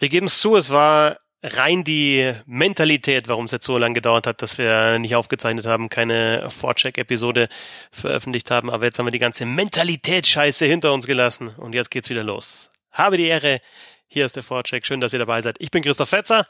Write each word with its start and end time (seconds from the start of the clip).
Wir 0.00 0.08
geben 0.08 0.26
es 0.26 0.40
zu, 0.40 0.56
es 0.56 0.70
war 0.70 1.18
rein 1.42 1.84
die 1.84 2.32
Mentalität, 2.46 3.28
warum 3.28 3.44
es 3.44 3.50
jetzt 3.50 3.66
so 3.66 3.76
lange 3.76 3.92
gedauert 3.94 4.26
hat, 4.26 4.40
dass 4.40 4.56
wir 4.56 4.98
nicht 4.98 5.14
aufgezeichnet 5.14 5.66
haben, 5.66 5.90
keine 5.90 6.50
Vorcheck-Episode 6.50 7.50
veröffentlicht 7.92 8.50
haben. 8.50 8.70
Aber 8.70 8.86
jetzt 8.86 8.98
haben 8.98 9.06
wir 9.06 9.12
die 9.12 9.18
ganze 9.18 9.44
Mentalität-Scheiße 9.44 10.64
hinter 10.64 10.94
uns 10.94 11.06
gelassen 11.06 11.48
und 11.48 11.74
jetzt 11.74 11.90
geht's 11.90 12.08
wieder 12.08 12.24
los. 12.24 12.70
Habe 12.92 13.18
die 13.18 13.26
Ehre. 13.26 13.60
Hier 14.06 14.24
ist 14.24 14.36
der 14.36 14.42
Vorcheck. 14.42 14.86
Schön, 14.86 15.02
dass 15.02 15.12
ihr 15.12 15.18
dabei 15.18 15.42
seid. 15.42 15.56
Ich 15.58 15.70
bin 15.70 15.82
Christoph 15.82 16.08
Fetzer. 16.08 16.46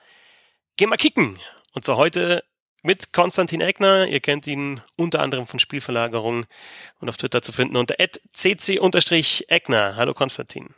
Geh 0.77 0.87
mal 0.87 0.97
kicken. 0.97 1.37
Und 1.73 1.85
so 1.85 1.97
heute 1.97 2.45
mit 2.83 3.13
Konstantin 3.13 3.61
Eckner. 3.61 4.07
Ihr 4.07 4.21
kennt 4.21 4.47
ihn 4.47 4.81
unter 4.95 5.23
anderem 5.23 5.49
von 5.49 5.59
Spielverlagerung 5.59 6.47
und 7.01 7.09
auf 7.09 7.17
Twitter 7.17 7.43
zu 7.43 7.51
finden 7.51 7.77
unter 7.77 7.97
cc-eckner. 7.99 9.97
Hallo 9.97 10.15
Konstantin. 10.15 10.69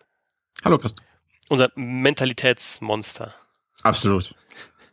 Hallo 0.65 0.79
Christoph. 0.79 1.12
Unser 1.53 1.71
Mentalitätsmonster. 1.75 3.35
Absolut. 3.83 4.35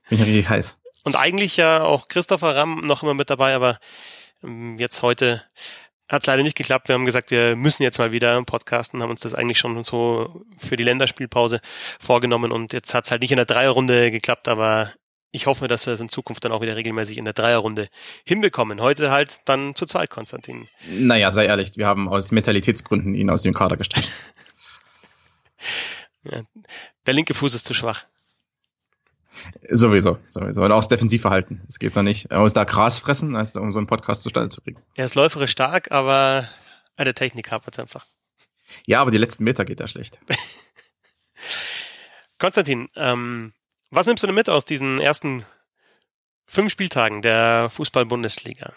Bin 0.10 0.20
ich 0.20 0.26
richtig 0.26 0.50
heiß. 0.50 0.78
Und 1.06 1.16
eigentlich 1.16 1.56
ja 1.56 1.84
auch 1.84 2.10
Christopher 2.10 2.54
Ramm 2.54 2.82
noch 2.86 3.02
immer 3.02 3.14
mit 3.14 3.30
dabei, 3.30 3.56
aber 3.56 3.80
ähm, 4.44 4.78
jetzt 4.78 5.02
heute 5.02 5.42
hat 6.10 6.24
es 6.24 6.28
leider 6.28 6.44
nicht 6.44 6.58
geklappt. 6.58 6.90
Wir 6.90 6.96
haben 6.96 7.06
gesagt, 7.06 7.32
wir 7.32 7.56
müssen 7.56 7.84
jetzt 7.84 7.98
mal 7.98 8.12
wieder 8.12 8.44
podcasten, 8.44 9.02
haben 9.02 9.10
uns 9.10 9.22
das 9.22 9.36
eigentlich 9.36 9.58
schon 9.58 9.82
so 9.86 10.44
für 10.58 10.76
die 10.76 10.84
Länderspielpause 10.84 11.62
vorgenommen 11.98 12.52
und 12.52 12.74
jetzt 12.74 12.94
hat 12.94 13.06
es 13.06 13.12
halt 13.12 13.22
nicht 13.22 13.32
in 13.32 13.38
der 13.38 13.46
Dreierrunde 13.46 14.12
geklappt, 14.12 14.50
aber 14.50 14.92
ich 15.32 15.46
hoffe, 15.46 15.70
dass 15.70 15.86
wir 15.86 15.94
es 15.94 16.02
in 16.02 16.10
Zukunft 16.10 16.44
dann 16.44 16.52
auch 16.52 16.60
wieder 16.60 16.76
regelmäßig 16.76 17.18
in 17.20 17.24
der 17.24 17.34
Dreierrunde 17.34 17.88
hinbekommen. 18.26 18.82
Heute 18.82 19.12
halt 19.12 19.38
dann 19.46 19.76
zu 19.76 19.86
zweit, 19.86 20.10
Konstantin. 20.10 20.68
Naja, 20.90 21.32
sei 21.32 21.46
ehrlich, 21.46 21.78
wir 21.78 21.88
haben 21.88 22.10
aus 22.10 22.34
Mentalitätsgründen 22.34 23.16
ihn 23.16 23.30
aus 23.30 23.44
dem 23.44 23.54
Kader 23.54 23.78
gestrichen. 23.78 24.12
ja, 26.24 26.44
der 27.06 27.14
linke 27.14 27.34
Fuß 27.34 27.54
ist 27.54 27.66
zu 27.66 27.74
schwach. 27.74 28.06
Sowieso, 29.70 30.20
sowieso. 30.28 30.64
Und 30.64 30.72
auch 30.72 30.80
das 30.80 30.90
Defensivverhalten. 30.90 31.62
Es 31.68 31.80
geht 31.80 31.96
ja 31.96 32.04
nicht. 32.04 32.30
Er 32.30 32.40
muss 32.40 32.54
da 32.54 32.66
Gras 32.66 33.00
fressen, 33.00 33.36
um 33.36 33.72
so 33.72 33.80
einen 33.80 33.88
Podcast 33.88 34.24
zustande 34.24 34.50
zu 34.50 34.62
kriegen. 34.62 34.82
Er 34.96 35.06
ist 35.06 35.16
läuferisch 35.16 35.52
stark, 35.52 35.92
aber 35.92 36.50
an 36.98 37.06
der 37.06 37.14
Technik 37.14 37.52
hapert 37.52 37.76
es 37.76 37.80
einfach. 37.80 38.06
Ja, 38.86 39.02
aber 39.02 39.12
die 39.12 39.18
letzten 39.18 39.44
Meter 39.44 39.66
geht 39.66 39.80
ja 39.80 39.88
schlecht. 39.88 40.20
Konstantin, 42.40 42.90
ähm, 42.96 43.54
was 43.90 44.06
nimmst 44.06 44.24
du 44.24 44.28
denn 44.28 44.36
mit 44.36 44.50
aus 44.50 44.66
diesen 44.66 45.00
ersten 45.00 45.46
fünf 46.48 46.72
Spieltagen 46.72 47.22
der 47.22 47.70
Fußball-Bundesliga? 47.70 48.74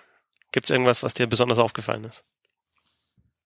Gibt 0.53 0.67
es 0.67 0.71
irgendwas, 0.71 1.03
was 1.03 1.15
dir 1.15 1.27
besonders 1.27 1.59
aufgefallen 1.59 2.05
ist? 2.05 2.25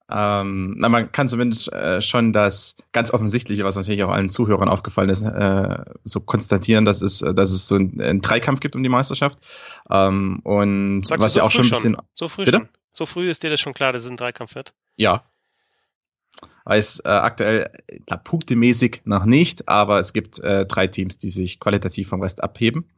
Ähm, 0.08 0.76
na, 0.78 0.88
man 0.88 1.10
kann 1.10 1.28
zumindest 1.28 1.72
äh, 1.72 2.00
schon 2.00 2.32
das 2.32 2.76
ganz 2.92 3.12
Offensichtliche, 3.12 3.64
was 3.64 3.74
natürlich 3.74 4.04
auch 4.04 4.10
allen 4.10 4.30
Zuhörern 4.30 4.68
aufgefallen 4.68 5.10
ist, 5.10 5.22
äh, 5.22 5.84
so 6.04 6.20
konstatieren, 6.20 6.84
dass 6.84 7.02
es, 7.02 7.18
dass 7.18 7.50
es 7.50 7.66
so 7.66 7.74
einen, 7.74 8.00
einen 8.00 8.20
Dreikampf 8.20 8.60
gibt 8.60 8.76
um 8.76 8.82
die 8.84 8.88
Meisterschaft. 8.88 9.38
Ähm, 9.90 10.40
und 10.44 11.02
Sagst 11.06 11.24
was 11.24 11.32
so 11.34 11.40
ja 11.40 11.46
auch 11.46 11.50
schon 11.50 11.64
ein 11.64 11.70
bisschen. 11.70 11.96
So 12.14 12.28
früh 12.28 12.44
Bitte? 12.44 12.58
schon? 12.58 12.68
So 12.92 13.04
früh 13.04 13.28
ist 13.28 13.42
dir 13.42 13.50
das 13.50 13.60
schon 13.60 13.74
klar, 13.74 13.92
dass 13.92 14.04
es 14.04 14.10
ein 14.10 14.16
Dreikampf 14.16 14.54
wird? 14.54 14.72
Ja. 14.96 15.24
Weiß 16.64 17.00
äh, 17.00 17.08
aktuell, 17.08 17.70
glaub, 18.06 18.24
punktemäßig 18.24 19.02
noch 19.04 19.24
nicht, 19.24 19.68
aber 19.68 19.98
es 19.98 20.12
gibt 20.12 20.38
äh, 20.38 20.66
drei 20.66 20.86
Teams, 20.86 21.18
die 21.18 21.30
sich 21.30 21.58
qualitativ 21.58 22.08
vom 22.08 22.22
Rest 22.22 22.42
abheben. 22.42 22.88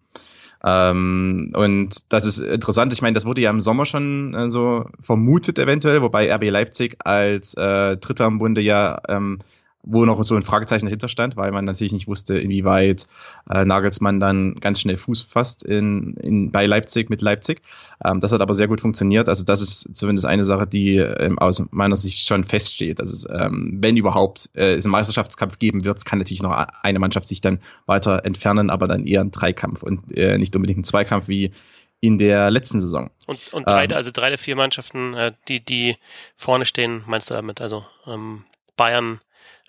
Ähm, 0.65 1.53
und 1.55 2.13
das 2.13 2.27
ist 2.27 2.39
interessant. 2.39 2.93
Ich 2.93 3.03
meine, 3.03 3.15
das 3.15 3.27
wurde 3.27 3.41
ja 3.41 3.51
im 3.51 3.61
Sommer 3.61 3.87
schon 3.87 4.35
äh, 4.35 4.51
so 4.51 4.87
vermutet 5.01 5.59
eventuell, 5.59 6.03
wobei 6.03 6.33
RB 6.33 6.51
Leipzig 6.51 6.97
als 7.05 7.55
äh, 7.55 7.97
Dritter 7.97 8.27
im 8.27 8.39
Bunde 8.39 8.61
ja 8.61 9.01
ähm, 9.09 9.39
wo 9.83 10.05
noch 10.05 10.23
so 10.23 10.35
ein 10.35 10.43
Fragezeichen 10.43 10.87
dahinter 10.87 11.09
stand, 11.09 11.37
weil 11.37 11.53
man 11.53 11.65
natürlich 11.65 11.93
nicht 11.93 12.09
wusste, 12.09 12.39
inwieweit 12.39 13.07
äh, 13.49 13.65
Nagelsmann 13.65 14.21
dann 14.21 14.57
ganz 14.57 14.81
schnell 14.81 14.97
Fuß 14.97 15.23
fasst 15.23 15.63
in, 15.63 16.15
in, 16.15 16.51
bei 16.51 16.67
Leipzig 16.67 17.11
mit 17.11 17.23
Leipzig. 17.23 17.63
Ähm, 18.05 18.21
das 18.21 18.33
hat 18.33 18.43
aber 18.43 18.55
sehr 18.55 18.69
gut 18.69 18.81
funktioniert. 18.81 19.29
Also 19.29 19.45
das 19.45 19.61
ist 19.61 19.97
zumindest 19.97 20.27
eine 20.27 20.45
Sache, 20.45 20.67
die 20.67 20.97
ähm, 20.97 21.39
aus 21.39 21.63
meiner 21.71 21.97
Sicht 21.97 22.27
schon 22.27 22.45
feststeht. 22.45 23.01
Also 23.01 23.15
es, 23.15 23.27
ähm, 23.31 23.79
wenn 23.81 23.97
überhaupt 23.97 24.51
äh, 24.55 24.75
es 24.75 24.85
einen 24.85 24.93
Meisterschaftskampf 24.93 25.59
geben 25.59 25.85
wird, 25.85 26.05
kann 26.05 26.19
natürlich 26.19 26.43
noch 26.43 26.67
eine 26.83 26.99
Mannschaft 26.99 27.27
sich 27.27 27.41
dann 27.41 27.61
weiter 27.87 28.25
entfernen, 28.25 28.71
aber 28.71 28.89
dann 28.89 29.07
eher 29.07 29.21
ein 29.21 29.31
Dreikampf 29.31 29.83
und 29.83 30.17
äh, 30.17 30.37
nicht 30.39 30.55
unbedingt 30.55 30.81
ein 30.81 30.85
Zweikampf 30.85 31.29
wie 31.29 31.53
in 32.01 32.19
der 32.19 32.51
letzten 32.51 32.81
Saison. 32.81 33.11
Und, 33.27 33.53
und 33.53 33.69
drei, 33.69 33.85
ähm, 33.85 33.93
also 33.93 34.11
drei 34.13 34.29
der 34.29 34.39
vier 34.39 34.57
Mannschaften, 34.57 35.15
äh, 35.15 35.33
die, 35.49 35.61
die 35.61 35.97
vorne 36.37 36.65
stehen, 36.65 37.03
meinst 37.07 37.31
du 37.31 37.35
damit? 37.35 37.61
Also 37.61 37.85
ähm, 38.07 38.45
Bayern, 38.77 39.21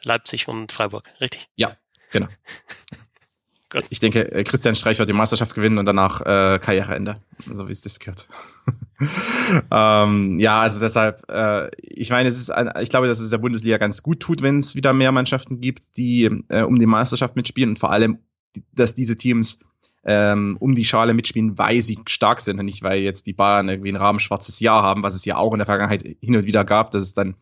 Leipzig 0.03 0.47
und 0.47 0.71
Freiburg, 0.71 1.09
richtig? 1.21 1.49
Ja, 1.55 1.77
genau. 2.11 2.27
Gut. 3.71 3.83
Ich 3.91 3.99
denke, 3.99 4.31
äh, 4.31 4.43
Christian 4.43 4.73
Streich 4.73 4.97
wird 4.97 5.09
die 5.09 5.13
Meisterschaft 5.13 5.53
gewinnen 5.53 5.77
und 5.77 5.85
danach 5.85 6.21
äh, 6.21 6.57
Karriereende, 6.57 7.21
so 7.45 7.67
wie 7.67 7.71
es 7.71 7.81
das 7.81 7.99
gehört. 7.99 8.27
ähm, 9.71 10.39
ja, 10.39 10.59
also 10.59 10.79
deshalb, 10.79 11.29
äh, 11.29 11.69
ich 11.77 12.09
meine, 12.09 12.29
es 12.29 12.39
ist, 12.39 12.49
ein, 12.49 12.71
ich 12.81 12.89
glaube, 12.89 13.07
dass 13.07 13.19
es 13.19 13.29
der 13.29 13.37
Bundesliga 13.37 13.77
ganz 13.77 14.01
gut 14.01 14.21
tut, 14.21 14.41
wenn 14.41 14.57
es 14.57 14.75
wieder 14.75 14.91
mehr 14.93 15.11
Mannschaften 15.11 15.61
gibt, 15.61 15.83
die 15.97 16.23
äh, 16.47 16.63
um 16.63 16.79
die 16.79 16.87
Meisterschaft 16.87 17.35
mitspielen 17.35 17.71
und 17.71 17.79
vor 17.79 17.91
allem, 17.91 18.17
dass 18.73 18.95
diese 18.95 19.17
Teams 19.17 19.59
ähm, 20.03 20.57
um 20.59 20.73
die 20.73 20.85
Schale 20.85 21.13
mitspielen, 21.13 21.59
weil 21.59 21.83
sie 21.83 21.99
stark 22.07 22.41
sind 22.41 22.59
und 22.59 22.65
nicht, 22.65 22.81
weil 22.81 23.01
jetzt 23.01 23.27
die 23.27 23.33
Bayern 23.33 23.69
irgendwie 23.69 23.91
ein 23.91 23.97
rahmenschwarzes 23.97 24.59
Jahr 24.59 24.81
haben, 24.81 25.03
was 25.03 25.13
es 25.13 25.25
ja 25.25 25.37
auch 25.37 25.53
in 25.53 25.59
der 25.59 25.67
Vergangenheit 25.67 26.03
hin 26.21 26.35
und 26.35 26.45
wieder 26.45 26.65
gab, 26.65 26.89
dass 26.89 27.03
es 27.03 27.13
dann 27.13 27.35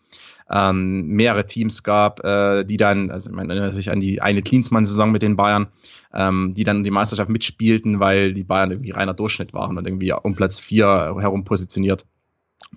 ähm, 0.49 1.07
mehrere 1.07 1.45
Teams 1.45 1.83
gab, 1.83 2.23
äh, 2.23 2.63
die 2.63 2.77
dann, 2.77 3.11
also 3.11 3.31
man 3.31 3.49
erinnert 3.49 3.75
sich 3.75 3.91
an 3.91 3.99
die 3.99 4.21
eine 4.21 4.41
Klinsmann-Saison 4.41 5.11
mit 5.11 5.21
den 5.21 5.35
Bayern, 5.35 5.67
ähm, 6.13 6.53
die 6.55 6.63
dann 6.63 6.83
die 6.83 6.91
Meisterschaft 6.91 7.29
mitspielten, 7.29 7.99
weil 7.99 8.33
die 8.33 8.43
Bayern 8.43 8.71
irgendwie 8.71 8.91
reiner 8.91 9.13
Durchschnitt 9.13 9.53
waren 9.53 9.77
und 9.77 9.85
irgendwie 9.85 10.13
um 10.13 10.35
Platz 10.35 10.59
vier 10.59 11.15
herum 11.19 11.43
positioniert 11.43 12.05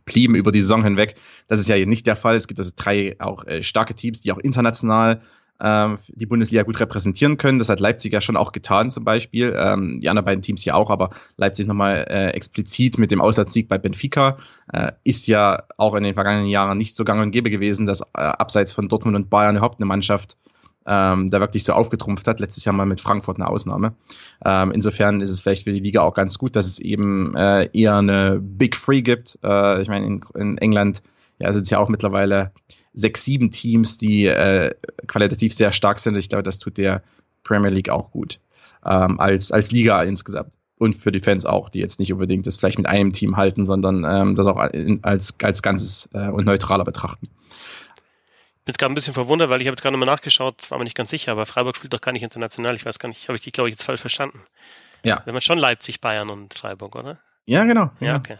blieben 0.04 0.34
über 0.34 0.52
die 0.52 0.60
Saison 0.60 0.84
hinweg. 0.84 1.14
Das 1.48 1.60
ist 1.60 1.68
ja 1.68 1.76
hier 1.76 1.86
nicht 1.86 2.06
der 2.06 2.16
Fall. 2.16 2.36
Es 2.36 2.48
gibt 2.48 2.60
also 2.60 2.72
drei 2.74 3.16
auch 3.18 3.44
äh, 3.46 3.62
starke 3.62 3.94
Teams, 3.94 4.20
die 4.20 4.32
auch 4.32 4.38
international 4.38 5.22
die 5.62 6.26
Bundesliga 6.26 6.62
gut 6.62 6.80
repräsentieren 6.80 7.36
können. 7.36 7.58
Das 7.58 7.68
hat 7.68 7.80
Leipzig 7.80 8.12
ja 8.12 8.20
schon 8.20 8.36
auch 8.36 8.52
getan 8.52 8.90
zum 8.90 9.04
Beispiel. 9.04 9.54
Ähm, 9.56 10.00
die 10.00 10.08
anderen 10.08 10.24
beiden 10.24 10.42
Teams 10.42 10.64
ja 10.64 10.74
auch, 10.74 10.90
aber 10.90 11.10
Leipzig 11.36 11.66
nochmal 11.66 12.06
äh, 12.08 12.30
explizit 12.30 12.96
mit 12.98 13.10
dem 13.10 13.20
Auswärtssieg 13.20 13.68
bei 13.68 13.76
Benfica 13.76 14.38
äh, 14.72 14.92
ist 15.04 15.26
ja 15.26 15.64
auch 15.76 15.94
in 15.94 16.04
den 16.04 16.14
vergangenen 16.14 16.46
Jahren 16.46 16.78
nicht 16.78 16.96
so 16.96 17.04
gang 17.04 17.20
und 17.20 17.30
gäbe 17.30 17.50
gewesen, 17.50 17.84
dass 17.84 18.00
äh, 18.00 18.04
abseits 18.14 18.72
von 18.72 18.88
Dortmund 18.88 19.16
und 19.16 19.28
Bayern 19.28 19.56
überhaupt 19.56 19.80
eine 19.80 19.86
Mannschaft 19.86 20.36
ähm, 20.86 21.28
da 21.28 21.40
wirklich 21.40 21.64
so 21.64 21.72
aufgetrumpft 21.72 22.26
hat. 22.26 22.40
Letztes 22.40 22.64
Jahr 22.64 22.74
mal 22.74 22.86
mit 22.86 23.00
Frankfurt 23.00 23.36
eine 23.36 23.48
Ausnahme. 23.48 23.94
Ähm, 24.44 24.72
insofern 24.72 25.20
ist 25.20 25.30
es 25.30 25.40
vielleicht 25.40 25.64
für 25.64 25.72
die 25.72 25.80
Liga 25.80 26.00
auch 26.00 26.14
ganz 26.14 26.38
gut, 26.38 26.56
dass 26.56 26.66
es 26.66 26.78
eben 26.78 27.36
äh, 27.36 27.68
eher 27.72 27.96
eine 27.96 28.38
Big 28.40 28.76
Free 28.76 29.02
gibt. 29.02 29.38
Äh, 29.42 29.82
ich 29.82 29.88
meine, 29.88 30.06
in, 30.06 30.24
in 30.34 30.58
England 30.58 31.02
ja, 31.40 31.52
sind 31.52 31.62
es 31.62 31.70
ja 31.70 31.78
auch 31.78 31.88
mittlerweile 31.88 32.52
sechs, 32.92 33.24
sieben 33.24 33.50
Teams, 33.50 33.98
die 33.98 34.26
äh, 34.26 34.74
qualitativ 35.06 35.54
sehr 35.54 35.72
stark 35.72 35.98
sind. 35.98 36.16
Ich 36.16 36.28
glaube, 36.28 36.42
das 36.42 36.58
tut 36.58 36.78
der 36.78 37.02
Premier 37.44 37.70
League 37.70 37.88
auch 37.88 38.10
gut. 38.10 38.38
Ähm, 38.84 39.18
als, 39.18 39.50
als 39.50 39.72
Liga 39.72 40.02
insgesamt. 40.02 40.52
Und 40.76 40.94
für 40.94 41.12
die 41.12 41.20
Fans 41.20 41.44
auch, 41.44 41.68
die 41.68 41.80
jetzt 41.80 41.98
nicht 41.98 42.12
unbedingt 42.12 42.46
das 42.46 42.56
vielleicht 42.56 42.78
mit 42.78 42.86
einem 42.86 43.12
Team 43.12 43.36
halten, 43.36 43.64
sondern 43.64 44.04
ähm, 44.04 44.34
das 44.34 44.46
auch 44.46 44.56
als, 44.56 45.36
als 45.42 45.62
Ganzes 45.62 46.08
äh, 46.14 46.28
und 46.28 46.46
neutraler 46.46 46.84
betrachten. 46.84 47.28
Ich 48.60 48.64
bin 48.64 48.74
gerade 48.78 48.92
ein 48.92 48.94
bisschen 48.94 49.14
verwundert, 49.14 49.50
weil 49.50 49.60
ich 49.60 49.66
habe 49.66 49.74
jetzt 49.74 49.82
gerade 49.82 49.92
nochmal 49.92 50.14
nachgeschaut, 50.14 50.70
war 50.70 50.78
mir 50.78 50.84
nicht 50.84 50.96
ganz 50.96 51.10
sicher, 51.10 51.32
aber 51.32 51.44
Freiburg 51.44 51.76
spielt 51.76 51.92
doch 51.92 52.00
gar 52.00 52.12
nicht 52.12 52.22
international. 52.22 52.74
Ich 52.76 52.86
weiß 52.86 52.98
gar 52.98 53.08
nicht, 53.08 53.28
habe 53.28 53.36
ich 53.36 53.42
die, 53.42 53.52
glaube 53.52 53.68
ich, 53.68 53.74
jetzt 53.74 53.84
falsch 53.84 54.00
verstanden. 54.00 54.40
Ja. 55.04 55.22
Da 55.24 55.32
haben 55.32 55.40
schon 55.40 55.58
Leipzig, 55.58 56.00
Bayern 56.00 56.30
und 56.30 56.54
Freiburg, 56.54 56.96
oder? 56.96 57.18
Ja, 57.50 57.64
genau. 57.64 57.90
Ja, 57.98 58.14
okay. 58.14 58.38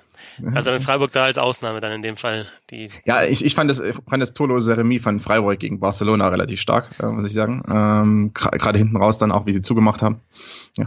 Also 0.55 0.71
dann 0.71 0.81
Freiburg 0.81 1.11
da 1.11 1.25
als 1.25 1.37
Ausnahme 1.37 1.81
dann 1.81 1.91
in 1.91 2.01
dem 2.01 2.17
Fall. 2.17 2.47
Die 2.71 2.89
ja, 3.05 3.25
ich, 3.25 3.45
ich 3.45 3.57
fand 3.57 3.69
das, 3.69 3.79
fand 3.79 4.23
das 4.23 4.35
torlose 4.35 4.77
Remis 4.77 5.03
von 5.03 5.19
Freiburg 5.19 5.59
gegen 5.59 5.81
Barcelona 5.81 6.29
relativ 6.29 6.61
stark, 6.61 6.91
äh, 7.03 7.07
muss 7.07 7.25
ich 7.25 7.33
sagen. 7.33 7.65
Ähm, 7.69 8.31
Gerade 8.35 8.79
hinten 8.79 8.97
raus 8.97 9.19
dann 9.19 9.33
auch, 9.33 9.47
wie 9.47 9.53
sie 9.53 9.63
zugemacht 9.63 10.01
haben. 10.01 10.21
Ja. 10.77 10.87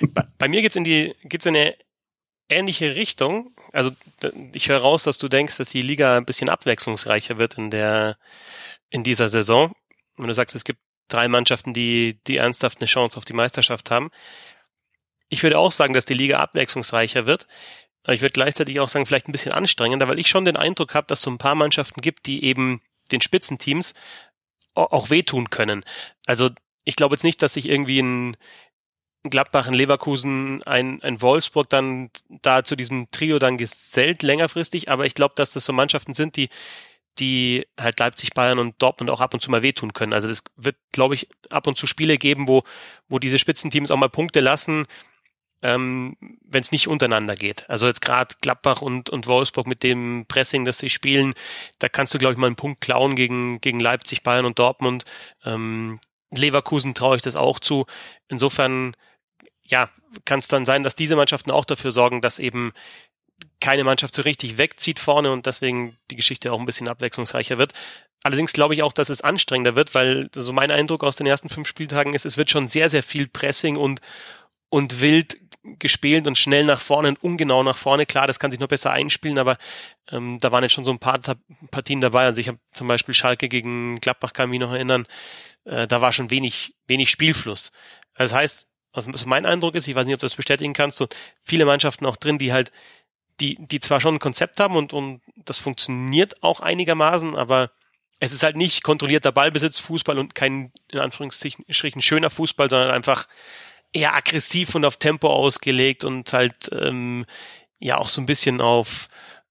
Bei, 0.00 0.24
bei 0.36 0.48
mir 0.48 0.62
geht's 0.62 0.74
in 0.74 0.82
die, 0.82 1.14
geht's 1.22 1.46
in 1.46 1.54
eine 1.54 1.76
ähnliche 2.48 2.96
Richtung. 2.96 3.50
Also 3.72 3.92
ich 4.52 4.68
höre 4.68 4.80
raus, 4.80 5.04
dass 5.04 5.18
du 5.18 5.28
denkst, 5.28 5.56
dass 5.58 5.68
die 5.68 5.82
Liga 5.82 6.16
ein 6.16 6.24
bisschen 6.24 6.48
abwechslungsreicher 6.48 7.38
wird 7.38 7.54
in 7.54 7.70
der, 7.70 8.16
in 8.90 9.04
dieser 9.04 9.28
Saison. 9.28 9.72
Wenn 10.16 10.26
du 10.26 10.34
sagst, 10.34 10.56
es 10.56 10.64
gibt 10.64 10.80
drei 11.06 11.28
Mannschaften, 11.28 11.72
die, 11.72 12.18
die 12.26 12.38
ernsthaft 12.38 12.80
eine 12.80 12.88
Chance 12.88 13.16
auf 13.16 13.24
die 13.24 13.32
Meisterschaft 13.32 13.92
haben. 13.92 14.10
Ich 15.28 15.42
würde 15.42 15.58
auch 15.58 15.72
sagen, 15.72 15.94
dass 15.94 16.04
die 16.04 16.14
Liga 16.14 16.38
abwechslungsreicher 16.38 17.26
wird. 17.26 17.46
Aber 18.04 18.12
ich 18.12 18.20
würde 18.20 18.32
gleichzeitig 18.32 18.80
auch 18.80 18.88
sagen, 18.88 19.06
vielleicht 19.06 19.28
ein 19.28 19.32
bisschen 19.32 19.52
anstrengender, 19.52 20.08
weil 20.08 20.18
ich 20.18 20.28
schon 20.28 20.44
den 20.44 20.56
Eindruck 20.56 20.94
habe, 20.94 21.06
dass 21.06 21.20
es 21.20 21.24
so 21.24 21.30
ein 21.30 21.38
paar 21.38 21.54
Mannschaften 21.54 22.00
gibt, 22.00 22.26
die 22.26 22.44
eben 22.44 22.82
den 23.10 23.20
Spitzenteams 23.20 23.94
auch 24.74 25.10
wehtun 25.10 25.50
können. 25.50 25.84
Also 26.26 26.50
ich 26.84 26.96
glaube 26.96 27.14
jetzt 27.14 27.22
nicht, 27.22 27.40
dass 27.40 27.54
sich 27.54 27.68
irgendwie 27.68 28.00
ein 28.00 28.36
Gladbach, 29.22 29.68
ein 29.68 29.74
Leverkusen, 29.74 30.62
ein, 30.64 31.02
ein 31.02 31.22
Wolfsburg 31.22 31.70
dann 31.70 32.10
da 32.42 32.64
zu 32.64 32.76
diesem 32.76 33.10
Trio 33.10 33.38
dann 33.38 33.56
gesellt 33.56 34.22
längerfristig, 34.22 34.90
aber 34.90 35.06
ich 35.06 35.14
glaube, 35.14 35.34
dass 35.36 35.52
das 35.52 35.64
so 35.64 35.72
Mannschaften 35.72 36.12
sind, 36.12 36.36
die 36.36 36.50
die 37.18 37.66
halt 37.78 38.00
Leipzig, 38.00 38.34
Bayern 38.34 38.58
und 38.58 38.80
Dortmund 38.82 39.10
auch 39.10 39.20
ab 39.20 39.34
und 39.34 39.40
zu 39.40 39.50
mal 39.50 39.62
wehtun 39.62 39.92
können. 39.92 40.12
Also 40.12 40.28
das 40.28 40.42
wird, 40.56 40.76
glaube 40.92 41.14
ich, 41.14 41.28
ab 41.48 41.66
und 41.66 41.78
zu 41.78 41.86
Spiele 41.86 42.18
geben, 42.18 42.48
wo, 42.48 42.64
wo 43.08 43.18
diese 43.18 43.38
Spitzenteams 43.38 43.90
auch 43.90 43.96
mal 43.96 44.08
Punkte 44.08 44.40
lassen, 44.40 44.86
ähm, 45.64 46.14
wenn 46.42 46.62
es 46.62 46.72
nicht 46.72 46.88
untereinander 46.88 47.36
geht. 47.36 47.68
Also 47.70 47.86
jetzt 47.86 48.02
gerade 48.02 48.34
Gladbach 48.42 48.82
und, 48.82 49.08
und 49.08 49.26
Wolfsburg 49.26 49.66
mit 49.66 49.82
dem 49.82 50.26
Pressing, 50.28 50.66
das 50.66 50.76
sie 50.76 50.90
spielen, 50.90 51.32
da 51.78 51.88
kannst 51.88 52.12
du, 52.12 52.18
glaube 52.18 52.34
ich, 52.34 52.38
mal 52.38 52.48
einen 52.48 52.56
Punkt 52.56 52.82
klauen 52.82 53.16
gegen, 53.16 53.62
gegen 53.62 53.80
Leipzig, 53.80 54.22
Bayern 54.22 54.44
und 54.44 54.58
Dortmund. 54.58 55.06
Ähm, 55.42 56.00
Leverkusen 56.36 56.94
traue 56.94 57.16
ich 57.16 57.22
das 57.22 57.34
auch 57.34 57.58
zu. 57.58 57.86
Insofern, 58.28 58.94
ja, 59.62 59.88
kann 60.26 60.38
es 60.38 60.48
dann 60.48 60.66
sein, 60.66 60.82
dass 60.82 60.96
diese 60.96 61.16
Mannschaften 61.16 61.50
auch 61.50 61.64
dafür 61.64 61.92
sorgen, 61.92 62.20
dass 62.20 62.38
eben 62.38 62.72
keine 63.60 63.84
Mannschaft 63.84 64.14
so 64.14 64.20
richtig 64.20 64.58
wegzieht 64.58 64.98
vorne 64.98 65.32
und 65.32 65.46
deswegen 65.46 65.96
die 66.10 66.16
Geschichte 66.16 66.52
auch 66.52 66.60
ein 66.60 66.66
bisschen 66.66 66.88
abwechslungsreicher 66.88 67.56
wird. 67.56 67.72
Allerdings 68.22 68.52
glaube 68.52 68.74
ich 68.74 68.82
auch, 68.82 68.92
dass 68.92 69.08
es 69.08 69.22
anstrengender 69.22 69.76
wird, 69.76 69.94
weil 69.94 70.28
so 70.34 70.52
mein 70.52 70.70
Eindruck 70.70 71.04
aus 71.04 71.16
den 71.16 71.26
ersten 71.26 71.48
fünf 71.48 71.66
Spieltagen 71.66 72.12
ist, 72.12 72.26
es 72.26 72.36
wird 72.36 72.50
schon 72.50 72.68
sehr, 72.68 72.90
sehr 72.90 73.02
viel 73.02 73.28
Pressing 73.28 73.76
und, 73.76 74.02
und 74.74 75.00
wild 75.00 75.38
gespielt 75.78 76.26
und 76.26 76.36
schnell 76.36 76.64
nach 76.64 76.80
vorne 76.80 77.06
und 77.06 77.22
ungenau 77.22 77.62
nach 77.62 77.76
vorne. 77.76 78.06
Klar, 78.06 78.26
das 78.26 78.40
kann 78.40 78.50
sich 78.50 78.58
noch 78.58 78.66
besser 78.66 78.90
einspielen, 78.90 79.38
aber 79.38 79.56
ähm, 80.10 80.38
da 80.40 80.50
waren 80.50 80.64
jetzt 80.64 80.72
schon 80.72 80.84
so 80.84 80.90
ein 80.90 80.98
paar 80.98 81.20
Partien 81.70 82.00
dabei. 82.00 82.24
Also 82.24 82.40
ich 82.40 82.48
habe 82.48 82.58
zum 82.72 82.88
Beispiel 82.88 83.14
Schalke 83.14 83.48
gegen 83.48 84.00
Gladbach, 84.00 84.32
kann 84.32 84.50
mich 84.50 84.58
noch 84.58 84.72
erinnern, 84.72 85.06
äh, 85.64 85.86
da 85.86 86.00
war 86.00 86.10
schon 86.10 86.32
wenig, 86.32 86.74
wenig 86.88 87.08
Spielfluss. 87.08 87.70
Das 88.16 88.34
heißt, 88.34 88.72
also 88.90 89.10
mein 89.26 89.46
Eindruck 89.46 89.76
ist, 89.76 89.86
ich 89.86 89.94
weiß 89.94 90.06
nicht, 90.06 90.14
ob 90.14 90.20
du 90.20 90.26
das 90.26 90.34
bestätigen 90.34 90.72
kannst, 90.72 90.96
so 90.96 91.06
viele 91.44 91.66
Mannschaften 91.66 92.04
auch 92.04 92.16
drin, 92.16 92.38
die 92.38 92.52
halt 92.52 92.72
die, 93.38 93.56
die 93.60 93.78
zwar 93.78 94.00
schon 94.00 94.16
ein 94.16 94.20
Konzept 94.20 94.58
haben 94.58 94.74
und, 94.74 94.92
und 94.92 95.22
das 95.36 95.58
funktioniert 95.58 96.42
auch 96.42 96.58
einigermaßen, 96.58 97.36
aber 97.36 97.70
es 98.18 98.32
ist 98.32 98.42
halt 98.42 98.56
nicht 98.56 98.82
kontrollierter 98.82 99.30
Ballbesitz, 99.30 99.78
Fußball 99.78 100.18
und 100.18 100.34
kein, 100.34 100.72
in 100.90 100.98
Anführungsstrichen, 100.98 102.02
schöner 102.02 102.30
Fußball, 102.30 102.68
sondern 102.68 102.90
einfach 102.90 103.28
eher 103.94 104.14
aggressiv 104.14 104.74
und 104.74 104.84
auf 104.84 104.98
Tempo 104.98 105.28
ausgelegt 105.28 106.04
und 106.04 106.32
halt, 106.32 106.70
ähm, 106.72 107.24
ja, 107.78 107.96
auch 107.98 108.08
so 108.08 108.20
ein 108.20 108.26
bisschen 108.26 108.60
auf, 108.60 109.08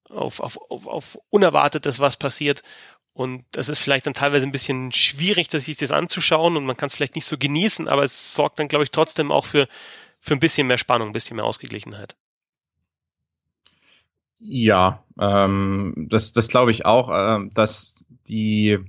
auf, 0.09 0.39
auf, 0.39 0.59
auf, 0.69 0.87
auf 0.87 1.19
Unerwartetes, 1.29 1.99
was 1.99 2.17
passiert. 2.17 2.61
Und 3.13 3.45
das 3.51 3.69
ist 3.69 3.79
vielleicht 3.79 4.05
dann 4.05 4.13
teilweise 4.13 4.45
ein 4.45 4.51
bisschen 4.51 4.91
schwierig, 4.91 5.49
sich 5.51 5.77
das 5.77 5.91
anzuschauen 5.91 6.57
und 6.57 6.65
man 6.65 6.75
kann 6.75 6.87
es 6.87 6.95
vielleicht 6.95 7.15
nicht 7.15 7.27
so 7.27 7.37
genießen, 7.37 7.87
aber 7.87 8.03
es 8.03 8.35
sorgt 8.35 8.59
dann, 8.59 8.67
glaube 8.67 8.83
ich, 8.83 8.91
trotzdem 8.91 9.31
auch 9.31 9.45
für, 9.45 9.67
für 10.19 10.33
ein 10.33 10.39
bisschen 10.39 10.67
mehr 10.67 10.79
Spannung, 10.79 11.09
ein 11.09 11.13
bisschen 11.13 11.35
mehr 11.35 11.45
Ausgeglichenheit. 11.45 12.15
Ja, 14.39 15.03
ähm, 15.19 16.07
das, 16.09 16.33
das 16.33 16.49
glaube 16.49 16.71
ich 16.71 16.85
auch, 16.85 17.09
äh, 17.09 17.49
dass 17.53 18.03
die 18.27 18.79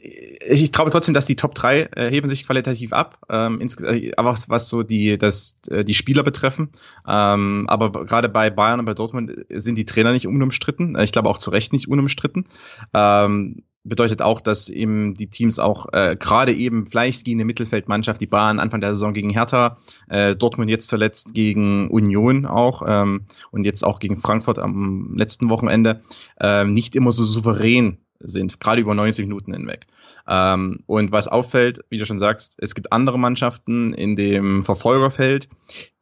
ich 0.00 0.72
glaube 0.72 0.90
trotzdem, 0.90 1.14
dass 1.14 1.26
die 1.26 1.36
Top 1.36 1.54
3 1.54 1.88
äh, 1.94 2.10
heben 2.10 2.28
sich 2.28 2.46
qualitativ 2.46 2.92
ab, 2.92 3.18
ähm, 3.28 3.60
äh, 3.60 4.12
aber 4.16 4.30
was, 4.30 4.48
was 4.48 4.68
so 4.68 4.82
die, 4.82 5.18
das, 5.18 5.56
äh, 5.68 5.84
die 5.84 5.94
Spieler 5.94 6.22
betreffen. 6.22 6.70
Ähm, 7.06 7.64
aber 7.68 7.90
gerade 8.06 8.28
bei 8.28 8.50
Bayern 8.50 8.80
und 8.80 8.86
bei 8.86 8.94
Dortmund 8.94 9.32
sind 9.48 9.76
die 9.76 9.86
Trainer 9.86 10.12
nicht 10.12 10.26
unumstritten. 10.26 10.96
Äh, 10.96 11.04
ich 11.04 11.12
glaube 11.12 11.28
auch 11.28 11.38
zu 11.38 11.50
Recht 11.50 11.72
nicht 11.72 11.88
unumstritten. 11.88 12.46
Ähm, 12.94 13.62
bedeutet 13.84 14.22
auch, 14.22 14.40
dass 14.40 14.68
eben 14.68 15.14
die 15.14 15.28
Teams 15.28 15.58
auch 15.58 15.86
äh, 15.92 16.16
gerade 16.18 16.54
eben 16.54 16.86
vielleicht 16.86 17.24
gegen 17.24 17.38
eine 17.38 17.44
Mittelfeldmannschaft, 17.44 18.20
die 18.20 18.26
Bayern 18.26 18.60
Anfang 18.60 18.80
der 18.80 18.94
Saison 18.94 19.12
gegen 19.12 19.30
Hertha, 19.30 19.78
äh, 20.08 20.36
Dortmund 20.36 20.70
jetzt 20.70 20.88
zuletzt 20.88 21.34
gegen 21.34 21.90
Union 21.90 22.46
auch 22.46 22.82
ähm, 22.86 23.26
und 23.50 23.64
jetzt 23.64 23.84
auch 23.84 23.98
gegen 23.98 24.20
Frankfurt 24.20 24.58
am 24.58 25.14
letzten 25.16 25.48
Wochenende, 25.50 26.02
äh, 26.40 26.64
nicht 26.64 26.94
immer 26.94 27.12
so 27.12 27.24
souverän 27.24 27.98
sind, 28.22 28.60
gerade 28.60 28.80
über 28.80 28.94
90 28.94 29.26
Minuten 29.26 29.52
hinweg. 29.52 29.86
Ähm, 30.26 30.80
und 30.86 31.12
was 31.12 31.28
auffällt, 31.28 31.84
wie 31.90 31.98
du 31.98 32.06
schon 32.06 32.18
sagst, 32.18 32.54
es 32.58 32.74
gibt 32.74 32.92
andere 32.92 33.18
Mannschaften 33.18 33.92
in 33.94 34.16
dem 34.16 34.64
Verfolgerfeld, 34.64 35.48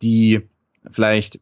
die 0.02 0.43
vielleicht 0.90 1.40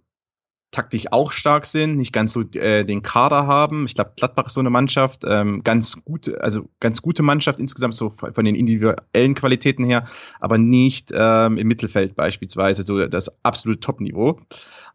taktisch 0.71 1.07
auch 1.13 1.33
stark 1.33 1.65
sind, 1.65 1.97
nicht 1.97 2.13
ganz 2.13 2.33
so 2.33 2.43
äh, 2.43 2.85
den 2.85 3.03
Kader 3.03 3.47
haben. 3.47 3.87
Ich 3.87 3.95
glaube, 3.95 4.13
Gladbach 4.17 4.47
ist 4.47 4.55
so 4.55 4.61
eine 4.61 4.71
Mannschaft, 4.71 5.23
ähm, 5.27 5.63
ganz 5.65 6.05
gute, 6.05 6.43
also 6.43 6.69
ganz 6.81 7.01
gute 7.01 7.23
Mannschaft 7.23 7.59
insgesamt 7.59 7.95
so 7.95 8.11
von 8.11 8.45
den 8.45 8.55
individuellen 8.55 9.35
Qualitäten 9.35 9.85
her, 9.85 10.07
aber 10.41 10.59
nicht 10.59 11.11
ähm, 11.15 11.57
im 11.57 11.69
Mittelfeld 11.69 12.17
beispielsweise 12.17 12.85
so 12.85 13.07
das 13.07 13.45
absolute 13.45 13.81
Top-Niveau. 13.81 14.41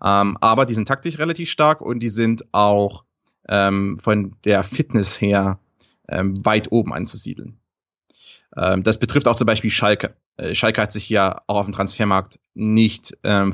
Ähm, 0.03 0.38
aber 0.41 0.65
die 0.65 0.75
sind 0.75 0.88
taktisch 0.88 1.18
relativ 1.18 1.50
stark 1.50 1.81
und 1.81 2.01
die 2.01 2.09
sind 2.09 2.45
auch 2.53 3.03
ähm, 3.50 3.97
von 4.00 4.35
der 4.45 4.63
Fitness 4.63 5.19
her 5.19 5.59
ähm, 6.09 6.45
weit 6.45 6.71
oben 6.71 6.94
anzusiedeln. 6.94 7.59
Ähm, 8.55 8.83
das 8.83 8.97
betrifft 8.97 9.27
auch 9.27 9.35
zum 9.35 9.47
Beispiel 9.47 9.71
Schalke. 9.71 10.15
Äh, 10.38 10.55
Schalke 10.55 10.81
hat 10.81 10.94
sich 10.94 11.09
ja 11.09 11.41
auch 11.47 11.57
auf 11.57 11.65
dem 11.65 11.73
Transfermarkt 11.73 12.39
nicht 12.53 13.17
ähm, 13.23 13.53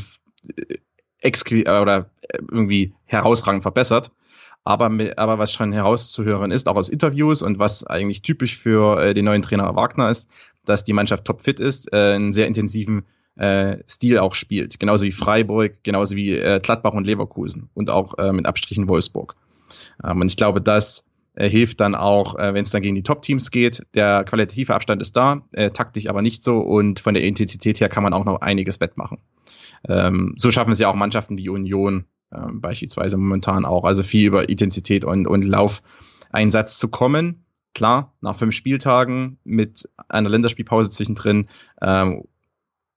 exqui 1.20 1.62
oder 1.62 2.10
äh, 2.22 2.40
irgendwie 2.52 2.94
herausragend 3.06 3.64
verbessert. 3.64 4.12
Aber, 4.66 4.92
aber 5.16 5.40
was 5.40 5.54
schon 5.54 5.72
herauszuhören 5.72 6.52
ist, 6.52 6.68
auch 6.68 6.76
aus 6.76 6.90
Interviews 6.90 7.42
und 7.42 7.60
was 7.60 7.86
eigentlich 7.88 8.22
typisch 8.22 8.58
für 8.58 9.02
äh, 9.02 9.14
den 9.14 9.26
neuen 9.26 9.42
Trainer 9.42 9.74
Wagner 9.76 10.10
ist, 10.10 10.30
dass 10.66 10.84
die 10.84 10.94
Mannschaft 10.94 11.26
topfit 11.26 11.60
ist, 11.60 11.92
äh, 11.94 12.14
einen 12.14 12.34
sehr 12.34 12.46
intensiven 12.46 13.06
äh, 13.36 13.78
Stil 13.88 14.20
auch 14.20 14.36
spielt. 14.36 14.80
Genauso 14.80 15.06
wie 15.06 15.12
Freiburg, 15.12 15.84
genauso 15.84 16.16
wie 16.16 16.34
äh, 16.34 16.60
Gladbach 16.60 16.94
und 16.94 17.06
Leverkusen 17.06 17.70
und 17.74 17.90
auch 17.90 18.18
äh, 18.18 18.34
mit 18.34 18.46
Abstrichen 18.46 18.90
Wolfsburg. 18.90 19.36
Ähm, 20.04 20.22
und 20.22 20.30
ich 20.30 20.38
glaube, 20.38 20.62
das 20.62 21.06
äh, 21.40 21.50
hilft 21.50 21.80
dann 21.80 21.96
auch, 21.96 22.38
äh, 22.38 22.54
wenn 22.54 22.64
es 22.64 22.70
dann 22.70 22.82
gegen 22.82 22.96
die 22.96 23.04
Top-Teams 23.04 23.50
geht. 23.50 23.82
Der 23.94 24.26
qualitative 24.26 24.76
Abstand 24.76 25.02
ist 25.02 25.16
da, 25.16 25.42
äh, 25.54 25.72
taktisch 25.72 26.08
aber 26.08 26.22
nicht 26.22 26.44
so 26.44 26.60
und 26.60 27.00
von 27.00 27.14
der 27.14 27.24
Intensität 27.24 27.80
her 27.80 27.88
kann 27.88 28.04
man 28.04 28.14
auch 28.14 28.26
noch 28.26 28.42
einiges 28.42 28.82
wettmachen. 28.82 29.20
Ähm, 29.88 30.34
so 30.38 30.52
schaffen 30.52 30.72
es 30.72 30.80
ja 30.80 30.90
auch 30.90 30.96
Mannschaften 30.96 31.38
wie 31.38 31.48
Union 31.48 32.06
ähm, 32.34 32.60
beispielsweise 32.60 33.16
momentan 33.16 33.64
auch, 33.64 33.86
also 33.86 34.04
viel 34.04 34.28
über 34.28 34.50
Intensität 34.50 35.06
und, 35.06 35.28
und 35.28 35.44
Laufeinsatz 35.44 36.78
zu 36.78 36.90
kommen. 36.90 37.46
Klar, 37.74 38.14
nach 38.20 38.36
fünf 38.36 38.54
Spieltagen 38.54 39.40
mit 39.46 39.88
einer 40.10 40.30
Länderspielpause 40.30 40.92
zwischendrin 40.92 41.48
ähm, 41.82 42.26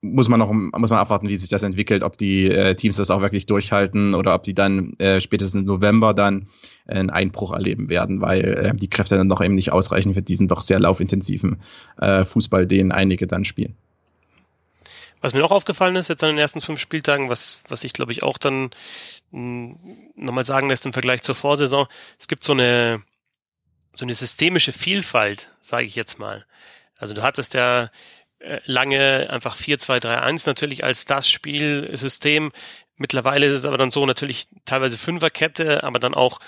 muss 0.03 0.29
man 0.29 0.41
noch 0.41 0.53
muss 0.53 0.91
man 0.91 0.99
abwarten, 0.99 1.29
wie 1.29 1.37
sich 1.37 1.49
das 1.49 1.63
entwickelt, 1.63 2.03
ob 2.03 2.19
die 2.19 2.49
äh, 2.49 2.75
Teams 2.75 2.97
das 2.97 3.11
auch 3.11 3.21
wirklich 3.21 3.47
durchhalten 3.47 4.15
oder 4.15 4.35
ob 4.35 4.43
die 4.43 4.53
dann 4.53 4.95
äh, 4.99 5.21
spätestens 5.21 5.65
November 5.65 6.13
dann 6.13 6.49
äh, 6.87 6.95
einen 6.95 7.11
Einbruch 7.11 7.53
erleben 7.53 7.89
werden, 7.89 8.21
weil 8.21 8.43
äh, 8.43 8.75
die 8.75 8.91
Kräfte 8.91 9.17
dann 9.17 9.29
doch 9.29 9.41
eben 9.41 9.55
nicht 9.55 9.73
ausreichen 9.73 10.13
für 10.13 10.23
diesen 10.23 10.49
doch 10.49 10.61
sehr 10.61 10.81
laufintensiven 10.81 11.63
äh, 11.99 12.25
Fußball, 12.25 12.67
den 12.67 12.91
einige 12.91 13.29
dann 13.29 13.45
spielen. 13.45 13.77
Was 15.21 15.35
mir 15.35 15.41
noch 15.41 15.53
aufgefallen 15.53 15.95
ist 15.95 16.09
jetzt 16.09 16.25
an 16.25 16.31
den 16.31 16.39
ersten 16.39 16.61
fünf 16.61 16.81
Spieltagen, 16.81 17.31
was, 17.31 17.63
was 17.69 17.85
ich 17.85 17.93
glaube 17.93 18.11
ich 18.11 18.25
auch 18.25 18.39
dann 18.39 18.71
hm, 19.31 19.77
nochmal 20.17 20.45
sagen 20.45 20.69
lässt 20.69 20.85
im 20.85 20.93
Vergleich 20.93 21.23
zur 21.23 21.37
Vorsaison, 21.37 21.87
es 22.19 22.27
gibt 22.27 22.43
so 22.43 22.55
eine, 22.55 23.03
so 23.93 24.05
eine 24.05 24.15
systemische 24.15 24.73
Vielfalt, 24.73 25.49
sage 25.61 25.87
ich 25.87 25.95
jetzt 25.95 26.19
mal. 26.19 26.45
Also 26.99 27.15
du 27.15 27.23
hattest 27.23 27.55
ja 27.55 27.89
lange 28.65 29.29
einfach 29.31 29.57
4-2-3-1 29.57 30.47
natürlich 30.47 30.85
als 30.85 31.05
das 31.05 31.29
Spielsystem. 31.29 32.53
Mittlerweile 32.97 33.47
ist 33.47 33.55
es 33.55 33.65
aber 33.65 33.79
dann 33.79 33.91
so 33.91 34.05
natürlich 34.07 34.49
teilweise 34.65 34.99
Fünferkette, 34.99 35.83
aber 35.85 35.99
dann 35.99 36.15
auch 36.15 36.41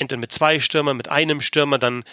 entweder 0.00 0.20
mit 0.20 0.32
zwei 0.32 0.60
Stürmern, 0.60 0.96
mit 0.96 1.10
einem 1.10 1.40
Stürmer, 1.40 1.78
dann 1.78 2.04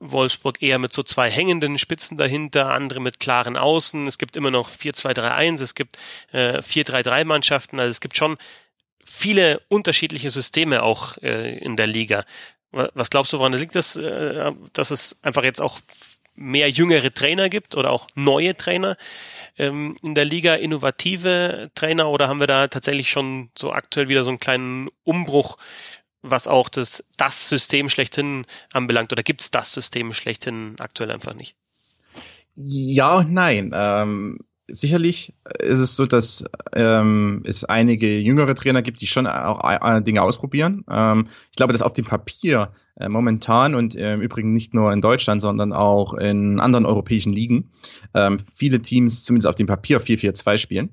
Wolfsburg 0.00 0.62
eher 0.62 0.78
mit 0.78 0.92
so 0.92 1.02
zwei 1.02 1.30
hängenden 1.30 1.78
Spitzen 1.78 2.18
dahinter, 2.18 2.72
andere 2.72 3.00
mit 3.00 3.20
klaren 3.20 3.56
Außen. 3.56 4.06
Es 4.06 4.18
gibt 4.18 4.36
immer 4.36 4.50
noch 4.50 4.68
4-2-3-1, 4.68 5.62
es 5.62 5.74
gibt 5.74 5.96
äh, 6.32 6.58
4-3-3-Mannschaften, 6.58 7.78
also 7.78 7.90
es 7.90 8.00
gibt 8.00 8.16
schon 8.16 8.36
viele 9.04 9.60
unterschiedliche 9.68 10.30
Systeme 10.30 10.82
auch 10.82 11.16
äh, 11.18 11.56
in 11.58 11.76
der 11.76 11.86
Liga. 11.86 12.24
Was 12.72 13.10
glaubst 13.10 13.32
du, 13.32 13.38
woran 13.38 13.52
liegt 13.52 13.76
das, 13.76 13.94
äh, 13.94 14.52
dass 14.72 14.90
es 14.90 15.22
einfach 15.22 15.44
jetzt 15.44 15.62
auch 15.62 15.78
mehr 16.36 16.70
jüngere 16.70 17.12
Trainer 17.12 17.48
gibt 17.48 17.76
oder 17.76 17.90
auch 17.90 18.08
neue 18.14 18.56
Trainer 18.56 18.96
ähm, 19.58 19.96
in 20.02 20.14
der 20.14 20.24
Liga, 20.24 20.54
innovative 20.54 21.70
Trainer 21.74 22.08
oder 22.08 22.28
haben 22.28 22.40
wir 22.40 22.46
da 22.46 22.68
tatsächlich 22.68 23.10
schon 23.10 23.50
so 23.56 23.72
aktuell 23.72 24.08
wieder 24.08 24.24
so 24.24 24.30
einen 24.30 24.40
kleinen 24.40 24.88
Umbruch, 25.02 25.56
was 26.22 26.48
auch 26.48 26.68
das, 26.68 27.04
das 27.16 27.48
System 27.48 27.88
schlechthin 27.88 28.46
anbelangt 28.72 29.12
oder 29.12 29.22
gibt 29.22 29.40
es 29.40 29.50
das 29.50 29.72
System 29.72 30.12
schlechthin 30.12 30.76
aktuell 30.78 31.10
einfach 31.10 31.34
nicht? 31.34 31.56
Ja 32.54 33.18
und 33.18 33.32
nein. 33.32 33.72
Ähm, 33.74 34.40
sicherlich 34.68 35.34
ist 35.58 35.80
es 35.80 35.96
so, 35.96 36.06
dass 36.06 36.44
ähm, 36.72 37.42
es 37.46 37.64
einige 37.64 38.18
jüngere 38.18 38.54
Trainer 38.54 38.82
gibt, 38.82 39.00
die 39.00 39.06
schon 39.06 39.26
auch 39.26 39.60
äh, 39.62 40.02
Dinge 40.02 40.22
ausprobieren. 40.22 40.84
Ähm, 40.90 41.28
ich 41.50 41.56
glaube, 41.56 41.72
dass 41.72 41.82
auf 41.82 41.92
dem 41.92 42.06
Papier 42.06 42.72
äh, 42.98 43.08
momentan 43.08 43.74
und 43.74 43.94
äh, 43.94 44.14
im 44.14 44.20
Übrigen 44.20 44.52
nicht 44.52 44.74
nur 44.74 44.92
in 44.92 45.00
Deutschland, 45.00 45.42
sondern 45.42 45.72
auch 45.72 46.14
in 46.14 46.60
anderen 46.60 46.86
europäischen 46.86 47.32
Ligen 47.32 47.70
ähm, 48.14 48.38
viele 48.52 48.80
Teams 48.80 49.24
zumindest 49.24 49.46
auf 49.46 49.54
dem 49.54 49.66
Papier 49.66 50.00
4-4-2 50.00 50.58
spielen. 50.58 50.90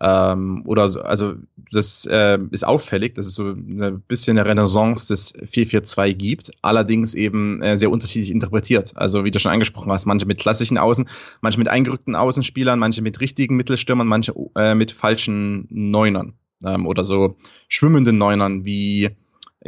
Ähm, 0.00 0.64
oder 0.66 0.88
so, 0.88 1.02
also 1.02 1.34
das 1.70 2.04
äh, 2.06 2.38
ist 2.50 2.66
auffällig, 2.66 3.14
dass 3.14 3.26
es 3.26 3.36
so 3.36 3.50
ein 3.50 4.02
bisschen 4.08 4.36
eine 4.36 4.48
Renaissance 4.48 5.06
des 5.06 5.34
4-4-2 5.36 6.14
gibt, 6.14 6.50
allerdings 6.62 7.14
eben 7.14 7.62
äh, 7.62 7.76
sehr 7.76 7.90
unterschiedlich 7.90 8.32
interpretiert. 8.32 8.92
Also 8.96 9.24
wie 9.24 9.30
du 9.30 9.38
schon 9.38 9.52
angesprochen 9.52 9.92
hast, 9.92 10.06
manche 10.06 10.26
mit 10.26 10.40
klassischen 10.40 10.78
Außen, 10.78 11.08
manche 11.42 11.58
mit 11.58 11.68
eingerückten 11.68 12.16
Außenspielern, 12.16 12.78
manche 12.78 13.02
mit 13.02 13.20
richtigen 13.20 13.54
Mittelstürmern, 13.56 14.08
manche 14.08 14.34
äh, 14.56 14.74
mit 14.74 14.90
falschen 14.90 15.68
Neunern 15.70 16.34
ähm, 16.64 16.86
oder 16.86 17.04
so 17.04 17.36
schwimmenden 17.68 18.18
Neunern, 18.18 18.64
wie 18.64 19.10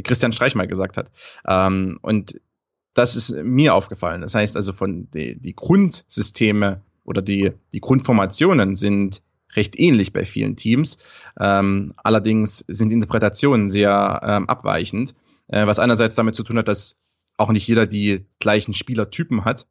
Christian 0.03 0.33
Streich 0.33 0.55
mal 0.55 0.67
gesagt 0.67 0.97
hat. 0.97 1.11
Ähm, 1.47 1.99
und 2.03 2.41
das 2.95 3.15
ist 3.15 3.31
mir 3.31 3.75
aufgefallen. 3.75 4.23
Das 4.23 4.35
heißt 4.35 4.57
also 4.57 4.73
von 4.73 5.11
die, 5.11 5.39
die 5.39 5.55
Grundsysteme 5.55 6.81
oder 7.05 7.23
die, 7.23 7.53
die 7.73 7.81
Grundformationen 7.81 8.75
sind 8.75 9.23
recht 9.55 9.79
ähnlich 9.79 10.13
bei 10.13 10.25
vielen 10.25 10.57
Teams. 10.57 10.99
Ähm, 11.39 11.95
allerdings 11.97 12.65
sind 12.69 12.91
Interpretationen 12.93 13.69
sehr 13.69 14.21
ähm, 14.23 14.49
abweichend, 14.49 15.15
äh, 15.49 15.67
was 15.67 15.79
einerseits 15.79 16.15
damit 16.15 16.35
zu 16.35 16.43
tun 16.43 16.59
hat, 16.59 16.69
dass 16.69 16.97
auch 17.37 17.51
nicht 17.51 17.67
jeder 17.67 17.87
die 17.87 18.27
gleichen 18.39 18.75
Spielertypen 18.75 19.45
hat. 19.45 19.67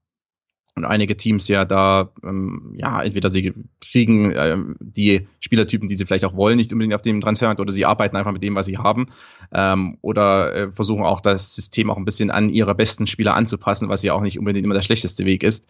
Und 0.77 0.83
einige 0.83 1.15
Teams 1.15 1.47
ja 1.47 1.63
da, 1.63 2.11
ähm, 2.21 2.73
ja, 2.75 3.01
entweder 3.01 3.29
sie 3.29 3.53
kriegen 3.79 4.31
äh, 4.31 4.57
die 4.81 5.25
Spielertypen, 5.39 5.87
die 5.87 5.95
sie 5.95 6.05
vielleicht 6.05 6.25
auch 6.25 6.35
wollen, 6.35 6.57
nicht 6.57 6.73
unbedingt 6.73 6.93
auf 6.93 7.01
dem 7.01 7.21
Transfermarkt, 7.21 7.61
oder 7.61 7.71
sie 7.71 7.85
arbeiten 7.85 8.17
einfach 8.17 8.33
mit 8.33 8.43
dem, 8.43 8.55
was 8.55 8.65
sie 8.65 8.77
haben, 8.77 9.07
ähm, 9.53 9.97
oder 10.01 10.53
äh, 10.53 10.71
versuchen 10.73 11.05
auch 11.05 11.21
das 11.21 11.55
System 11.55 11.89
auch 11.89 11.95
ein 11.95 12.03
bisschen 12.03 12.29
an 12.29 12.49
ihre 12.49 12.75
besten 12.75 13.07
Spieler 13.07 13.35
anzupassen, 13.35 13.87
was 13.87 14.03
ja 14.03 14.13
auch 14.13 14.21
nicht 14.21 14.37
unbedingt 14.37 14.65
immer 14.65 14.73
der 14.73 14.81
schlechteste 14.81 15.23
Weg 15.23 15.43
ist. 15.43 15.65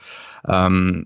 Ähm, 0.48 1.06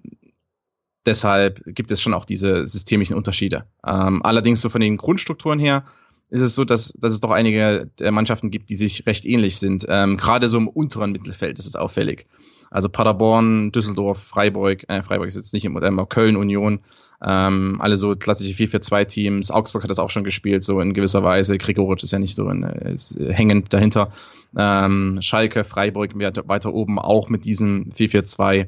deshalb 1.06 1.62
gibt 1.66 1.92
es 1.92 2.02
schon 2.02 2.14
auch 2.14 2.24
diese 2.24 2.66
systemischen 2.68 3.18
Unterschiede. 3.18 3.66
Ähm, 3.86 4.24
allerdings 4.24 4.62
so 4.62 4.70
von 4.70 4.80
den 4.80 4.96
Grundstrukturen 4.96 5.60
her 5.60 5.84
ist 6.30 6.42
es 6.42 6.56
so, 6.56 6.64
dass, 6.64 6.94
dass 6.94 7.12
es 7.12 7.20
doch 7.20 7.32
einige 7.32 7.90
Mannschaften 8.12 8.50
gibt, 8.50 8.70
die 8.70 8.76
sich 8.76 9.06
recht 9.08 9.26
ähnlich 9.26 9.58
sind. 9.58 9.86
Ähm, 9.90 10.16
Gerade 10.16 10.48
so 10.48 10.58
im 10.58 10.70
unteren 10.70 11.12
Mittelfeld 11.12 11.60
ist 11.60 11.66
es 11.66 11.76
auffällig. 11.76 12.28
Also 12.72 12.90
Paderborn, 12.90 13.72
Düsseldorf, 13.72 14.22
Freiburg, 14.22 14.86
äh, 14.88 15.02
Freiburg 15.02 15.28
ist 15.28 15.36
jetzt 15.36 15.54
nicht 15.54 15.66
im 15.66 15.76
äh, 15.76 16.06
Köln, 16.06 16.36
Union, 16.36 16.80
ähm, 17.26 17.78
alle 17.80 17.98
so 17.98 18.16
klassische 18.16 18.54
4-4-2-Teams. 18.54 19.52
Augsburg 19.52 19.84
hat 19.84 19.90
das 19.90 20.00
auch 20.00 20.10
schon 20.10 20.24
gespielt, 20.24 20.64
so 20.64 20.80
in 20.80 20.94
gewisser 20.94 21.24
Weise. 21.24 21.58
Gregoritsch 21.58 22.04
ist 22.04 22.12
ja 22.12 22.20
nicht 22.20 22.36
so 22.36 22.50
in, 22.50 22.64
ist 22.64 23.18
hängend 23.20 23.74
dahinter. 23.74 24.12
Ähm, 24.58 25.20
Schalke, 25.22 25.64
Freiburg 25.64 26.12
weiter 26.16 26.74
oben 26.74 26.98
auch 26.98 27.30
mit 27.30 27.46
diesem 27.46 27.90
4-4-2. 27.98 28.68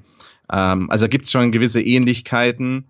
Ähm, 0.52 0.90
also 0.90 1.08
gibt 1.08 1.26
es 1.26 1.32
schon 1.32 1.52
gewisse 1.52 1.82
Ähnlichkeiten, 1.82 2.86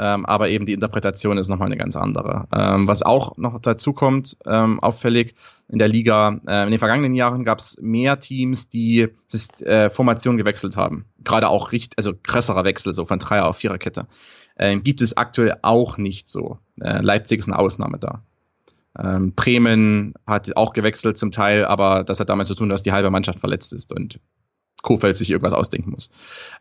ähm, 0.00 0.24
aber 0.24 0.48
eben 0.48 0.64
die 0.64 0.72
Interpretation 0.72 1.36
ist 1.36 1.48
nochmal 1.48 1.66
eine 1.66 1.76
ganz 1.76 1.94
andere. 1.94 2.48
Ähm, 2.52 2.88
was 2.88 3.02
auch 3.02 3.36
noch 3.36 3.60
dazu 3.60 3.92
kommt, 3.92 4.38
ähm, 4.46 4.80
auffällig 4.80 5.34
in 5.68 5.78
der 5.78 5.88
Liga, 5.88 6.40
äh, 6.46 6.64
in 6.64 6.70
den 6.70 6.78
vergangenen 6.78 7.14
Jahren 7.14 7.44
gab 7.44 7.58
es 7.58 7.76
mehr 7.82 8.18
Teams, 8.18 8.70
die 8.70 9.08
das, 9.30 9.60
äh, 9.60 9.90
Formation 9.90 10.38
gewechselt 10.38 10.78
haben. 10.78 11.04
Gerade 11.22 11.50
auch 11.50 11.72
richtig, 11.72 11.98
also 11.98 12.14
krasserer 12.14 12.64
Wechsel, 12.64 12.94
so 12.94 13.04
von 13.04 13.18
Dreier 13.18 13.46
auf 13.46 13.58
Viererkette. 13.58 14.06
Äh, 14.54 14.78
gibt 14.78 15.02
es 15.02 15.18
aktuell 15.18 15.58
auch 15.60 15.98
nicht 15.98 16.30
so. 16.30 16.58
Äh, 16.80 17.02
Leipzig 17.02 17.40
ist 17.40 17.48
eine 17.48 17.58
Ausnahme 17.58 17.98
da. 17.98 18.22
Ähm, 18.98 19.34
Bremen 19.34 20.14
hat 20.26 20.56
auch 20.56 20.72
gewechselt 20.72 21.18
zum 21.18 21.30
Teil, 21.30 21.66
aber 21.66 22.04
das 22.04 22.20
hat 22.20 22.30
damit 22.30 22.46
zu 22.46 22.54
tun, 22.54 22.70
dass 22.70 22.82
die 22.82 22.92
halbe 22.92 23.10
Mannschaft 23.10 23.38
verletzt 23.40 23.74
ist 23.74 23.92
und 23.94 24.18
Kofeld 24.82 25.18
sich 25.18 25.30
irgendwas 25.30 25.52
ausdenken 25.52 25.90
muss. 25.90 26.10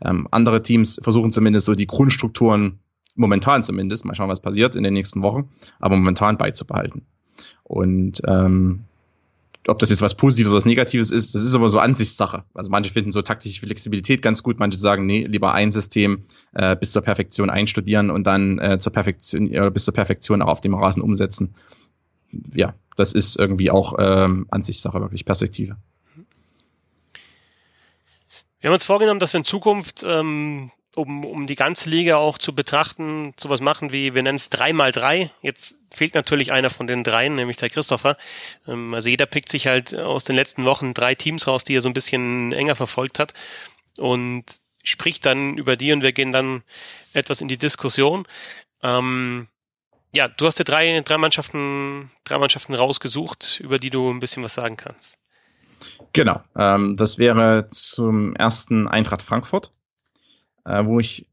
Ähm, 0.04 0.28
andere 0.30 0.62
Teams 0.62 1.00
versuchen 1.02 1.32
zumindest 1.32 1.66
so 1.66 1.74
die 1.74 1.88
Grundstrukturen 1.88 2.80
momentan 3.20 3.64
zumindest, 3.64 4.06
mal 4.06 4.16
schauen, 4.16 4.30
was 4.30 4.40
passiert 4.40 4.76
in 4.76 4.84
den 4.84 4.94
nächsten 4.94 5.22
Wochen, 5.22 5.50
aber 5.80 5.96
momentan 5.96 6.38
beizubehalten. 6.38 7.04
Und 7.64 8.22
ähm, 8.26 8.86
ob 9.68 9.80
das 9.80 9.90
jetzt 9.90 10.02
was 10.02 10.16
Positives 10.16 10.52
oder 10.52 10.58
was 10.58 10.66
Negatives 10.66 11.12
ist, 11.12 11.36
das 11.36 11.44
ist 11.44 11.54
aber 11.54 11.70
so 11.70 11.80
Ansichtssache. 11.80 12.44
Also 12.54 12.72
manche 12.72 12.92
finden 12.92 13.12
so 13.12 13.22
taktische 13.22 13.60
Flexibilität 13.60 14.22
ganz 14.22 14.42
gut, 14.42 14.60
manche 14.60 14.80
sagen, 14.80 15.06
nee, 15.06 15.26
lieber 15.26 15.54
ein 15.54 15.72
System 15.72 16.24
äh, 16.54 16.76
bis 16.76 16.92
zur 16.92 17.02
Perfektion 17.02 17.50
einstudieren 17.50 18.10
und 18.10 18.26
dann 18.26 18.58
äh, 18.60 18.80
zur 18.80 18.94
Perfektion, 18.94 19.54
äh, 19.54 19.70
bis 19.72 19.86
zur 19.86 19.94
Perfektion 19.94 20.42
auch 20.42 20.48
auf 20.48 20.62
dem 20.62 20.74
Rasen 20.74 21.04
umsetzen. 21.04 21.54
Ja, 22.54 22.74
das 22.96 23.14
ist 23.14 23.38
irgendwie 23.38 23.70
auch 23.72 23.96
ähm, 24.00 24.48
Ansichtssache, 24.50 25.02
wirklich 25.02 25.26
Perspektive. 25.26 25.78
Wir 28.62 28.70
haben 28.70 28.74
uns 28.74 28.86
vorgenommen, 28.86 29.20
dass 29.20 29.34
wir 29.34 29.40
in 29.40 29.46
Zukunft, 29.46 30.04
ähm, 30.06 30.72
um, 31.00 31.26
um 31.26 31.48
die 31.48 31.56
ganze 31.56 31.90
Liga 31.90 32.18
auch 32.18 32.38
zu 32.38 32.54
betrachten, 32.54 33.34
sowas 33.40 33.62
machen 33.62 33.92
wie, 33.92 34.14
wir 34.14 34.24
nennen 34.24 34.36
es 34.36 34.50
drei 34.50 34.74
mal 34.74 34.92
drei. 34.92 35.32
Jetzt 35.42 35.80
fehlt 35.92 36.14
natürlich 36.14 36.52
einer 36.52 36.70
von 36.70 36.88
den 36.88 37.04
dreien, 37.04 37.36
nämlich 37.36 37.58
der 37.58 37.70
Christopher. 37.70 38.18
Ähm, 38.68 38.94
also 38.94 39.10
jeder 39.10 39.26
pickt 39.26 39.50
sich 39.50 39.68
halt 39.68 39.96
aus 39.96 40.24
den 40.24 40.36
letzten 40.36 40.66
Wochen 40.66 40.94
drei 40.94 41.16
Teams 41.16 41.48
raus, 41.48 41.64
die 41.64 41.76
er 41.76 41.82
so 41.82 41.90
ein 41.90 41.94
bisschen 41.94 42.54
enger 42.54 42.76
verfolgt 42.76 43.20
hat 43.20 43.34
und 43.98 44.44
spricht 44.84 45.26
dann 45.26 45.58
über 45.58 45.76
die 45.76 45.92
und 45.92 46.02
wir 46.02 46.14
gehen 46.14 46.32
dann 46.32 46.64
etwas 47.14 47.42
in 47.42 47.48
die 47.48 47.58
Diskussion. 47.58 48.26
Ähm, 48.82 49.48
ja, 50.14 50.28
du 50.28 50.48
hast 50.48 50.60
dir 50.60 50.64
drei, 50.64 51.02
drei 51.02 51.18
Mannschaften, 51.18 52.12
drei 52.24 52.38
Mannschaften 52.38 52.74
rausgesucht, 52.74 53.60
über 53.64 53.78
die 53.78 53.90
du 53.90 54.10
ein 54.10 54.20
bisschen 54.20 54.44
was 54.44 54.56
sagen 54.56 54.78
kannst. 54.78 55.18
Genau, 56.14 56.42
ähm, 56.56 56.98
das 56.98 57.18
wäre 57.18 57.68
zum 57.70 58.36
ersten 58.36 58.88
Eintracht 58.88 59.22
Frankfurt, 59.22 59.72
äh, 60.70 60.86
wo 60.86 61.00
ich 61.00 61.26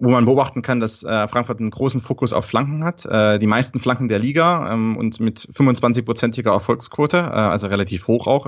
wo 0.00 0.10
man 0.10 0.24
beobachten 0.24 0.62
kann, 0.62 0.80
dass 0.80 1.02
äh, 1.02 1.28
Frankfurt 1.28 1.58
einen 1.58 1.70
großen 1.70 2.02
Fokus 2.02 2.32
auf 2.32 2.44
Flanken 2.44 2.84
hat, 2.84 3.06
äh, 3.06 3.38
die 3.38 3.46
meisten 3.46 3.80
Flanken 3.80 4.08
der 4.08 4.18
Liga 4.18 4.72
ähm, 4.72 4.96
und 4.96 5.20
mit 5.20 5.38
25-prozentiger 5.38 6.52
Erfolgsquote, 6.52 7.16
äh, 7.16 7.20
also 7.20 7.68
relativ 7.68 8.06
hoch 8.06 8.26
auch 8.26 8.46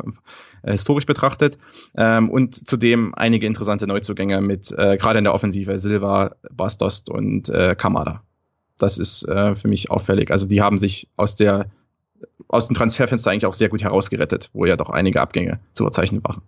äh, 0.63 0.73
historisch 0.73 1.07
betrachtet 1.07 1.59
ähm, 1.97 2.29
und 2.29 2.69
zudem 2.69 3.15
einige 3.15 3.47
interessante 3.47 3.87
Neuzugänge 3.87 4.41
mit 4.41 4.73
äh, 4.73 4.97
gerade 4.97 5.19
in 5.19 5.25
der 5.25 5.35
Offensive 5.35 5.79
Silva, 5.79 6.35
Bastost 6.51 7.11
und 7.11 7.49
äh, 7.49 7.75
Kamada. 7.75 8.23
Das 8.79 8.99
ist 8.99 9.27
äh, 9.27 9.55
für 9.55 9.69
mich 9.69 9.91
auffällig. 9.91 10.31
Also 10.31 10.47
die 10.47 10.63
haben 10.63 10.79
sich 10.79 11.09
aus 11.17 11.37
der 11.37 11.67
aus 12.49 12.67
dem 12.67 12.75
Transferfenster 12.75 13.31
eigentlich 13.31 13.47
auch 13.47 13.55
sehr 13.55 13.69
gut 13.69 13.83
herausgerettet, 13.83 14.51
wo 14.53 14.65
ja 14.65 14.77
doch 14.77 14.91
einige 14.91 15.21
Abgänge 15.21 15.61
zu 15.75 15.85
verzeichnen 15.85 16.23
waren. 16.25 16.43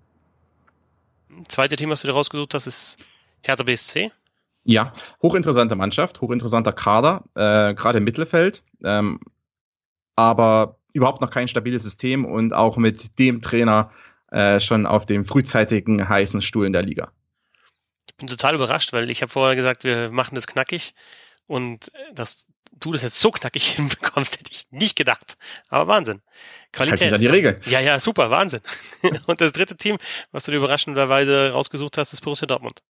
Zweite 1.48 1.76
Team, 1.76 1.90
was 1.90 2.00
du 2.02 2.08
dir 2.08 2.14
rausgesucht 2.14 2.54
hast, 2.54 2.66
ist 2.66 2.98
Hertha 3.42 3.64
BSC. 3.64 4.10
Ja, 4.64 4.92
hochinteressante 5.22 5.74
Mannschaft, 5.74 6.20
hochinteressanter 6.20 6.72
Kader, 6.72 7.24
äh, 7.34 7.74
gerade 7.74 7.98
im 7.98 8.04
Mittelfeld, 8.04 8.62
ähm, 8.84 9.20
aber 10.16 10.76
überhaupt 10.92 11.20
noch 11.20 11.30
kein 11.30 11.48
stabiles 11.48 11.82
System 11.82 12.24
und 12.24 12.52
auch 12.52 12.76
mit 12.76 13.18
dem 13.18 13.40
Trainer 13.40 13.90
äh, 14.30 14.60
schon 14.60 14.86
auf 14.86 15.06
dem 15.06 15.24
frühzeitigen 15.24 16.08
heißen 16.08 16.42
Stuhl 16.42 16.66
in 16.66 16.72
der 16.72 16.82
Liga. 16.82 17.10
Ich 18.08 18.16
bin 18.16 18.28
total 18.28 18.54
überrascht, 18.54 18.92
weil 18.92 19.10
ich 19.10 19.22
habe 19.22 19.32
vorher 19.32 19.56
gesagt, 19.56 19.84
wir 19.84 20.10
machen 20.10 20.34
das 20.34 20.46
knackig 20.46 20.94
und 21.46 21.90
das 22.12 22.46
du 22.80 22.92
das 22.92 23.02
jetzt 23.02 23.20
so 23.20 23.30
knackig 23.30 23.66
hinbekommst, 23.76 24.38
hätte 24.38 24.50
ich 24.52 24.64
nicht 24.70 24.96
gedacht. 24.96 25.36
Aber 25.68 25.86
Wahnsinn. 25.88 26.22
Qualität. 26.72 27.10
Halt 27.10 27.20
die 27.20 27.26
Regel. 27.26 27.60
Ja, 27.66 27.80
ja, 27.80 28.00
super, 28.00 28.30
Wahnsinn. 28.30 28.60
Und 29.26 29.40
das 29.40 29.52
dritte 29.52 29.76
Team, 29.76 29.98
was 30.32 30.44
du 30.44 30.52
dir 30.52 30.58
überraschenderweise 30.58 31.50
rausgesucht 31.52 31.98
hast, 31.98 32.12
ist 32.12 32.20
Borussia 32.20 32.46
Dortmund. 32.46 32.82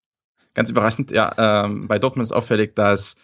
Ganz 0.54 0.70
überraschend, 0.70 1.10
ja. 1.10 1.64
Ähm, 1.64 1.88
bei 1.88 1.98
Dortmund 1.98 2.26
ist 2.26 2.32
auffällig, 2.32 2.74
dass 2.74 3.16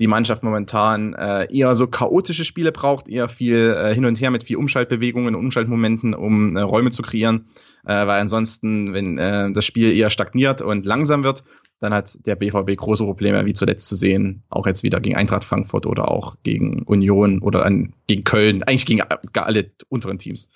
die 0.00 0.08
Mannschaft 0.08 0.42
momentan 0.42 1.14
äh, 1.14 1.46
eher 1.54 1.76
so 1.76 1.86
chaotische 1.86 2.44
Spiele 2.44 2.72
braucht, 2.72 3.08
eher 3.08 3.28
viel 3.28 3.76
äh, 3.78 3.94
hin 3.94 4.04
und 4.06 4.20
her 4.20 4.32
mit 4.32 4.42
viel 4.42 4.56
Umschaltbewegungen, 4.56 5.36
Umschaltmomenten, 5.36 6.14
um 6.14 6.56
äh, 6.56 6.60
Räume 6.60 6.90
zu 6.90 7.02
kreieren. 7.02 7.46
Äh, 7.84 8.06
weil 8.06 8.20
ansonsten, 8.20 8.92
wenn 8.92 9.18
äh, 9.18 9.52
das 9.52 9.64
Spiel 9.64 9.96
eher 9.96 10.10
stagniert 10.10 10.62
und 10.62 10.84
langsam 10.84 11.22
wird, 11.22 11.44
dann 11.78 11.94
hat 11.94 12.18
der 12.26 12.34
BVB 12.34 12.76
große 12.76 13.04
Probleme, 13.04 13.46
wie 13.46 13.54
zuletzt 13.54 13.86
zu 13.86 13.94
sehen, 13.94 14.42
auch 14.48 14.66
jetzt 14.66 14.82
wieder 14.82 15.00
gegen 15.00 15.16
Eintracht 15.16 15.44
Frankfurt 15.44 15.86
oder 15.86 16.10
auch 16.10 16.36
gegen 16.42 16.82
Union 16.84 17.40
oder 17.40 17.64
an, 17.64 17.92
gegen 18.06 18.24
Köln, 18.24 18.62
eigentlich 18.62 18.86
gegen 18.86 19.02
alle 19.34 19.68
unteren 19.88 20.18
Teams. 20.18 20.48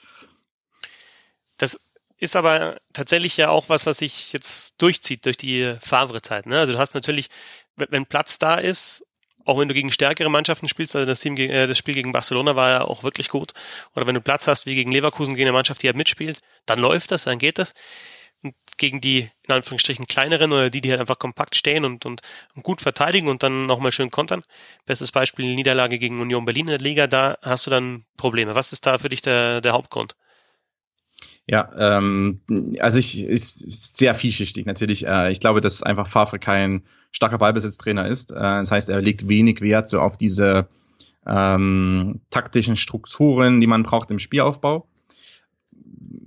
Ist 2.19 2.37
aber 2.37 2.79
tatsächlich 2.93 3.37
ja 3.37 3.51
auch 3.51 3.69
was, 3.69 3.87
was 3.87 3.99
sich 3.99 4.33
jetzt 4.33 4.83
durchzieht 4.83 5.25
durch 5.25 5.37
die 5.37 5.77
Favre-Zeit. 5.81 6.47
Ne? 6.47 6.59
Also 6.59 6.73
du 6.73 6.79
hast 6.79 6.95
natürlich, 6.95 7.29
wenn 7.77 8.07
Platz 8.07 8.39
da 8.39 8.57
ist, 8.57 9.05
auch 9.45 9.59
wenn 9.59 9.69
du 9.69 9.75
gegen 9.75 9.93
stärkere 9.93 10.29
Mannschaften 10.29 10.69
spielst, 10.69 10.95
also 10.95 11.07
das, 11.07 11.21
Team, 11.21 11.37
äh, 11.37 11.67
das 11.67 11.79
Spiel 11.79 11.95
gegen 11.95 12.13
Barcelona 12.13 12.55
war 12.57 12.71
ja 12.71 12.81
auch 12.83 13.03
wirklich 13.03 13.29
gut, 13.29 13.53
oder 13.95 14.07
wenn 14.07 14.15
du 14.15 14.21
Platz 14.21 14.47
hast 14.47 14.67
wie 14.67 14.75
gegen 14.75 14.93
Leverkusen, 14.93 15.35
gegen 15.35 15.49
eine 15.49 15.57
Mannschaft, 15.57 15.83
die 15.83 15.87
halt 15.87 15.97
mitspielt, 15.97 16.39
dann 16.67 16.81
läuft 16.81 17.13
das, 17.13 17.25
dann 17.25 17.39
geht 17.39 17.59
das 17.59 17.73
gegen 18.77 19.01
die, 19.01 19.29
in 19.43 19.55
Anführungsstrichen, 19.55 20.07
kleineren 20.07 20.53
oder 20.53 20.71
die, 20.71 20.81
die 20.81 20.91
halt 20.91 21.01
einfach 21.01 21.19
kompakt 21.19 21.57
stehen 21.57 21.85
und, 21.85 22.07
und, 22.07 22.21
und 22.55 22.63
gut 22.63 22.81
verteidigen 22.81 23.29
und 23.29 23.43
dann 23.43 23.67
nochmal 23.67 23.91
schön 23.91 24.11
kontern. 24.11 24.45
Bestes 24.87 25.11
Beispiel 25.11 25.55
Niederlage 25.55 25.99
gegen 25.99 26.21
Union 26.21 26.45
Berlin 26.45 26.69
in 26.69 26.79
der 26.79 26.79
Liga, 26.79 27.07
da 27.09 27.37
hast 27.43 27.67
du 27.67 27.71
dann 27.71 28.05
Probleme. 28.17 28.55
Was 28.55 28.73
ist 28.73 28.87
da 28.87 28.99
für 28.99 29.09
dich 29.09 29.21
der, 29.21 29.61
der 29.61 29.73
Hauptgrund? 29.73 30.15
Ja, 31.51 31.71
ähm, 31.79 32.41
also 32.79 32.99
ich 32.99 33.19
ist 33.19 33.97
sehr 33.97 34.15
vielschichtig 34.15 34.67
natürlich. 34.67 35.07
Äh, 35.07 35.33
ich 35.33 35.41
glaube, 35.41 35.63
dass 35.63 35.83
einfach 35.83 36.07
Favre 36.07 36.39
kein 36.39 36.83
starker 37.11 37.39
Ballbesitztrainer 37.39 38.07
ist. 38.07 38.33
Äh, 38.33 38.35
das 38.35 38.71
heißt, 38.71 38.91
er 38.91 39.01
legt 39.01 39.29
wenig 39.29 39.63
Wert 39.63 39.89
so 39.89 39.99
auf 40.01 40.19
diese 40.19 40.69
ähm, 41.27 42.21
taktischen 42.29 42.77
Strukturen, 42.77 43.61
die 43.61 43.67
man 43.67 43.83
braucht 43.83 44.11
im 44.11 44.19
Spielaufbau. 44.19 44.87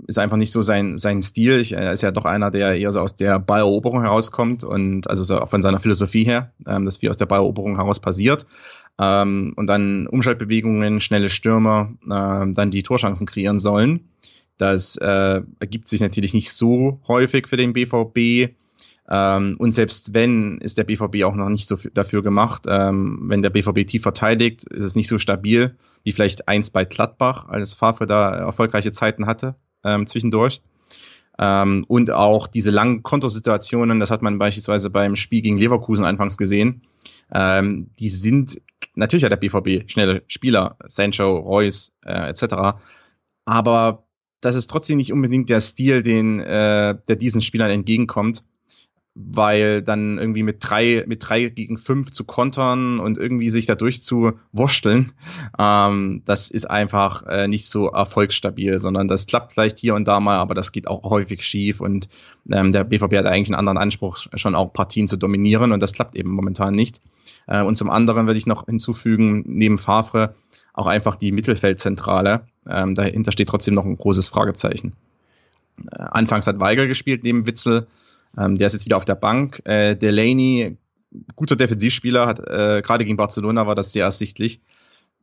Ist 0.07 0.17
einfach 0.17 0.37
nicht 0.37 0.51
so 0.51 0.63
sein, 0.63 0.97
sein 0.97 1.21
Stil. 1.21 1.59
Ich, 1.59 1.73
er 1.73 1.93
ist 1.93 2.01
ja 2.01 2.09
doch 2.09 2.25
einer, 2.25 2.49
der 2.49 2.75
eher 2.75 2.91
so 2.91 2.99
aus 2.99 3.15
der 3.15 3.37
Balleroberung 3.37 4.01
herauskommt 4.01 4.63
und 4.63 5.07
also 5.07 5.23
so 5.23 5.45
von 5.45 5.61
seiner 5.61 5.79
Philosophie 5.79 6.23
her, 6.23 6.51
ähm, 6.65 6.85
dass 6.85 6.97
viel 6.97 7.11
aus 7.11 7.17
der 7.17 7.27
Balleroberung 7.27 7.75
heraus 7.75 7.99
passiert. 7.99 8.47
Ähm, 8.97 9.53
und 9.55 9.67
dann 9.67 10.07
Umschaltbewegungen, 10.07 10.99
schnelle 10.99 11.29
Stürmer, 11.29 11.91
äh, 12.05 12.51
dann 12.51 12.71
die 12.71 12.81
Torchancen 12.81 13.27
kreieren 13.27 13.59
sollen. 13.59 14.07
Das 14.57 14.95
äh, 14.97 15.41
ergibt 15.59 15.87
sich 15.87 16.01
natürlich 16.01 16.33
nicht 16.33 16.51
so 16.51 16.99
häufig 17.07 17.47
für 17.47 17.57
den 17.57 17.73
BVB. 17.73 18.53
Ähm, 19.09 19.55
und 19.57 19.71
selbst 19.71 20.13
wenn, 20.13 20.59
ist 20.59 20.77
der 20.77 20.83
BVB 20.83 21.23
auch 21.23 21.35
noch 21.35 21.49
nicht 21.49 21.67
so 21.67 21.77
dafür 21.93 22.21
gemacht. 22.21 22.65
Ähm, 22.67 23.21
wenn 23.23 23.41
der 23.41 23.49
BVB 23.49 23.87
tief 23.87 24.03
verteidigt, 24.03 24.63
ist 24.65 24.85
es 24.85 24.95
nicht 24.95 25.07
so 25.07 25.17
stabil 25.17 25.75
wie 26.03 26.11
vielleicht 26.11 26.47
eins 26.47 26.69
bei 26.71 26.85
Gladbach, 26.85 27.47
als 27.47 27.73
Favre 27.73 28.05
da 28.05 28.33
erfolgreiche 28.33 28.91
Zeiten 28.91 29.27
hatte 29.27 29.55
ähm, 29.83 30.07
zwischendurch. 30.07 30.61
Ähm, 31.39 31.85
und 31.87 32.11
auch 32.11 32.47
diese 32.47 32.71
langen 32.71 33.03
Kontosituationen, 33.03 33.99
das 33.99 34.11
hat 34.11 34.21
man 34.21 34.37
beispielsweise 34.37 34.89
beim 34.89 35.15
Spiel 35.15 35.41
gegen 35.41 35.57
Leverkusen 35.57 36.05
anfangs 36.05 36.37
gesehen, 36.37 36.83
ähm, 37.33 37.89
die 37.99 38.09
sind 38.09 38.61
natürlich 38.95 39.23
hat 39.23 39.31
der 39.31 39.37
BVB 39.37 39.89
schnelle 39.89 40.23
Spieler, 40.27 40.75
Sancho, 40.87 41.37
Reus 41.37 41.95
äh, 42.05 42.29
etc. 42.29 42.77
Aber 43.45 44.03
das 44.41 44.55
ist 44.55 44.67
trotzdem 44.67 44.97
nicht 44.97 45.13
unbedingt 45.13 45.49
der 45.49 45.59
Stil, 45.59 46.03
den 46.03 46.39
äh, 46.39 46.97
der 47.07 47.15
diesen 47.15 47.41
Spielern 47.41 47.71
entgegenkommt, 47.71 48.43
weil 49.13 49.81
dann 49.81 50.17
irgendwie 50.17 50.43
mit 50.43 50.57
drei 50.59 51.03
mit 51.05 51.27
drei 51.27 51.49
gegen 51.49 51.77
fünf 51.77 52.11
zu 52.11 52.23
kontern 52.23 52.99
und 52.99 53.17
irgendwie 53.17 53.49
sich 53.49 53.65
da 53.65 53.75
durchzuwursteln, 53.75 55.13
ähm, 55.59 56.23
das 56.25 56.49
ist 56.49 56.69
einfach 56.69 57.25
äh, 57.27 57.47
nicht 57.47 57.67
so 57.67 57.87
erfolgsstabil, 57.87 58.79
sondern 58.79 59.07
das 59.07 59.27
klappt 59.27 59.53
vielleicht 59.53 59.77
hier 59.77 59.95
und 59.95 60.07
da 60.07 60.19
mal, 60.19 60.37
aber 60.37 60.55
das 60.55 60.71
geht 60.71 60.87
auch 60.87 61.03
häufig 61.03 61.43
schief 61.43 61.79
und 61.79 62.09
ähm, 62.49 62.71
der 62.71 62.83
BVB 62.83 63.17
hat 63.17 63.25
eigentlich 63.25 63.49
einen 63.49 63.59
anderen 63.59 63.77
Anspruch, 63.77 64.17
schon 64.33 64.55
auch 64.55 64.73
Partien 64.73 65.07
zu 65.07 65.17
dominieren 65.17 65.71
und 65.71 65.81
das 65.81 65.93
klappt 65.93 66.15
eben 66.15 66.31
momentan 66.31 66.73
nicht. 66.73 67.01
Äh, 67.47 67.61
und 67.61 67.75
zum 67.75 67.89
anderen 67.89 68.25
würde 68.25 68.39
ich 68.39 68.47
noch 68.47 68.65
hinzufügen, 68.65 69.43
neben 69.45 69.77
Favre 69.77 70.35
auch 70.73 70.87
einfach 70.87 71.15
die 71.15 71.31
Mittelfeldzentrale. 71.31 72.47
Ähm, 72.67 72.95
dahinter 72.95 73.31
steht 73.31 73.49
trotzdem 73.49 73.73
noch 73.73 73.85
ein 73.85 73.97
großes 73.97 74.29
Fragezeichen. 74.29 74.93
Äh, 75.91 76.01
anfangs 76.01 76.47
hat 76.47 76.59
Weigel 76.59 76.87
gespielt 76.87 77.23
neben 77.23 77.45
Witzel. 77.47 77.87
Ähm, 78.37 78.57
der 78.57 78.67
ist 78.67 78.73
jetzt 78.73 78.85
wieder 78.85 78.97
auf 78.97 79.05
der 79.05 79.15
Bank. 79.15 79.61
Äh, 79.65 79.95
Delaney, 79.95 80.77
guter 81.35 81.55
Defensivspieler, 81.55 82.27
hat 82.27 82.39
äh, 82.39 82.81
gerade 82.81 83.05
gegen 83.05 83.17
Barcelona 83.17 83.67
war 83.67 83.75
das 83.75 83.93
sehr 83.93 84.05
ersichtlich. 84.05 84.61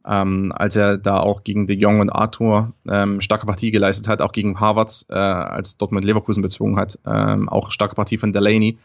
Ähm, 0.07 0.53
als 0.55 0.77
er 0.77 0.97
da 0.97 1.19
auch 1.19 1.45
gegen 1.45 1.67
De 1.67 1.77
Jong 1.77 2.01
und 2.01 2.11
Arthur 2.11 2.73
ähm, 2.89 3.21
starke 3.21 3.47
Partie 3.47 3.71
geleistet 3.71 4.09
hat, 4.09 4.23
auch 4.23 4.33
gegen 4.33 4.61
Harvards, 4.61 5.07
äh, 5.11 5.15
als 5.15 5.77
Dortmund 5.77 6.05
Leverkusen 6.05 6.43
bezogen 6.43 6.79
hat, 6.79 6.99
ähm, 7.05 7.49
auch 7.49 7.71
starke 7.71 7.95
Partie 7.95 8.19
von 8.19 8.33
Delaney. 8.33 8.79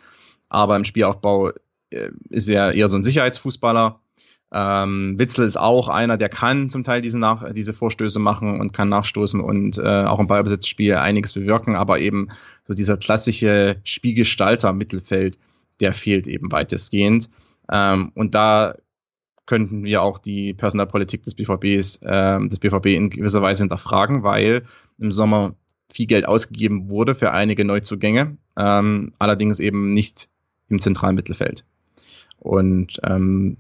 Aber 0.50 0.76
im 0.76 0.86
Spielaufbau 0.86 1.52
äh, 1.92 2.10
ist 2.30 2.50
er 2.50 2.74
eher 2.74 2.90
so 2.90 2.98
ein 2.98 3.04
Sicherheitsfußballer. 3.04 4.00
Ähm, 4.54 5.18
Witzel 5.18 5.46
ist 5.46 5.58
auch 5.58 5.90
einer, 5.90 6.18
der 6.18 6.30
kann 6.30 6.70
zum 6.70 6.84
Teil 6.84 7.02
diese, 7.02 7.18
Nach 7.18 7.52
diese 7.54 7.74
Vorstöße 7.74 8.20
machen 8.20 8.60
und 8.60 8.72
kann 8.72 8.88
nachstoßen 8.88 9.42
und 9.42 9.80
äh, 9.80 10.04
auch 10.04 10.20
im 10.20 10.28
Ballbesitzspiel 10.28 10.96
einiges 10.96 11.34
bewirken, 11.34 11.76
aber 11.76 12.00
eben 12.00 12.30
so 12.68 12.76
dieser 12.76 12.98
klassische 12.98 13.78
Spielgestalter 13.84 14.72
Mittelfeld, 14.72 15.40
der 15.80 15.92
fehlt 15.92 16.28
eben 16.28 16.52
weitestgehend. 16.52 17.30
Ähm, 17.72 18.12
und 18.14 18.36
da 18.36 18.76
könnten 19.48 19.84
wir 19.84 20.04
auch 20.04 20.20
die 20.20 20.54
Personalpolitik 20.54 21.24
des 21.24 21.34
BVBs, 21.34 21.98
äh, 22.04 22.48
des 22.48 22.60
BVB 22.60 22.86
in 22.88 23.10
gewisser 23.10 23.42
Weise 23.42 23.64
hinterfragen, 23.64 24.24
weil 24.24 24.66
im 25.00 25.12
Sommer 25.12 25.56
viel 25.92 26.06
Geld 26.06 26.28
ausgegeben 26.28 26.90
wurde 26.90 27.16
für 27.16 27.32
einige 27.32 27.66
Neuzugänge, 27.66 28.38
ähm, 28.56 29.14
allerdings 29.18 29.60
eben 29.60 29.94
nicht 29.94 30.30
im 30.70 30.80
zentralen 30.80 31.16
Mittelfeld. 31.16 31.66
Und 32.38 33.00
ähm, 33.04 33.58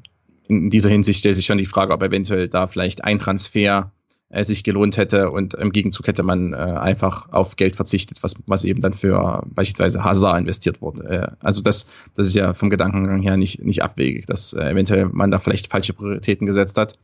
in 0.47 0.69
dieser 0.69 0.89
Hinsicht 0.89 1.19
stellt 1.19 1.35
sich 1.35 1.45
schon 1.45 1.57
die 1.57 1.65
Frage, 1.65 1.93
ob 1.93 2.01
eventuell 2.03 2.47
da 2.47 2.67
vielleicht 2.67 3.03
ein 3.03 3.19
Transfer 3.19 3.91
äh, 4.29 4.43
sich 4.43 4.63
gelohnt 4.63 4.97
hätte 4.97 5.29
und 5.29 5.53
im 5.53 5.71
Gegenzug 5.71 6.07
hätte 6.07 6.23
man 6.23 6.53
äh, 6.53 6.57
einfach 6.57 7.29
auf 7.31 7.55
Geld 7.55 7.75
verzichtet, 7.75 8.23
was, 8.23 8.35
was 8.47 8.65
eben 8.65 8.81
dann 8.81 8.93
für 8.93 9.43
beispielsweise 9.45 10.03
Hazard 10.03 10.39
investiert 10.39 10.81
wurde. 10.81 11.03
Äh, 11.03 11.27
also 11.39 11.61
das, 11.61 11.87
das 12.15 12.27
ist 12.27 12.35
ja 12.35 12.53
vom 12.53 12.69
Gedankengang 12.69 13.21
her 13.21 13.37
nicht, 13.37 13.63
nicht 13.63 13.83
abwegig, 13.83 14.25
dass 14.25 14.53
äh, 14.53 14.63
eventuell 14.63 15.05
man 15.05 15.29
da 15.29 15.39
vielleicht 15.39 15.71
falsche 15.71 15.93
Prioritäten 15.93 16.47
gesetzt 16.47 16.77
hat. 16.77 16.97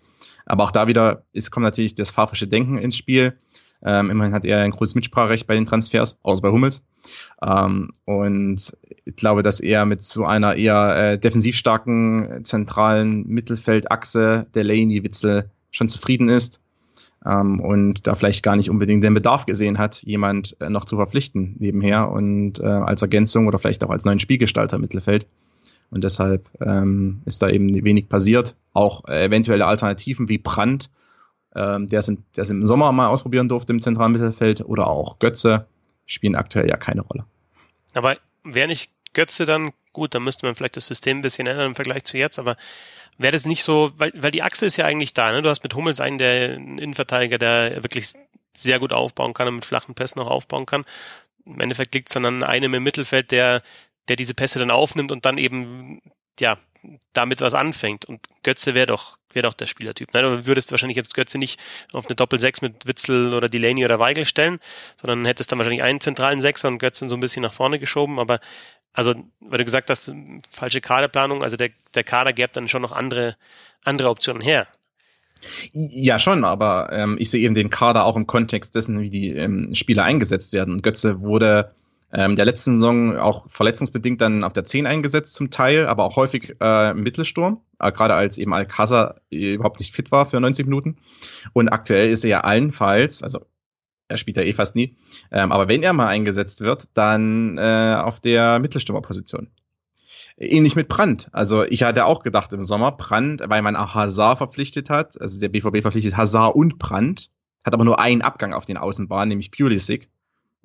Aber 0.46 0.64
auch 0.64 0.72
da 0.72 0.88
wieder 0.88 1.24
ist, 1.32 1.52
kommt 1.52 1.64
natürlich 1.64 1.94
das 1.94 2.10
fahrische 2.10 2.48
Denken 2.48 2.80
ins 2.80 2.98
Spiel. 2.98 3.38
Ähm, 3.84 4.10
immerhin 4.10 4.34
hat 4.34 4.46
er 4.46 4.60
ein 4.60 4.72
großes 4.72 4.96
Mitspracherecht 4.96 5.48
bei 5.48 5.56
den 5.56 5.66
Transfers, 5.66 6.18
außer 6.24 6.42
bei 6.42 6.50
Hummels. 6.50 6.84
Ähm, 7.42 7.92
und 8.06 8.76
ich 9.06 9.16
glaube, 9.16 9.44
dass 9.44 9.60
er 9.60 9.86
mit 9.86 10.04
so 10.04 10.26
einer 10.26 10.56
eher 10.56 11.14
äh, 11.14 11.20
defensiv 11.20 11.56
starken 11.56 12.44
zentralen 12.44 13.26
Mittelfeldachse 13.28 14.48
der 14.54 14.64
Laney 14.64 15.04
Witzel 15.04 15.50
schon 15.72 15.88
zufrieden 15.88 16.30
ist 16.30 16.62
ähm, 17.26 17.60
und 17.60 18.06
da 18.08 18.16
vielleicht 18.16 18.44
gar 18.44 18.56
nicht 18.56 18.70
unbedingt 18.70 19.04
den 19.04 19.14
Bedarf 19.14 19.46
gesehen 19.46 19.78
hat, 19.78 20.02
jemand 20.04 20.58
äh, 20.60 20.70
noch 20.70 20.86
zu 20.86 20.96
verpflichten 20.96 21.56
nebenher 21.60 22.10
und 22.10 22.60
äh, 22.60 22.66
als 22.66 23.02
Ergänzung 23.02 23.48
oder 23.48 23.60
vielleicht 23.60 23.84
auch 23.84 23.90
als 23.90 24.06
neuen 24.06 24.20
Spielgestalter 24.20 24.76
im 24.76 24.82
Mittelfeld. 24.82 25.28
Und 25.92 26.04
deshalb 26.04 26.50
ähm, 26.62 27.22
ist 27.26 27.42
da 27.42 27.50
eben 27.50 27.74
wenig 27.84 28.10
passiert. 28.10 28.56
Auch 28.74 29.06
äh, 29.08 29.26
eventuelle 29.26 29.66
Alternativen 29.66 30.30
wie 30.30 30.38
Brandt, 30.38 30.90
ähm, 31.56 31.88
der, 31.88 32.00
es 32.00 32.08
im, 32.08 32.24
der 32.36 32.44
es 32.44 32.50
im 32.50 32.66
Sommer 32.66 32.92
mal 32.92 33.08
ausprobieren 33.08 33.48
durfte 33.48 33.74
im 33.74 33.82
zentralen 33.82 34.12
Mittelfeld, 34.12 34.62
oder 34.62 34.88
auch 34.88 35.20
Götze, 35.20 35.68
spielen 36.06 36.36
aktuell 36.36 36.68
ja 36.68 36.78
keine 36.78 37.02
Rolle. 37.02 37.26
Aber 37.94 38.18
wäre 38.44 38.68
nicht 38.68 38.92
Götze 39.14 39.46
dann 39.46 39.72
gut, 39.94 40.14
dann 40.14 40.24
müsste 40.24 40.46
man 40.46 40.56
vielleicht 40.56 40.78
das 40.78 40.88
System 40.88 41.20
ein 41.20 41.22
bisschen 41.22 41.48
ändern 41.48 41.68
im 41.68 41.76
Vergleich 41.76 42.04
zu 42.04 42.18
jetzt, 42.18 42.40
aber 42.40 42.56
wäre 43.18 43.34
das 43.34 43.46
nicht 43.46 43.64
so, 43.64 43.92
weil, 43.98 44.12
weil 44.16 44.32
die 44.32 44.44
Achse 44.44 44.66
ist 44.66 44.78
ja 44.78 44.86
eigentlich 44.86 45.14
da, 45.14 45.32
ne? 45.32 45.42
Du 45.42 45.50
hast 45.50 45.64
mit 45.64 45.76
Hummels 45.76 46.00
einen, 46.00 46.18
der 46.18 46.54
Innenverteidiger, 46.56 47.38
der 47.38 47.84
wirklich 47.84 48.14
sehr 48.56 48.80
gut 48.80 48.94
aufbauen 48.94 49.34
kann 49.34 49.48
und 49.48 49.56
mit 49.56 49.66
flachen 49.66 49.94
Pässen 49.94 50.22
auch 50.22 50.32
aufbauen 50.32 50.66
kann. 50.66 50.86
Im 51.46 51.60
Endeffekt 51.60 51.94
liegt 51.94 52.10
es 52.10 52.14
dann 52.14 52.26
an 52.26 52.44
einem 52.44 52.74
im 52.74 52.84
Mittelfeld, 52.84 53.32
der, 53.32 53.62
der 54.08 54.16
diese 54.16 54.34
Pässe 54.34 54.60
dann 54.60 54.72
aufnimmt 54.72 55.12
und 55.12 55.26
dann 55.26 55.38
eben, 55.38 56.02
ja, 56.40 56.58
damit 57.14 57.42
was 57.42 57.54
anfängt. 57.54 58.06
Und 58.06 58.28
Götze 58.44 58.74
wäre 58.74 58.88
doch, 58.88 59.18
wäre 59.34 59.48
doch 59.48 59.54
der 59.54 59.68
Spielertyp. 59.68 60.14
Ne? 60.14 60.22
Du 60.22 60.48
würdest 60.48 60.72
wahrscheinlich 60.72 60.98
jetzt 60.98 61.14
Götze 61.14 61.38
nicht 61.38 61.60
auf 61.94 62.08
eine 62.08 62.16
Doppel-Sechs 62.16 62.62
mit 62.62 62.88
Witzel 62.88 63.34
oder 63.34 63.50
Delaney 63.50 63.86
oder 63.86 64.00
Weigel 64.00 64.26
stellen, 64.26 64.60
sondern 65.00 65.26
hättest 65.26 65.52
dann 65.52 65.60
wahrscheinlich 65.60 65.84
einen 65.84 66.02
zentralen 66.02 66.40
Sechser 66.40 66.68
und 66.68 66.80
Götze 66.80 67.08
so 67.08 67.16
ein 67.16 67.20
bisschen 67.20 67.44
nach 67.44 67.54
vorne 67.54 67.80
geschoben, 67.80 68.20
aber 68.20 68.40
also, 68.94 69.14
weil 69.40 69.60
du 69.60 69.66
gesagt 69.66 69.90
hast, 69.90 70.12
falsche 70.50 70.82
Kaderplanung, 70.82 71.44
also 71.44 71.58
der, 71.58 71.70
der 71.96 72.04
Kader 72.04 72.34
gäbe 72.34 72.50
dann 72.54 72.68
schon 72.68 72.82
noch 72.82 72.92
andere, 72.92 73.36
andere 73.84 74.10
Optionen 74.10 74.42
her. 74.42 74.68
Ja, 75.72 76.20
schon, 76.20 76.44
aber 76.44 76.90
ähm, 76.92 77.16
ich 77.20 77.30
sehe 77.30 77.42
eben 77.42 77.56
den 77.56 77.70
Kader 77.70 78.04
auch 78.04 78.18
im 78.18 78.28
Kontext 78.28 78.76
dessen, 78.76 79.00
wie 79.00 79.10
die 79.10 79.30
ähm, 79.30 79.74
Spieler 79.74 80.04
eingesetzt 80.04 80.52
werden. 80.52 80.74
Und 80.74 80.84
Götze 80.84 81.22
wurde 81.22 81.74
ähm, 82.12 82.36
der 82.36 82.46
letzten 82.46 82.76
Saison 82.76 83.18
auch 83.18 83.50
verletzungsbedingt 83.50 84.22
dann 84.22 84.44
auf 84.44 84.54
der 84.54 84.66
10 84.66 84.88
eingesetzt 84.88 85.36
zum 85.36 85.52
Teil, 85.52 85.86
aber 85.86 86.04
auch 86.06 86.16
häufig 86.16 86.56
äh, 86.60 86.92
im 86.92 87.04
Mittelsturm, 87.04 87.62
äh, 87.80 87.92
gerade 87.92 88.16
als 88.16 88.38
eben 88.38 88.54
Alcázar 88.54 89.22
überhaupt 89.30 89.80
nicht 89.80 89.94
fit 89.94 90.12
war 90.12 90.26
für 90.26 90.40
90 90.40 90.66
Minuten. 90.66 90.98
Und 91.54 91.70
aktuell 91.70 92.10
ist 92.10 92.24
er 92.24 92.30
ja 92.30 92.40
allenfalls, 92.42 93.22
also 93.22 93.46
er 94.08 94.18
spielt 94.18 94.38
ja 94.38 94.44
eh 94.44 94.54
fast 94.54 94.76
nie. 94.76 94.98
Ähm, 95.32 95.52
aber 95.52 95.68
wenn 95.68 95.84
er 95.84 95.94
mal 95.94 96.08
eingesetzt 96.08 96.62
wird, 96.62 96.90
dann 96.96 97.58
äh, 97.58 97.96
auf 98.02 98.20
der 98.20 98.60
Mittelstürmerposition. 98.60 99.50
Ähnlich 100.36 100.76
mit 100.76 100.88
Brandt. 100.88 101.28
Also 101.32 101.64
ich 101.64 101.84
hatte 101.84 102.06
auch 102.06 102.24
gedacht 102.24 102.52
im 102.54 102.64
Sommer, 102.64 102.94
Brandt, 102.94 103.42
weil 103.46 103.62
man 103.62 103.76
auch 103.76 103.94
Hazard 103.94 104.38
verpflichtet 104.38 104.90
hat, 104.90 105.20
also 105.22 105.40
der 105.40 105.50
BVB 105.50 105.82
verpflichtet 105.82 106.18
Hazard 106.18 106.56
und 106.56 106.80
Brandt, 106.80 107.30
hat 107.64 107.74
aber 107.74 107.86
nur 107.86 108.00
einen 108.00 108.22
Abgang 108.22 108.54
auf 108.54 108.66
den 108.66 108.78
Außenbahnen, 108.78 109.30
nämlich 109.30 109.52
Pulisic. 109.52 110.10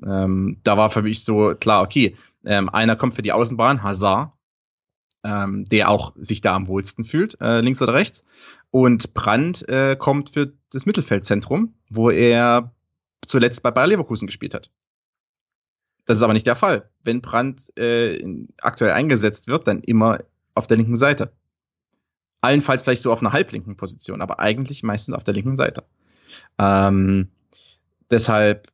Ähm, 0.02 0.60
da 0.64 0.76
war 0.76 0.90
für 0.90 1.02
mich 1.02 1.24
so 1.24 1.54
klar, 1.54 1.82
okay, 1.82 2.16
ähm, 2.44 2.68
einer 2.68 2.96
kommt 2.96 3.14
für 3.14 3.22
die 3.22 3.32
Außenbahn, 3.32 3.82
Hazard, 3.82 4.32
ähm, 5.22 5.68
der 5.68 5.90
auch 5.90 6.12
sich 6.16 6.40
da 6.40 6.54
am 6.54 6.68
wohlsten 6.68 7.04
fühlt, 7.04 7.40
äh, 7.40 7.60
links 7.60 7.80
oder 7.80 7.94
rechts. 7.94 8.24
Und 8.70 9.14
Brandt 9.14 9.68
äh, 9.68 9.96
kommt 9.96 10.30
für 10.30 10.52
das 10.70 10.86
Mittelfeldzentrum, 10.86 11.74
wo 11.90 12.10
er 12.10 12.74
zuletzt 13.26 13.62
bei 13.62 13.70
Bayer 13.70 13.86
Leverkusen 13.86 14.26
gespielt 14.26 14.54
hat. 14.54 14.70
Das 16.04 16.18
ist 16.18 16.22
aber 16.22 16.34
nicht 16.34 16.46
der 16.46 16.56
Fall. 16.56 16.90
Wenn 17.02 17.22
Brandt 17.22 17.76
äh, 17.78 18.22
aktuell 18.60 18.90
eingesetzt 18.92 19.48
wird, 19.48 19.66
dann 19.66 19.80
immer 19.80 20.20
auf 20.54 20.66
der 20.66 20.76
linken 20.76 20.96
Seite. 20.96 21.32
Allenfalls 22.40 22.82
vielleicht 22.82 23.02
so 23.02 23.10
auf 23.10 23.22
einer 23.22 23.32
halblinken 23.32 23.76
Position, 23.76 24.20
aber 24.20 24.38
eigentlich 24.38 24.82
meistens 24.82 25.14
auf 25.14 25.24
der 25.24 25.34
linken 25.34 25.56
Seite. 25.56 25.84
Ähm, 26.58 27.28
deshalb, 28.10 28.70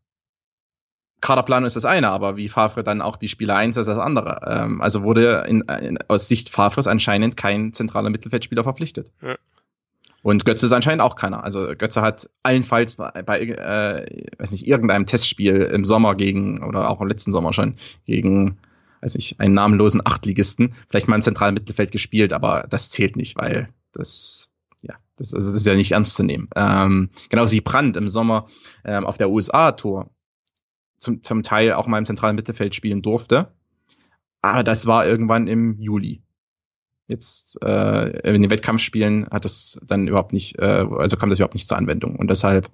Kaderplanung 1.21 1.67
ist 1.67 1.77
das 1.77 1.85
eine, 1.85 2.09
aber 2.09 2.37
wie 2.37 2.49
Favre 2.49 2.83
dann 2.83 3.03
auch 3.03 3.17
die 3.17 3.29
Spieler 3.29 3.57
einsetzt, 3.57 3.89
ist 3.89 3.95
das 3.95 4.05
andere. 4.05 4.41
Ähm, 4.47 4.81
also 4.81 5.03
wurde 5.03 5.45
in, 5.47 5.61
in, 5.61 5.99
aus 6.09 6.29
Sicht 6.29 6.49
Favres 6.49 6.87
anscheinend 6.87 7.37
kein 7.37 7.73
zentraler 7.73 8.11
Mittelfeldspieler 8.11 8.63
verpflichtet. 8.63 9.11
Ja. 9.23 9.37
Und 10.23 10.45
Götze 10.45 10.67
ist 10.67 10.73
anscheinend 10.73 11.03
auch 11.03 11.17
keiner. 11.17 11.43
Also 11.45 11.75
Götze 11.77 12.03
hat 12.03 12.29
allenfalls 12.43 12.97
bei, 12.97 13.41
äh, 13.41 14.29
weiß 14.39 14.53
nicht, 14.53 14.67
irgendeinem 14.67 15.07
Testspiel 15.07 15.63
im 15.63 15.85
Sommer 15.85 16.15
gegen, 16.15 16.63
oder 16.63 16.91
auch 16.91 17.01
im 17.01 17.09
letzten 17.09 17.33
Sommer 17.33 17.53
schon, 17.53 17.77
gegen, 18.05 18.59
weiß 19.01 19.15
nicht, 19.15 19.41
einen 19.41 19.55
namenlosen 19.55 20.05
Achtligisten, 20.05 20.75
vielleicht 20.91 21.09
mal 21.09 21.17
im 21.17 21.23
zentralen 21.23 21.55
Mittelfeld 21.55 21.91
gespielt, 21.91 22.33
aber 22.33 22.67
das 22.69 22.91
zählt 22.91 23.17
nicht, 23.17 23.37
weil 23.39 23.71
das, 23.93 24.51
ja, 24.83 24.95
das, 25.17 25.33
also 25.33 25.53
das 25.53 25.63
ist 25.63 25.67
ja 25.67 25.75
nicht 25.75 25.93
ernst 25.93 26.15
zu 26.15 26.23
nehmen. 26.23 26.51
Ähm, 26.55 27.09
genauso 27.31 27.53
wie 27.53 27.63
Brandt 27.63 27.97
im 27.97 28.11
Sommer 28.11 28.49
ähm, 28.85 29.07
auf 29.07 29.17
der 29.17 29.31
USA-Tour 29.31 30.11
zum, 31.01 31.23
zum 31.23 31.43
Teil 31.43 31.73
auch 31.73 31.87
mal 31.87 31.99
im 31.99 32.07
zentralen 32.07 32.37
Mittelfeld 32.37 32.75
spielen 32.75 33.03
durfte. 33.03 33.49
Aber 34.43 34.63
das 34.63 34.87
war 34.87 35.07
irgendwann 35.07 35.49
im 35.49 35.79
Juli. 35.81 36.23
Jetzt 37.09 37.59
äh, 37.65 38.21
in 38.21 38.43
den 38.43 38.51
Wettkampfspielen 38.51 39.27
hat 39.31 39.45
das 39.45 39.81
dann 39.85 40.07
überhaupt 40.07 40.33
nicht, 40.33 40.59
äh, 40.61 40.87
also 40.97 41.17
kam 41.17 41.29
das 41.29 41.41
überhaupt 41.41 41.55
nicht 41.55 41.69
zur 41.69 41.77
Anwendung. 41.77 42.17
Und 42.17 42.31
deshalb 42.31 42.71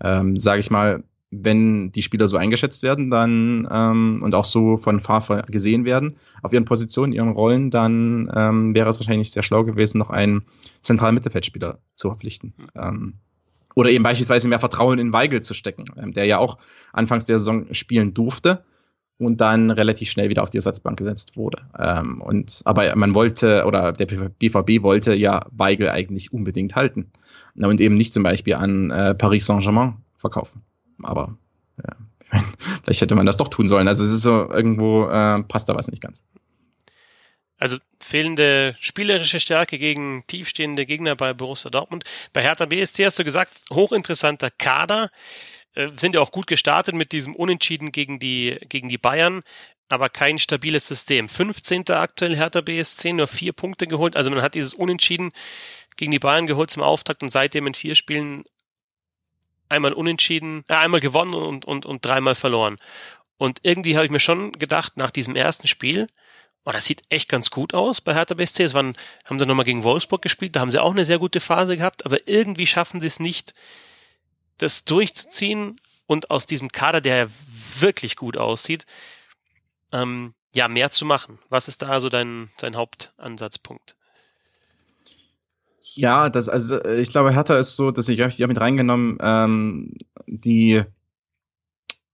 ähm, 0.00 0.38
sage 0.38 0.60
ich 0.60 0.70
mal, 0.70 1.02
wenn 1.30 1.92
die 1.92 2.02
Spieler 2.02 2.26
so 2.26 2.36
eingeschätzt 2.36 2.82
werden, 2.82 3.10
dann 3.10 3.68
ähm, 3.70 4.20
und 4.22 4.34
auch 4.34 4.44
so 4.44 4.76
von 4.76 5.00
Favre 5.00 5.44
gesehen 5.48 5.84
werden 5.84 6.16
auf 6.42 6.52
ihren 6.52 6.64
Positionen, 6.64 7.12
ihren 7.12 7.30
Rollen, 7.30 7.70
dann 7.70 8.30
ähm, 8.34 8.74
wäre 8.74 8.88
es 8.88 8.98
wahrscheinlich 8.98 9.30
sehr 9.30 9.44
schlau 9.44 9.64
gewesen, 9.64 9.98
noch 9.98 10.10
einen 10.10 10.42
zentralen 10.82 11.14
Mittelfeldspieler 11.14 11.78
zu 11.94 12.08
verpflichten. 12.08 12.54
Ähm, 12.74 13.14
oder 13.74 13.90
eben 13.90 14.04
beispielsweise 14.04 14.48
mehr 14.48 14.58
Vertrauen 14.58 14.98
in 14.98 15.12
Weigel 15.12 15.42
zu 15.42 15.54
stecken, 15.54 15.86
ähm, 15.96 16.12
der 16.12 16.26
ja 16.26 16.38
auch 16.38 16.58
anfangs 16.92 17.26
der 17.26 17.38
Saison 17.38 17.72
spielen 17.72 18.14
durfte 18.14 18.64
und 19.18 19.40
dann 19.40 19.70
relativ 19.70 20.10
schnell 20.10 20.30
wieder 20.30 20.42
auf 20.42 20.50
die 20.50 20.58
Ersatzbank 20.58 20.98
gesetzt 20.98 21.36
wurde. 21.36 21.62
Ähm, 21.78 22.20
und 22.22 22.62
aber 22.64 22.96
man 22.96 23.14
wollte 23.14 23.64
oder 23.66 23.92
der 23.92 24.06
BVB 24.06 24.82
wollte 24.82 25.14
ja 25.14 25.46
Weigel 25.50 25.90
eigentlich 25.90 26.32
unbedingt 26.32 26.74
halten 26.74 27.10
und 27.54 27.80
eben 27.80 27.96
nicht 27.96 28.14
zum 28.14 28.22
Beispiel 28.22 28.54
an 28.54 28.90
äh, 28.90 29.14
Paris 29.14 29.46
Saint-Germain 29.46 29.98
verkaufen. 30.16 30.62
Aber 31.02 31.36
ja, 31.78 32.40
vielleicht 32.82 33.02
hätte 33.02 33.14
man 33.14 33.26
das 33.26 33.36
doch 33.36 33.48
tun 33.48 33.68
sollen. 33.68 33.88
Also 33.88 34.04
es 34.04 34.12
ist 34.12 34.22
so 34.22 34.50
irgendwo 34.50 35.06
äh, 35.08 35.42
passt 35.42 35.68
da 35.68 35.74
was 35.74 35.90
nicht 35.90 36.02
ganz. 36.02 36.24
Also 37.60 37.76
fehlende 38.00 38.74
spielerische 38.80 39.38
Stärke 39.38 39.78
gegen 39.78 40.24
tiefstehende 40.26 40.86
Gegner 40.86 41.14
bei 41.14 41.34
Borussia 41.34 41.70
Dortmund. 41.70 42.04
Bei 42.32 42.42
Hertha 42.42 42.64
BSC 42.64 43.04
hast 43.04 43.18
du 43.18 43.24
gesagt, 43.24 43.52
hochinteressanter 43.70 44.50
Kader. 44.50 45.10
Äh, 45.74 45.90
sind 45.96 46.14
ja 46.14 46.22
auch 46.22 46.32
gut 46.32 46.46
gestartet 46.46 46.94
mit 46.94 47.12
diesem 47.12 47.36
Unentschieden 47.36 47.92
gegen 47.92 48.18
die, 48.18 48.58
gegen 48.70 48.88
die 48.88 48.96
Bayern, 48.96 49.42
aber 49.90 50.08
kein 50.08 50.38
stabiles 50.38 50.88
System. 50.88 51.28
15. 51.28 51.90
aktuell 51.90 52.34
Hertha 52.34 52.62
BSC, 52.62 53.12
nur 53.12 53.26
vier 53.26 53.52
Punkte 53.52 53.86
geholt. 53.86 54.16
Also 54.16 54.30
man 54.30 54.40
hat 54.40 54.54
dieses 54.54 54.72
Unentschieden 54.72 55.30
gegen 55.98 56.12
die 56.12 56.18
Bayern 56.18 56.46
geholt 56.46 56.70
zum 56.70 56.82
Auftakt 56.82 57.22
und 57.22 57.28
seitdem 57.28 57.66
in 57.66 57.74
vier 57.74 57.94
Spielen 57.94 58.44
einmal 59.68 59.92
unentschieden, 59.92 60.64
äh, 60.68 60.74
einmal 60.74 61.00
gewonnen 61.00 61.34
und, 61.34 61.66
und, 61.66 61.84
und 61.84 62.06
dreimal 62.06 62.34
verloren. 62.34 62.78
Und 63.36 63.60
irgendwie 63.62 63.96
habe 63.96 64.06
ich 64.06 64.10
mir 64.10 64.20
schon 64.20 64.52
gedacht, 64.52 64.96
nach 64.96 65.10
diesem 65.10 65.36
ersten 65.36 65.66
Spiel, 65.66 66.08
oh, 66.64 66.70
das 66.70 66.84
sieht 66.84 67.02
echt 67.08 67.28
ganz 67.28 67.50
gut 67.50 67.74
aus 67.74 68.00
bei 68.00 68.14
Hertha 68.14 68.34
BSC. 68.34 68.64
Es 68.64 68.74
waren, 68.74 68.96
haben 69.24 69.38
sie 69.38 69.46
nochmal 69.46 69.64
gegen 69.64 69.84
Wolfsburg 69.84 70.22
gespielt, 70.22 70.56
da 70.56 70.60
haben 70.60 70.70
sie 70.70 70.82
auch 70.82 70.92
eine 70.92 71.04
sehr 71.04 71.18
gute 71.18 71.40
Phase 71.40 71.76
gehabt, 71.76 72.04
aber 72.04 72.28
irgendwie 72.28 72.66
schaffen 72.66 73.00
sie 73.00 73.06
es 73.06 73.20
nicht, 73.20 73.54
das 74.58 74.84
durchzuziehen 74.84 75.80
und 76.06 76.30
aus 76.30 76.46
diesem 76.46 76.70
Kader, 76.70 77.00
der 77.00 77.28
wirklich 77.78 78.16
gut 78.16 78.36
aussieht, 78.36 78.84
ähm, 79.92 80.34
ja, 80.54 80.68
mehr 80.68 80.90
zu 80.90 81.04
machen. 81.04 81.38
Was 81.48 81.68
ist 81.68 81.82
da 81.82 81.88
also 81.88 82.08
dein, 82.08 82.50
dein 82.58 82.76
Hauptansatzpunkt? 82.76 83.96
Ja, 85.94 86.28
das, 86.28 86.48
also 86.48 86.84
ich 86.84 87.10
glaube, 87.10 87.32
Hertha 87.32 87.58
ist 87.58 87.76
so, 87.76 87.90
dass 87.90 88.08
ich 88.08 88.20
habe 88.20 88.30
ich 88.30 88.38
mit 88.38 88.60
reingenommen, 88.60 89.18
ähm, 89.20 89.94
die 90.26 90.82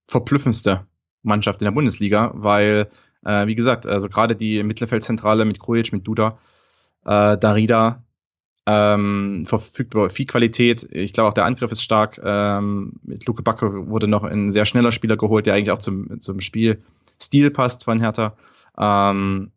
verblüffendste 0.08 0.86
Mannschaft 1.22 1.60
in 1.60 1.64
der 1.64 1.72
Bundesliga, 1.72 2.30
weil 2.34 2.90
äh, 3.26 3.46
wie 3.46 3.54
gesagt, 3.54 3.86
also 3.86 4.08
gerade 4.08 4.36
die 4.36 4.62
Mittelfeldzentrale 4.62 5.44
mit 5.44 5.58
Krujic, 5.58 5.92
mit 5.92 6.06
Duda, 6.06 6.38
äh, 7.04 7.36
Darida, 7.36 8.04
ähm, 8.66 9.44
verfügt 9.46 9.94
über 9.94 10.10
viel 10.10 10.26
Qualität. 10.26 10.88
Ich 10.90 11.12
glaube 11.12 11.28
auch 11.28 11.34
der 11.34 11.44
Angriff 11.44 11.70
ist 11.70 11.82
stark. 11.82 12.20
Ähm, 12.22 12.94
mit 13.02 13.26
Luke 13.26 13.42
Backe 13.42 13.88
wurde 13.88 14.08
noch 14.08 14.24
ein 14.24 14.50
sehr 14.50 14.64
schneller 14.64 14.92
Spieler 14.92 15.16
geholt, 15.16 15.46
der 15.46 15.54
eigentlich 15.54 15.70
auch 15.70 15.78
zum, 15.78 16.20
zum 16.20 16.40
Spielstil 16.40 17.50
passt 17.50 17.84
von 17.84 18.00
Hertha. 18.00 18.36
Ähm, 18.78 19.52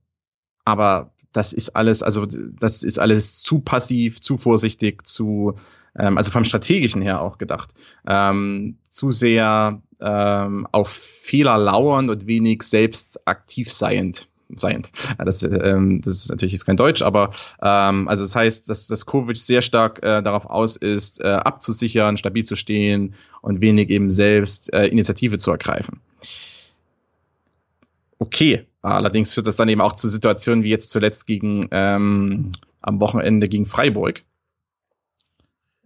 aber 0.66 1.12
das 1.32 1.54
ist 1.54 1.70
alles, 1.76 2.04
also 2.04 2.26
das 2.26 2.84
ist 2.84 3.00
alles 3.00 3.40
zu 3.40 3.60
passiv, 3.60 4.20
zu 4.20 4.38
vorsichtig, 4.38 5.06
zu, 5.06 5.56
ähm, 5.98 6.18
also 6.18 6.32
vom 6.32 6.44
strategischen 6.44 7.02
her 7.02 7.22
auch 7.22 7.38
gedacht, 7.38 7.74
ähm, 8.08 8.78
zu 8.90 9.12
sehr 9.12 9.82
ähm, 10.02 10.68
auf 10.72 10.90
Fehler 10.90 11.58
lauern 11.58 12.10
und 12.10 12.28
wenig 12.28 12.64
selbst 12.64 13.28
aktiv 13.28 13.72
seiend. 13.72 14.28
Seiend. 14.56 14.92
Das, 15.20 15.44
ähm, 15.44 16.02
das 16.02 16.16
ist 16.16 16.30
natürlich 16.30 16.54
jetzt 16.54 16.66
kein 16.66 16.78
Deutsch, 16.78 17.04
aber 17.04 17.30
ähm, 17.62 18.08
also 18.08 18.24
das 18.24 18.36
heißt, 18.36 18.68
dass, 18.68 18.88
dass 18.88 19.06
Kovic 19.06 19.38
sehr 19.38 19.62
stark 19.62 20.00
äh, 20.02 20.24
darauf 20.24 20.48
aus 20.48 20.76
ist, 20.76 21.22
äh, 21.22 21.28
abzusichern, 21.28 22.18
stabil 22.18 22.44
zu 22.44 22.56
stehen 22.56 23.14
und 23.42 23.62
wenig 23.62 23.92
eben 23.92 24.10
selbst 24.10 24.74
äh, 24.74 24.88
Initiative 24.88 25.38
zu 25.38 25.52
ergreifen. 25.52 26.02
Okay, 28.18 28.66
allerdings 28.82 29.36
führt 29.36 29.46
das 29.46 29.56
dann 29.56 29.70
eben 29.70 29.82
auch 29.82 29.94
zu 29.94 30.10
Situationen 30.10 30.64
wie 30.64 30.70
jetzt 30.70 30.90
zuletzt 30.90 31.28
gegen 31.28 31.68
ähm, 31.70 32.52
am 32.82 33.00
Wochenende 33.00 33.48
gegen 33.48 33.68
Freiburg, 33.68 34.24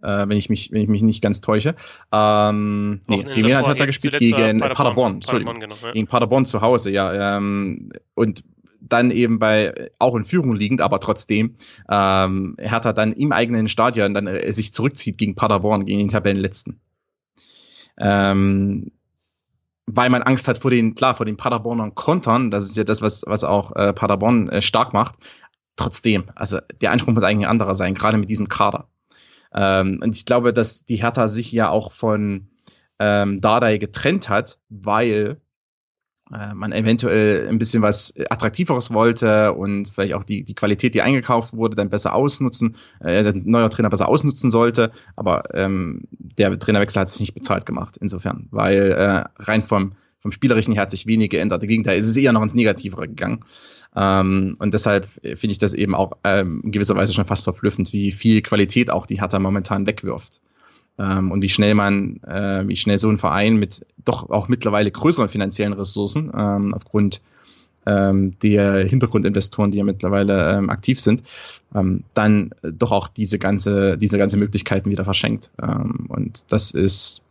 äh, 0.04 0.28
wenn 0.28 0.38
ich 0.38 0.50
mich, 0.50 0.72
wenn 0.72 0.82
ich 0.82 0.90
mich 0.90 1.02
nicht 1.02 1.22
ganz 1.22 1.42
täusche. 1.42 1.76
Ähm, 2.12 3.02
nee, 3.08 3.24
gegen 3.24 3.48
wen 3.48 3.56
hat 3.56 3.80
er 3.80 3.86
gespielt? 3.86 4.20
Gegen 4.20 4.60
Paderborn, 4.60 4.60
Paderborn, 4.60 5.20
Paderborn 5.22 5.60
genau, 5.60 5.76
ja. 5.82 5.92
Gegen 5.92 6.08
Paderborn 6.08 6.46
zu 6.46 6.62
Hause, 6.62 6.92
ja. 6.92 7.38
Ähm, 7.38 7.90
und 8.14 8.44
dann 8.82 9.12
eben 9.12 9.40
bei 9.40 9.92
auch 9.98 10.16
in 10.16 10.26
Führung 10.26 10.56
liegend, 10.56 10.82
aber 10.82 11.00
trotzdem 11.00 11.56
ähm, 11.90 12.56
Hertha 12.60 12.92
dann 12.94 13.14
im 13.14 13.32
eigenen 13.32 13.68
Stadion 13.70 14.14
dann 14.14 14.28
äh, 14.28 14.52
sich 14.52 14.74
zurückzieht 14.74 15.18
gegen 15.18 15.36
Paderborn, 15.36 15.86
gegen 15.86 16.00
den 16.00 16.10
Tabellenletzten. 16.10 16.80
Ähm, 17.98 18.92
weil 19.86 20.10
man 20.10 20.24
Angst 20.24 20.48
hat 20.48 20.58
vor 20.58 20.72
den, 20.72 20.96
klar, 20.96 21.16
vor 21.16 21.26
den 21.26 21.38
Paderbornern 21.38 21.96
Kontern, 21.96 22.52
das 22.52 22.64
ist 22.64 22.78
ja 22.78 22.84
das, 22.84 23.02
was, 23.02 23.24
was 23.28 23.44
auch 23.44 23.76
äh, 23.76 23.94
Paderborn 23.94 24.50
äh, 24.50 24.62
stark 24.62 24.94
macht. 24.94 25.16
Trotzdem, 25.76 26.26
also 26.36 26.60
der 26.82 26.92
Anspruch 26.92 27.14
muss 27.14 27.24
eigentlich 27.24 27.48
ein 27.48 27.52
anderer 27.52 27.76
sein, 27.76 27.96
gerade 27.96 28.18
mit 28.18 28.30
diesem 28.30 28.48
Kader. 28.48 28.88
Ähm, 29.54 30.00
und 30.04 30.16
ich 30.16 30.26
glaube, 30.26 30.54
dass 30.54 30.86
die 30.86 30.98
Hertha 30.98 31.28
sich 31.28 31.52
ja 31.52 31.70
auch 31.70 31.92
von 31.92 32.48
ähm, 33.00 33.42
Dardai 33.42 33.78
getrennt 33.78 34.30
hat, 34.30 34.60
weil 34.70 35.42
äh, 36.32 36.54
man 36.54 36.72
eventuell 36.72 37.48
ein 37.48 37.60
bisschen 37.60 37.84
was 37.84 38.14
Attraktiveres 38.30 38.94
wollte 38.94 39.54
und 39.54 39.90
vielleicht 39.90 40.14
auch 40.14 40.24
die, 40.24 40.44
die 40.44 40.56
Qualität, 40.56 40.96
die 40.96 41.02
eingekauft 41.02 41.54
wurde, 41.54 41.76
dann 41.76 41.90
besser 41.90 42.16
ausnutzen, 42.16 42.78
äh, 43.00 43.24
der 43.24 43.36
neue 43.36 43.70
Trainer 43.70 43.90
besser 43.90 44.08
ausnutzen 44.08 44.50
sollte. 44.50 44.92
Aber 45.16 45.44
ähm, 45.54 46.02
der 46.12 46.58
Trainerwechsel 46.58 47.02
hat 47.02 47.10
sich 47.10 47.20
nicht 47.20 47.34
bezahlt 47.34 47.66
gemacht, 47.66 47.98
insofern, 47.98 48.48
weil 48.52 48.92
äh, 48.92 49.24
rein 49.44 49.64
vom, 49.64 49.94
vom 50.24 50.32
Spielerischen 50.32 50.74
her 50.74 50.84
hat 50.84 50.92
sich 50.92 51.06
wenig 51.06 51.30
geändert. 51.30 51.62
Im 51.62 51.70
Gegenteil, 51.70 52.00
es 52.00 52.08
ist 52.08 52.18
eher 52.18 52.34
noch 52.34 52.42
ins 52.42 52.56
Negativere 52.56 53.08
gegangen. 53.08 53.44
Ähm, 53.96 54.56
und 54.58 54.74
deshalb 54.74 55.08
finde 55.22 55.52
ich 55.52 55.60
das 55.60 55.74
eben 55.74 55.94
auch 55.94 56.14
ähm, 56.24 56.62
in 56.64 56.72
gewisser 56.72 56.96
Weise 56.96 57.14
schon 57.14 57.26
fast 57.26 57.44
verblüffend, 57.44 57.94
wie 57.94 58.12
viel 58.12 58.42
Qualität 58.42 58.90
auch 58.90 59.06
die 59.06 59.20
Hertha 59.20 59.38
momentan 59.38 59.86
wegwirft. 59.86 60.42
Ähm, 60.98 61.30
und 61.30 61.42
wie 61.42 61.50
schnell 61.50 61.76
man, 61.76 62.22
äh, 62.24 62.68
wie 62.68 62.78
schnell 62.78 62.98
so 62.98 63.10
ein 63.10 63.20
Verein 63.20 63.58
mit 63.58 63.86
doch 64.06 64.30
auch 64.30 64.48
mittlerweile 64.48 64.90
größeren 64.90 65.28
finanziellen 65.28 65.74
Ressourcen 65.74 66.32
ähm, 66.36 66.74
aufgrund 66.74 67.22
ähm, 67.86 68.40
der 68.42 68.86
Hintergrundinvestoren, 68.88 69.72
die 69.72 69.80
ja 69.80 69.84
mittlerweile 69.84 70.54
ähm, 70.54 70.70
aktiv 70.70 71.00
sind, 71.00 71.24
dann 72.14 72.52
doch 72.62 72.92
auch 72.92 73.08
diese 73.08 73.40
ganze, 73.40 73.98
diese 73.98 74.20
ganze 74.20 74.38
Möglichkeiten 74.38 74.92
wieder 74.92 75.06
verschenkt. 75.06 75.50
Und 75.58 76.46
das 76.50 76.70
ist 76.70 77.23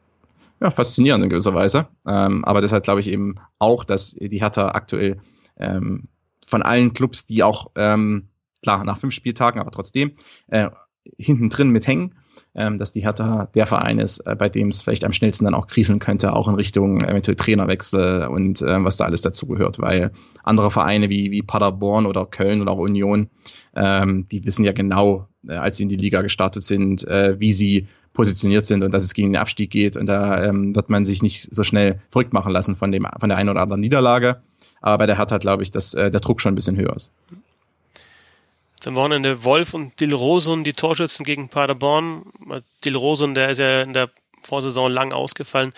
ja, 0.62 0.70
faszinierend 0.70 1.24
in 1.24 1.30
gewisser 1.30 1.54
Weise. 1.54 1.88
Ähm, 2.06 2.44
aber 2.44 2.60
deshalb 2.60 2.84
glaube 2.84 3.00
ich 3.00 3.08
eben 3.08 3.34
auch, 3.58 3.84
dass 3.84 4.12
die 4.12 4.40
Hertha 4.40 4.68
aktuell 4.68 5.20
ähm, 5.58 6.04
von 6.46 6.62
allen 6.62 6.92
Clubs, 6.92 7.26
die 7.26 7.42
auch, 7.42 7.70
ähm, 7.74 8.28
klar, 8.62 8.84
nach 8.84 8.98
fünf 8.98 9.12
Spieltagen, 9.12 9.60
aber 9.60 9.72
trotzdem, 9.72 10.12
äh, 10.48 10.70
hinten 11.18 11.48
drin 11.48 11.70
mithängen, 11.70 12.14
ähm, 12.54 12.78
dass 12.78 12.92
die 12.92 13.02
Hertha 13.02 13.46
der 13.54 13.66
Verein 13.66 13.98
ist, 13.98 14.20
äh, 14.20 14.36
bei 14.36 14.48
dem 14.48 14.68
es 14.68 14.82
vielleicht 14.82 15.04
am 15.04 15.12
schnellsten 15.12 15.46
dann 15.46 15.54
auch 15.54 15.66
kriseln 15.66 15.98
könnte, 15.98 16.32
auch 16.32 16.46
in 16.46 16.54
Richtung 16.54 17.00
eventuell 17.02 17.34
Trainerwechsel 17.34 18.28
und 18.28 18.62
äh, 18.62 18.84
was 18.84 18.96
da 18.96 19.06
alles 19.06 19.22
dazugehört, 19.22 19.80
weil 19.80 20.12
andere 20.44 20.70
Vereine 20.70 21.08
wie, 21.08 21.32
wie 21.32 21.42
Paderborn 21.42 22.06
oder 22.06 22.24
Köln 22.26 22.62
oder 22.62 22.72
auch 22.72 22.78
Union, 22.78 23.30
ähm, 23.74 24.28
die 24.30 24.44
wissen 24.44 24.64
ja 24.64 24.72
genau, 24.72 25.26
äh, 25.48 25.54
als 25.54 25.78
sie 25.78 25.84
in 25.84 25.88
die 25.88 25.96
Liga 25.96 26.22
gestartet 26.22 26.62
sind, 26.62 27.06
äh, 27.08 27.40
wie 27.40 27.52
sie 27.52 27.88
positioniert 28.12 28.66
sind 28.66 28.82
und 28.82 28.92
dass 28.92 29.04
es 29.04 29.14
gegen 29.14 29.32
den 29.32 29.40
Abstieg 29.40 29.70
geht 29.70 29.96
und 29.96 30.06
da 30.06 30.44
ähm, 30.44 30.74
wird 30.74 30.90
man 30.90 31.04
sich 31.04 31.22
nicht 31.22 31.48
so 31.54 31.62
schnell 31.62 32.00
verrückt 32.10 32.32
machen 32.32 32.52
lassen 32.52 32.76
von 32.76 32.92
dem 32.92 33.06
von 33.18 33.28
der 33.28 33.38
einen 33.38 33.48
oder 33.48 33.60
anderen 33.60 33.80
Niederlage. 33.80 34.42
Aber 34.80 34.98
bei 34.98 35.06
der 35.06 35.16
Hertha 35.16 35.38
glaube 35.38 35.62
ich, 35.62 35.70
dass 35.70 35.94
äh, 35.94 36.10
der 36.10 36.20
Druck 36.20 36.40
schon 36.40 36.52
ein 36.52 36.56
bisschen 36.56 36.76
höher 36.76 36.94
ist. 36.94 37.10
dem 38.84 38.96
Wochenende 38.96 39.44
Wolf 39.44 39.74
und 39.74 39.98
Dilrosun, 40.00 40.64
die 40.64 40.72
Torschützen 40.72 41.24
gegen 41.24 41.48
Paderborn. 41.48 42.24
Dilrosun, 42.84 43.34
der 43.34 43.50
ist 43.50 43.58
ja 43.58 43.82
in 43.82 43.92
der 43.92 44.10
Vorsaison 44.42 44.90
lang 44.90 45.12
ausgefallen. 45.12 45.72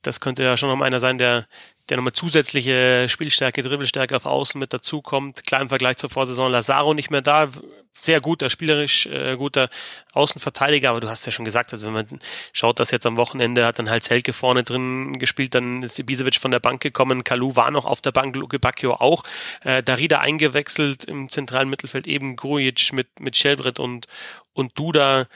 Das 0.00 0.20
könnte 0.20 0.42
ja 0.42 0.56
schon 0.56 0.68
noch 0.68 0.84
einer 0.84 0.98
sein, 0.98 1.18
der 1.18 1.46
der 1.88 1.96
nochmal 1.96 2.12
zusätzliche 2.12 3.06
Spielstärke, 3.08 3.62
Dribbelstärke 3.62 4.16
auf 4.16 4.26
Außen 4.26 4.58
mit 4.58 4.72
dazukommt. 4.72 5.44
Klar 5.44 5.60
im 5.60 5.68
Vergleich 5.68 5.96
zur 5.96 6.10
Vorsaison 6.10 6.50
Lazaro 6.50 6.94
nicht 6.94 7.10
mehr 7.10 7.22
da. 7.22 7.48
Sehr 7.94 8.20
guter, 8.22 8.48
spielerisch 8.48 9.06
äh, 9.06 9.36
guter 9.36 9.68
Außenverteidiger, 10.14 10.90
aber 10.90 11.00
du 11.00 11.10
hast 11.10 11.26
ja 11.26 11.32
schon 11.32 11.44
gesagt, 11.44 11.72
also 11.72 11.86
wenn 11.86 11.92
man 11.92 12.06
schaut, 12.54 12.80
dass 12.80 12.90
jetzt 12.90 13.04
am 13.04 13.16
Wochenende 13.18 13.66
hat 13.66 13.78
dann 13.78 13.90
halt 13.90 14.02
Selke 14.02 14.32
vorne 14.32 14.62
drin 14.62 15.18
gespielt, 15.18 15.54
dann 15.54 15.82
ist 15.82 15.98
Ibisevic 15.98 16.36
von 16.36 16.50
der 16.50 16.60
Bank 16.60 16.80
gekommen, 16.80 17.22
Kalu 17.22 17.54
war 17.54 17.70
noch 17.70 17.84
auf 17.84 18.00
der 18.00 18.12
Bank, 18.12 18.34
Luke 18.34 18.58
Bacchio 18.58 18.94
auch, 18.94 19.24
äh, 19.62 19.82
Darida 19.82 20.20
eingewechselt 20.20 21.04
im 21.04 21.28
zentralen 21.28 21.68
Mittelfeld, 21.68 22.06
eben 22.06 22.36
Grujic 22.36 22.94
mit, 22.94 23.20
mit 23.20 23.36
Shelbrett 23.36 23.78
und, 23.78 24.06
und 24.54 24.78
Duda. 24.78 25.26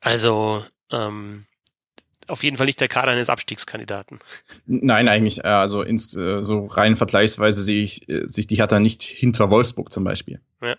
Also, 0.00 0.64
ähm, 0.90 1.44
auf 2.28 2.42
jeden 2.42 2.56
Fall 2.56 2.66
nicht 2.66 2.80
der 2.80 2.88
Kader 2.88 3.12
eines 3.12 3.30
Abstiegskandidaten. 3.30 4.18
Nein, 4.66 5.08
eigentlich, 5.08 5.44
äh, 5.44 5.48
also 5.48 5.82
ins, 5.82 6.14
äh, 6.16 6.42
so 6.42 6.66
rein 6.66 6.96
vergleichsweise 6.96 7.62
sehe 7.62 7.82
ich 7.82 8.08
äh, 8.08 8.26
sich 8.26 8.46
die 8.46 8.56
Hertha 8.56 8.80
nicht 8.80 9.02
hinter 9.02 9.50
Wolfsburg 9.50 9.92
zum 9.92 10.04
Beispiel. 10.04 10.40
Ja, 10.62 10.76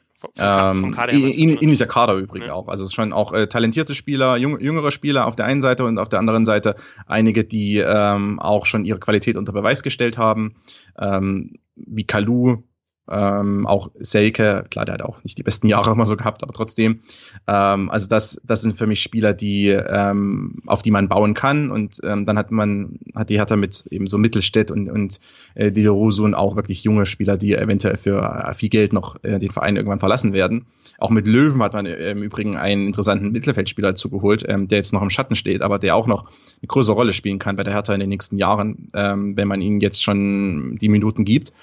vom, 0.74 0.80
vom 0.80 0.92
Kader 0.92 1.14
ähm, 1.14 1.32
ähnlicher 1.34 1.86
Kader 1.86 2.16
übrigens 2.16 2.48
ja. 2.48 2.54
auch. 2.54 2.68
Also 2.68 2.88
schon 2.88 3.14
auch 3.14 3.34
äh, 3.34 3.48
talentierte 3.48 3.96
Spieler, 3.96 4.38
jung, 4.38 4.60
jüngere 4.60 4.92
Spieler 4.92 5.28
auf 5.28 5.36
der 5.36 5.46
einen 5.46 5.62
Seite 5.62 5.86
und 5.86 5.98
auf 6.00 6.10
der 6.10 6.20
anderen 6.20 6.46
Seite 6.46 6.76
einige, 7.06 7.44
die 7.44 7.78
ähm, 7.78 8.40
auch 8.40 8.66
schon 8.66 8.86
ihre 8.86 9.00
Qualität 9.00 9.38
unter 9.38 9.52
Beweis 9.52 9.84
gestellt 9.84 10.18
haben, 10.18 10.56
ähm, 10.98 11.60
wie 11.76 12.06
Kalu, 12.06 12.64
ähm, 13.10 13.68
auch 13.68 13.92
Selke, 14.00 14.66
klar, 14.70 14.86
der 14.86 14.96
hat 14.96 15.02
auch 15.02 15.24
nicht 15.24 15.38
die 15.38 15.44
besten 15.44 15.68
Jahre 15.68 15.92
immer 15.92 16.06
so 16.06 16.16
gehabt, 16.16 16.44
aber 16.44 16.54
trotzdem. 16.54 17.02
Ähm, 17.48 17.90
also 17.92 18.08
das, 18.08 18.42
das 18.44 18.62
sind 18.62 18.78
für 18.78 18.88
mich 18.88 19.02
Spieler, 19.02 19.34
die 19.34 19.70
ähm, 19.70 20.56
auf 20.66 20.82
die 20.82 20.92
man 20.92 21.08
bauen 21.08 21.34
kann. 21.34 21.72
Und 21.72 22.00
ähm, 22.04 22.26
dann 22.26 22.38
hat 22.38 22.52
man, 22.52 23.00
hat 23.16 23.30
die 23.30 23.38
Hertha 23.38 23.56
mit 23.56 23.86
eben 23.92 24.08
so 24.08 24.18
Mittelstädt 24.18 24.72
und, 24.72 24.90
und 24.90 25.20
äh, 25.54 25.72
die 25.72 25.88
und 25.88 26.34
auch 26.34 26.56
wirklich 26.56 26.84
junge 26.84 27.06
Spieler, 27.06 27.38
die 27.38 27.54
eventuell 27.54 27.98
für 27.98 28.22
äh, 28.22 28.54
viel 28.54 28.70
Geld 28.70 28.92
noch 28.92 29.24
äh, 29.24 29.40
den 29.40 29.52
Verein 29.52 29.76
irgendwann 29.76 30.00
verlassen 30.00 30.34
werden. 30.34 30.66
Auch 30.98 31.10
mit 31.10 31.28
Löwen 31.28 31.62
hat 31.62 31.74
man 31.74 31.86
äh, 31.86 32.12
im 32.12 32.24
Übrigen 32.24 32.58
einen 32.58 32.88
interessanten 32.88 33.32
Mittelfeldspieler 33.32 33.96
zugeholt, 33.96 34.44
ähm, 34.48 34.68
der 34.68 34.80
jetzt 34.80 34.94
noch 34.94 35.02
im 35.02 35.10
Schatten 35.10 35.36
steht, 35.36 35.62
aber 35.62 35.78
der 35.78 35.96
auch 35.96 36.08
noch 36.08 36.26
eine 36.26 36.68
größere 36.68 36.96
Rolle 36.96 37.14
spielen 37.14 37.40
kann 37.40 37.56
bei 37.56 37.64
der 37.64 37.74
Hertha 37.74 37.94
in 37.94 38.00
den 38.00 38.10
nächsten 38.10 38.38
Jahren, 38.38 38.90
ähm, 38.94 39.38
wenn 39.38 39.48
man 39.48 39.62
ihnen 39.62 39.80
jetzt 39.82 40.04
schon 40.04 40.78
die 40.82 40.90
Minuten 40.90 41.26
gibt. 41.26 41.54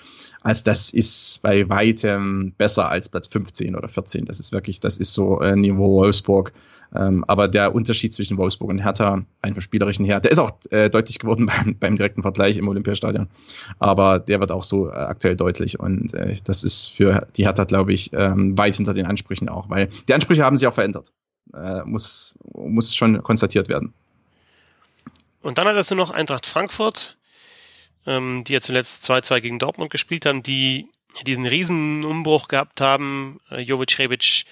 Also 0.42 0.64
das 0.64 0.90
ist 0.90 1.40
bei 1.42 1.68
weitem 1.68 2.52
besser 2.58 2.88
als 2.88 3.08
Platz 3.08 3.28
15 3.28 3.76
oder 3.76 3.88
14. 3.88 4.24
Das 4.24 4.40
ist 4.40 4.52
wirklich, 4.52 4.80
das 4.80 4.98
ist 4.98 5.12
so 5.12 5.40
äh, 5.40 5.54
Niveau 5.54 5.92
Wolfsburg. 5.92 6.52
Ähm, 6.94 7.24
aber 7.26 7.48
der 7.48 7.74
Unterschied 7.74 8.12
zwischen 8.12 8.36
Wolfsburg 8.36 8.68
und 8.68 8.78
Hertha, 8.78 9.24
einfach 9.40 9.62
spielerischen 9.62 10.04
her, 10.04 10.20
der 10.20 10.30
ist 10.30 10.38
auch 10.38 10.52
äh, 10.70 10.90
deutlich 10.90 11.18
geworden 11.18 11.46
beim, 11.64 11.76
beim 11.78 11.96
direkten 11.96 12.22
Vergleich 12.22 12.56
im 12.56 12.68
Olympiastadion. 12.68 13.28
Aber 13.78 14.18
der 14.18 14.40
wird 14.40 14.50
auch 14.50 14.64
so 14.64 14.88
äh, 14.88 14.92
aktuell 14.92 15.36
deutlich. 15.36 15.80
Und 15.80 16.12
äh, 16.14 16.36
das 16.44 16.64
ist 16.64 16.88
für 16.88 17.26
die 17.36 17.44
Hertha, 17.44 17.64
glaube 17.64 17.92
ich, 17.92 18.12
ähm, 18.12 18.58
weit 18.58 18.76
hinter 18.76 18.94
den 18.94 19.06
Ansprüchen 19.06 19.48
auch, 19.48 19.70
weil 19.70 19.88
die 20.08 20.14
Ansprüche 20.14 20.44
haben 20.44 20.56
sich 20.56 20.66
auch 20.66 20.74
verändert. 20.74 21.12
Äh, 21.54 21.82
muss, 21.84 22.36
muss 22.52 22.94
schon 22.94 23.22
konstatiert 23.22 23.68
werden. 23.68 23.92
Und 25.40 25.58
dann 25.58 25.66
hattest 25.66 25.90
du 25.90 25.94
noch 25.94 26.10
Eintracht 26.10 26.46
Frankfurt 26.46 27.16
ähm, 28.06 28.44
die 28.44 28.54
ja 28.54 28.60
zuletzt 28.60 29.08
2-2 29.08 29.40
gegen 29.40 29.58
Dortmund 29.58 29.90
gespielt 29.90 30.26
haben, 30.26 30.42
die 30.42 30.88
diesen 31.26 31.46
riesen 31.46 32.04
Umbruch 32.04 32.48
gehabt 32.48 32.80
haben. 32.80 33.40
Äh, 33.50 33.60
Jovic, 33.60 33.98
Rebic, 33.98 34.44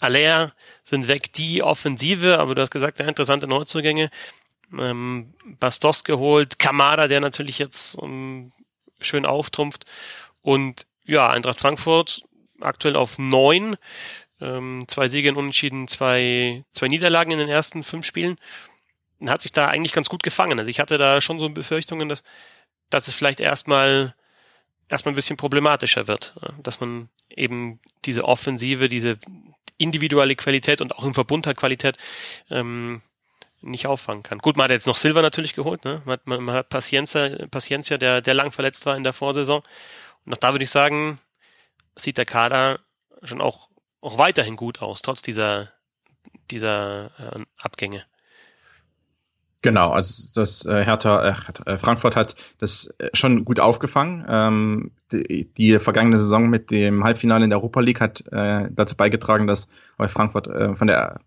Aller 0.00 0.52
sind 0.82 1.08
weg, 1.08 1.32
die 1.32 1.62
Offensive, 1.62 2.38
aber 2.38 2.54
du 2.54 2.62
hast 2.62 2.70
gesagt, 2.70 2.98
ja, 2.98 3.06
interessante 3.06 3.46
Neuzugänge. 3.46 4.10
Ähm, 4.76 5.34
Bastos 5.58 6.04
geholt, 6.04 6.58
Kamada, 6.58 7.08
der 7.08 7.20
natürlich 7.20 7.58
jetzt 7.58 7.96
um, 7.96 8.52
schön 9.00 9.24
auftrumpft. 9.24 9.84
Und 10.42 10.86
ja, 11.04 11.30
Eintracht 11.30 11.60
Frankfurt 11.60 12.24
aktuell 12.60 12.96
auf 12.96 13.18
neun. 13.18 13.76
Ähm, 14.40 14.84
zwei 14.88 15.08
Siege 15.08 15.28
in 15.28 15.36
Unentschieden, 15.36 15.88
zwei, 15.88 16.64
zwei 16.72 16.88
Niederlagen 16.88 17.30
in 17.30 17.38
den 17.38 17.48
ersten 17.48 17.82
fünf 17.82 18.04
Spielen. 18.04 18.38
Hat 19.26 19.40
sich 19.40 19.52
da 19.52 19.68
eigentlich 19.68 19.92
ganz 19.92 20.08
gut 20.08 20.22
gefangen. 20.22 20.58
Also 20.58 20.70
ich 20.70 20.80
hatte 20.80 20.98
da 20.98 21.20
schon 21.20 21.38
so 21.38 21.48
Befürchtungen, 21.48 22.08
dass 22.08 22.22
dass 22.90 23.08
es 23.08 23.14
vielleicht 23.14 23.40
erstmal 23.40 24.14
erstmal 24.88 25.12
ein 25.12 25.16
bisschen 25.16 25.36
problematischer 25.36 26.08
wird, 26.08 26.34
dass 26.62 26.80
man 26.80 27.08
eben 27.28 27.80
diese 28.04 28.24
Offensive, 28.24 28.88
diese 28.88 29.18
individuelle 29.78 30.36
Qualität 30.36 30.80
und 30.80 30.96
auch 30.96 31.04
im 31.04 31.14
Verbund 31.14 31.46
halt 31.46 31.56
Qualität 31.56 31.96
ähm, 32.50 33.02
nicht 33.60 33.86
auffangen 33.86 34.22
kann. 34.22 34.38
Gut, 34.38 34.56
man 34.56 34.64
hat 34.64 34.70
jetzt 34.70 34.86
noch 34.86 34.96
Silva 34.96 35.22
natürlich 35.22 35.54
geholt, 35.54 35.84
ne? 35.84 36.02
Man 36.04 36.12
hat, 36.14 36.26
man, 36.26 36.42
man 36.42 36.54
hat 36.54 36.68
Paciencia, 36.68 37.46
Paciencia, 37.50 37.98
der, 37.98 38.20
der 38.20 38.34
lang 38.34 38.52
verletzt 38.52 38.86
war 38.86 38.96
in 38.96 39.04
der 39.04 39.12
Vorsaison. 39.12 39.62
Und 40.24 40.32
auch 40.32 40.38
da 40.38 40.52
würde 40.52 40.64
ich 40.64 40.70
sagen, 40.70 41.18
sieht 41.96 42.18
der 42.18 42.26
Kader 42.26 42.80
schon 43.22 43.40
auch, 43.40 43.68
auch 44.00 44.18
weiterhin 44.18 44.56
gut 44.56 44.82
aus, 44.82 45.02
trotz 45.02 45.22
dieser, 45.22 45.72
dieser 46.50 47.10
äh, 47.18 47.42
Abgänge. 47.60 48.04
Genau, 49.62 49.90
also 49.90 50.28
das 50.34 50.64
äh, 50.66 50.84
Hertha, 50.84 51.36
äh, 51.64 51.78
Frankfurt 51.78 52.14
hat 52.14 52.36
das 52.58 52.86
äh, 52.98 53.08
schon 53.14 53.44
gut 53.44 53.58
aufgefangen. 53.58 54.24
Ähm, 54.28 54.90
die, 55.12 55.50
die 55.56 55.78
vergangene 55.78 56.18
Saison 56.18 56.48
mit 56.48 56.70
dem 56.70 57.02
Halbfinale 57.02 57.44
in 57.44 57.50
der 57.50 57.58
Europa 57.58 57.80
League 57.80 58.00
hat 58.00 58.24
äh, 58.30 58.68
dazu 58.70 58.96
beigetragen, 58.96 59.46
dass 59.46 59.68
Frankfurt 59.98 60.46
äh, 60.46 60.74
von 60.76 60.86
der 60.86 61.18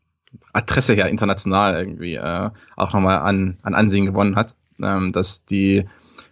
Adresse 0.53 0.93
her 0.93 1.07
international 1.07 1.79
irgendwie 1.79 2.15
äh, 2.15 2.49
auch 2.75 2.93
nochmal 2.93 3.19
an, 3.19 3.57
an 3.63 3.73
Ansehen 3.73 4.05
gewonnen 4.05 4.35
hat. 4.35 4.55
Ähm, 4.81 5.11
dass 5.11 5.43
die 5.45 5.85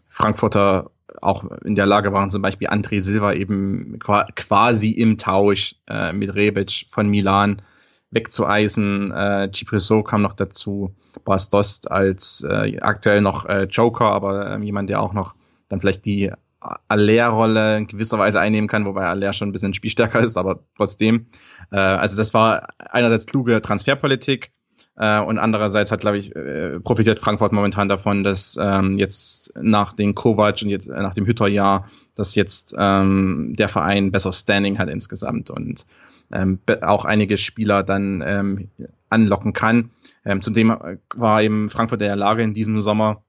Frankfurter 0.07 0.91
auch 1.21 1.43
in 1.65 1.75
der 1.75 1.85
Lage 1.85 2.13
waren, 2.13 2.31
zum 2.31 2.41
Beispiel 2.41 2.69
André 2.69 3.01
Silva 3.01 3.33
eben 3.33 3.99
quasi 3.99 4.91
im 4.91 5.17
Tausch 5.17 5.75
äh, 5.87 6.13
mit 6.13 6.33
Rebic 6.35 6.85
von 6.89 7.09
Milan 7.09 7.61
wegzueisen. 8.11 9.11
Äh, 9.11 9.49
Cipriso 9.53 10.03
kam 10.03 10.21
noch 10.21 10.33
dazu. 10.33 10.95
Bas 11.25 11.49
Dost 11.49 11.91
als 11.91 12.45
äh, 12.47 12.77
aktuell 12.79 13.21
noch 13.21 13.45
äh, 13.45 13.63
Joker, 13.63 14.05
aber 14.05 14.57
äh, 14.57 14.63
jemand, 14.63 14.89
der 14.89 15.01
auch 15.01 15.13
noch 15.13 15.35
dann 15.69 15.81
vielleicht 15.81 16.05
die 16.05 16.31
Aller-Rolle 16.59 17.77
in 17.77 17.87
gewisser 17.87 18.17
Weise 18.17 18.39
einnehmen 18.39 18.67
kann, 18.67 18.85
wobei 18.85 19.05
Aller 19.05 19.33
schon 19.33 19.49
ein 19.49 19.51
bisschen 19.51 19.73
spielstärker 19.73 20.19
ist, 20.19 20.37
aber 20.37 20.59
trotzdem. 20.75 21.27
Äh, 21.71 21.77
also 21.77 22.17
das 22.17 22.33
war 22.33 22.67
einerseits 22.77 23.25
kluge 23.25 23.61
Transferpolitik 23.61 24.51
äh, 24.95 25.19
und 25.19 25.37
andererseits 25.37 25.91
hat, 25.91 26.01
glaube 26.01 26.17
ich, 26.17 26.35
äh, 26.35 26.79
profitiert 26.79 27.19
Frankfurt 27.19 27.51
momentan 27.51 27.89
davon, 27.89 28.23
dass 28.23 28.57
ähm, 28.59 28.97
jetzt 28.97 29.53
nach 29.59 29.93
den 29.93 30.15
Kovac 30.15 30.61
und 30.63 30.69
jetzt 30.69 30.87
äh, 30.87 31.01
nach 31.01 31.13
dem 31.13 31.25
Hütterjahr, 31.25 31.87
dass 32.15 32.35
jetzt 32.35 32.73
ähm, 32.77 33.53
der 33.57 33.69
Verein 33.69 34.11
besser 34.11 34.33
Standing 34.33 34.79
hat 34.79 34.89
insgesamt 34.89 35.51
und 35.51 35.85
ähm, 36.31 36.59
auch 36.81 37.05
einige 37.05 37.37
Spieler 37.37 37.83
dann 37.83 38.23
ähm, 38.25 38.69
anlocken 39.09 39.53
kann. 39.53 39.91
Ähm, 40.25 40.41
zudem 40.41 40.71
äh, 40.71 40.97
war 41.15 41.41
eben 41.41 41.69
Frankfurt 41.69 42.01
in 42.01 42.07
der 42.07 42.15
Lage 42.15 42.43
in 42.43 42.53
diesem 42.53 42.79
Sommer, 42.79 43.23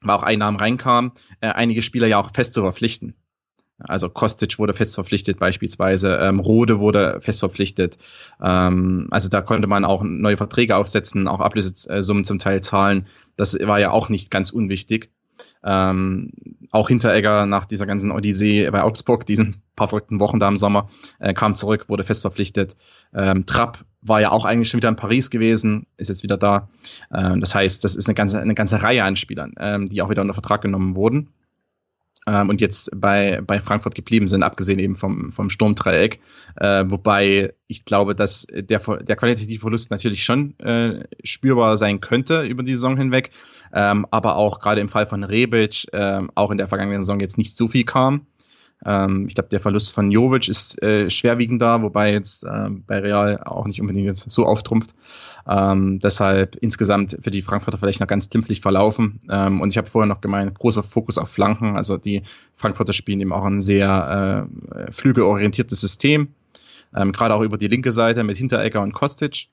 war 0.00 0.18
auch 0.18 0.22
Einnahmen 0.22 0.56
reinkamen, 0.56 1.12
äh, 1.40 1.48
einige 1.48 1.82
Spieler 1.82 2.06
ja 2.06 2.18
auch 2.18 2.30
fest 2.32 2.54
zu 2.54 2.62
verpflichten. 2.62 3.14
Also 3.78 4.08
Kostic 4.08 4.58
wurde 4.58 4.74
fest 4.74 4.96
verpflichtet 4.96 5.38
beispielsweise, 5.38 6.16
ähm, 6.16 6.40
Rode 6.40 6.80
wurde 6.80 7.20
fest 7.20 7.40
verpflichtet. 7.40 7.96
Ähm, 8.42 9.06
also 9.10 9.28
da 9.28 9.40
konnte 9.40 9.68
man 9.68 9.84
auch 9.84 10.02
neue 10.02 10.36
Verträge 10.36 10.76
aufsetzen, 10.76 11.28
auch 11.28 11.40
Ablösesummen 11.40 12.24
zum 12.24 12.40
Teil 12.40 12.60
zahlen. 12.60 13.06
Das 13.36 13.54
war 13.54 13.78
ja 13.78 13.92
auch 13.92 14.08
nicht 14.08 14.32
ganz 14.32 14.50
unwichtig. 14.50 15.10
Ähm, 15.64 16.30
auch 16.70 16.88
Hinteregger 16.88 17.46
nach 17.46 17.64
dieser 17.66 17.86
ganzen 17.86 18.10
Odyssee 18.10 18.70
bei 18.70 18.82
Augsburg, 18.82 19.26
diesen 19.26 19.62
paar 19.76 19.88
verrückten 19.88 20.20
Wochen 20.20 20.38
da 20.38 20.48
im 20.48 20.56
Sommer, 20.56 20.90
äh, 21.18 21.34
kam 21.34 21.54
zurück, 21.54 21.88
wurde 21.88 22.04
fest 22.04 22.22
verpflichtet. 22.22 22.76
Ähm, 23.14 23.46
Trapp 23.46 23.84
war 24.02 24.20
ja 24.20 24.30
auch 24.30 24.44
eigentlich 24.44 24.68
schon 24.68 24.78
wieder 24.78 24.88
in 24.88 24.96
Paris 24.96 25.30
gewesen, 25.30 25.86
ist 25.96 26.08
jetzt 26.08 26.22
wieder 26.22 26.36
da. 26.36 26.68
Ähm, 27.12 27.40
das 27.40 27.54
heißt, 27.54 27.84
das 27.84 27.96
ist 27.96 28.08
eine 28.08 28.14
ganze, 28.14 28.40
eine 28.40 28.54
ganze 28.54 28.82
Reihe 28.82 29.04
an 29.04 29.16
Spielern, 29.16 29.54
ähm, 29.58 29.88
die 29.88 30.02
auch 30.02 30.10
wieder 30.10 30.22
unter 30.22 30.34
Vertrag 30.34 30.62
genommen 30.62 30.94
wurden 30.94 31.30
ähm, 32.28 32.48
und 32.48 32.60
jetzt 32.60 32.90
bei, 32.94 33.40
bei 33.44 33.60
Frankfurt 33.60 33.94
geblieben 33.94 34.28
sind, 34.28 34.42
abgesehen 34.42 34.78
eben 34.78 34.96
vom, 34.96 35.30
vom 35.30 35.50
Sturmdreieck. 35.50 36.20
Äh, 36.56 36.84
wobei 36.88 37.54
ich 37.66 37.84
glaube, 37.84 38.14
dass 38.14 38.46
der, 38.50 38.80
der 38.80 39.16
qualitative 39.16 39.60
Verlust 39.60 39.90
natürlich 39.90 40.24
schon 40.24 40.58
äh, 40.60 41.04
spürbar 41.24 41.76
sein 41.76 42.00
könnte 42.00 42.42
über 42.42 42.62
die 42.62 42.74
Saison 42.74 42.96
hinweg, 42.96 43.30
ähm, 43.72 44.06
aber 44.10 44.36
auch 44.36 44.60
gerade 44.60 44.80
im 44.80 44.88
Fall 44.88 45.06
von 45.06 45.24
Rebic 45.24 45.86
äh, 45.92 46.20
auch 46.34 46.50
in 46.50 46.58
der 46.58 46.68
vergangenen 46.68 47.02
Saison 47.02 47.20
jetzt 47.20 47.38
nicht 47.38 47.56
so 47.56 47.68
viel 47.68 47.84
kam. 47.84 48.26
Ähm, 48.84 49.26
ich 49.26 49.34
glaube, 49.34 49.48
der 49.48 49.60
Verlust 49.60 49.92
von 49.92 50.10
Jovic 50.10 50.48
ist 50.48 50.80
äh, 50.82 51.10
schwerwiegender, 51.10 51.82
wobei 51.82 52.12
jetzt 52.12 52.44
äh, 52.44 52.68
bei 52.86 53.00
Real 53.00 53.42
auch 53.44 53.66
nicht 53.66 53.80
unbedingt 53.80 54.06
jetzt 54.06 54.30
so 54.30 54.46
auftrumpft. 54.46 54.94
Ähm, 55.48 55.98
deshalb 55.98 56.56
insgesamt 56.56 57.16
für 57.20 57.30
die 57.30 57.42
Frankfurter 57.42 57.78
vielleicht 57.78 58.00
noch 58.00 58.06
ganz 58.06 58.30
glimpflich 58.30 58.60
verlaufen. 58.60 59.20
Ähm, 59.28 59.60
und 59.60 59.70
ich 59.70 59.78
habe 59.78 59.88
vorher 59.88 60.06
noch 60.06 60.20
gemeint, 60.20 60.56
großer 60.58 60.82
Fokus 60.82 61.18
auf 61.18 61.30
Flanken. 61.30 61.76
Also 61.76 61.96
die 61.96 62.22
Frankfurter 62.56 62.92
spielen 62.92 63.20
eben 63.20 63.32
auch 63.32 63.44
ein 63.44 63.60
sehr 63.60 64.48
äh, 64.76 64.92
flügelorientiertes 64.92 65.80
System. 65.80 66.28
Ähm, 66.94 67.12
Gerade 67.12 67.34
auch 67.34 67.42
über 67.42 67.58
die 67.58 67.68
linke 67.68 67.92
Seite 67.92 68.22
mit 68.22 68.38
Hinteregger 68.38 68.80
und 68.80 68.92
Kostic 68.92 69.48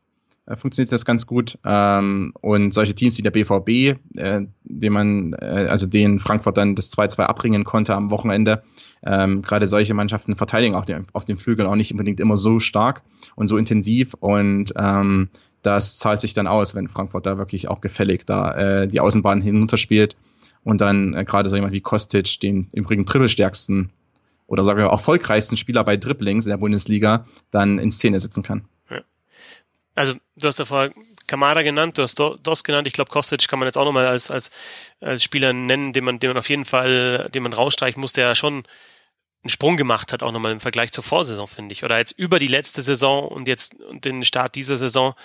funktioniert 0.53 0.91
das 0.91 1.05
ganz 1.05 1.25
gut. 1.25 1.57
Ähm, 1.65 2.33
und 2.41 2.73
solche 2.73 2.93
Teams 2.93 3.17
wie 3.17 3.23
der 3.23 3.31
BVB, 3.31 3.99
äh, 4.17 4.41
den 4.63 4.93
man, 4.93 5.33
äh, 5.33 5.67
also 5.69 5.87
den 5.87 6.19
Frankfurt 6.19 6.57
dann 6.57 6.75
das 6.75 6.91
2-2 6.91 7.23
abbringen 7.23 7.63
konnte 7.63 7.95
am 7.95 8.11
Wochenende, 8.11 8.63
ähm, 9.03 9.41
gerade 9.41 9.67
solche 9.67 9.93
Mannschaften 9.93 10.35
verteidigen 10.35 10.75
auch 10.75 10.85
den, 10.85 11.07
auf 11.13 11.25
den 11.25 11.37
Flügeln 11.37 11.67
auch 11.67 11.75
nicht 11.75 11.91
unbedingt 11.91 12.19
immer 12.19 12.37
so 12.37 12.59
stark 12.59 13.01
und 13.35 13.47
so 13.47 13.57
intensiv. 13.57 14.13
Und 14.19 14.73
ähm, 14.77 15.29
das 15.63 15.97
zahlt 15.97 16.19
sich 16.19 16.35
dann 16.35 16.47
aus, 16.47 16.75
wenn 16.75 16.89
Frankfurt 16.89 17.25
da 17.25 17.37
wirklich 17.37 17.67
auch 17.67 17.81
gefällig 17.81 18.25
da 18.25 18.83
äh, 18.83 18.87
die 18.87 18.99
Außenbahn 18.99 19.41
hinunterspielt 19.41 20.15
und 20.63 20.81
dann 20.81 21.15
äh, 21.15 21.25
gerade 21.25 21.49
so 21.49 21.55
jemand 21.55 21.73
wie 21.73 21.81
Kostic, 21.81 22.39
den 22.39 22.67
übrigen 22.73 23.05
dribbelstärksten 23.05 23.89
oder 24.47 24.63
sagen 24.63 24.77
wir 24.77 24.85
erfolgreichsten 24.85 25.57
Spieler 25.57 25.83
bei 25.83 25.97
Dribblings 25.97 26.45
in 26.45 26.51
der 26.51 26.57
Bundesliga, 26.57 27.25
dann 27.49 27.79
in 27.79 27.89
Szene 27.89 28.19
setzen 28.19 28.43
kann. 28.43 28.65
Also 29.95 30.13
du 30.35 30.47
hast 30.47 30.59
ja 30.59 30.65
vorher 30.65 30.93
Kamada 31.27 31.63
genannt, 31.63 31.97
du 31.97 32.03
hast 32.03 32.19
Dos 32.19 32.63
genannt. 32.63 32.87
Ich 32.87 32.93
glaube, 32.93 33.09
Kostic 33.09 33.47
kann 33.47 33.59
man 33.59 33.67
jetzt 33.67 33.77
auch 33.77 33.85
nochmal 33.85 34.05
als, 34.05 34.29
als, 34.29 34.51
als 34.99 35.23
Spieler 35.23 35.53
nennen, 35.53 35.93
den 35.93 36.03
man, 36.03 36.19
den 36.19 36.29
man 36.29 36.37
auf 36.37 36.49
jeden 36.49 36.65
Fall, 36.65 37.29
den 37.33 37.43
man 37.43 37.53
rausstreichen 37.53 37.99
muss, 37.99 38.13
der 38.13 38.27
ja 38.27 38.35
schon 38.35 38.63
einen 39.43 39.49
Sprung 39.49 39.77
gemacht 39.77 40.11
hat, 40.11 40.23
auch 40.23 40.31
nochmal 40.31 40.51
im 40.51 40.59
Vergleich 40.59 40.91
zur 40.91 41.03
Vorsaison, 41.03 41.47
finde 41.47 41.73
ich. 41.73 41.83
Oder 41.83 41.97
jetzt 41.97 42.11
über 42.11 42.39
die 42.39 42.47
letzte 42.47 42.81
Saison 42.81 43.27
und 43.27 43.47
jetzt 43.47 43.75
und 43.75 44.05
den 44.05 44.23
Start 44.25 44.55
dieser 44.55 44.77
Saison 44.77 45.15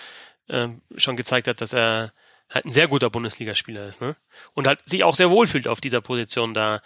äh, 0.49 0.69
schon 0.97 1.17
gezeigt 1.17 1.49
hat, 1.49 1.61
dass 1.61 1.73
er 1.73 2.13
halt 2.49 2.65
ein 2.65 2.73
sehr 2.73 2.89
guter 2.89 3.11
Bundesligaspieler 3.11 3.87
ist, 3.87 4.01
ne? 4.01 4.17
Und 4.55 4.67
halt 4.67 4.81
sich 4.85 5.05
auch 5.05 5.15
sehr 5.15 5.31
wohl 5.31 5.47
fühlt 5.47 5.69
auf 5.69 5.81
dieser 5.81 6.01
Position 6.01 6.53
da 6.53 6.83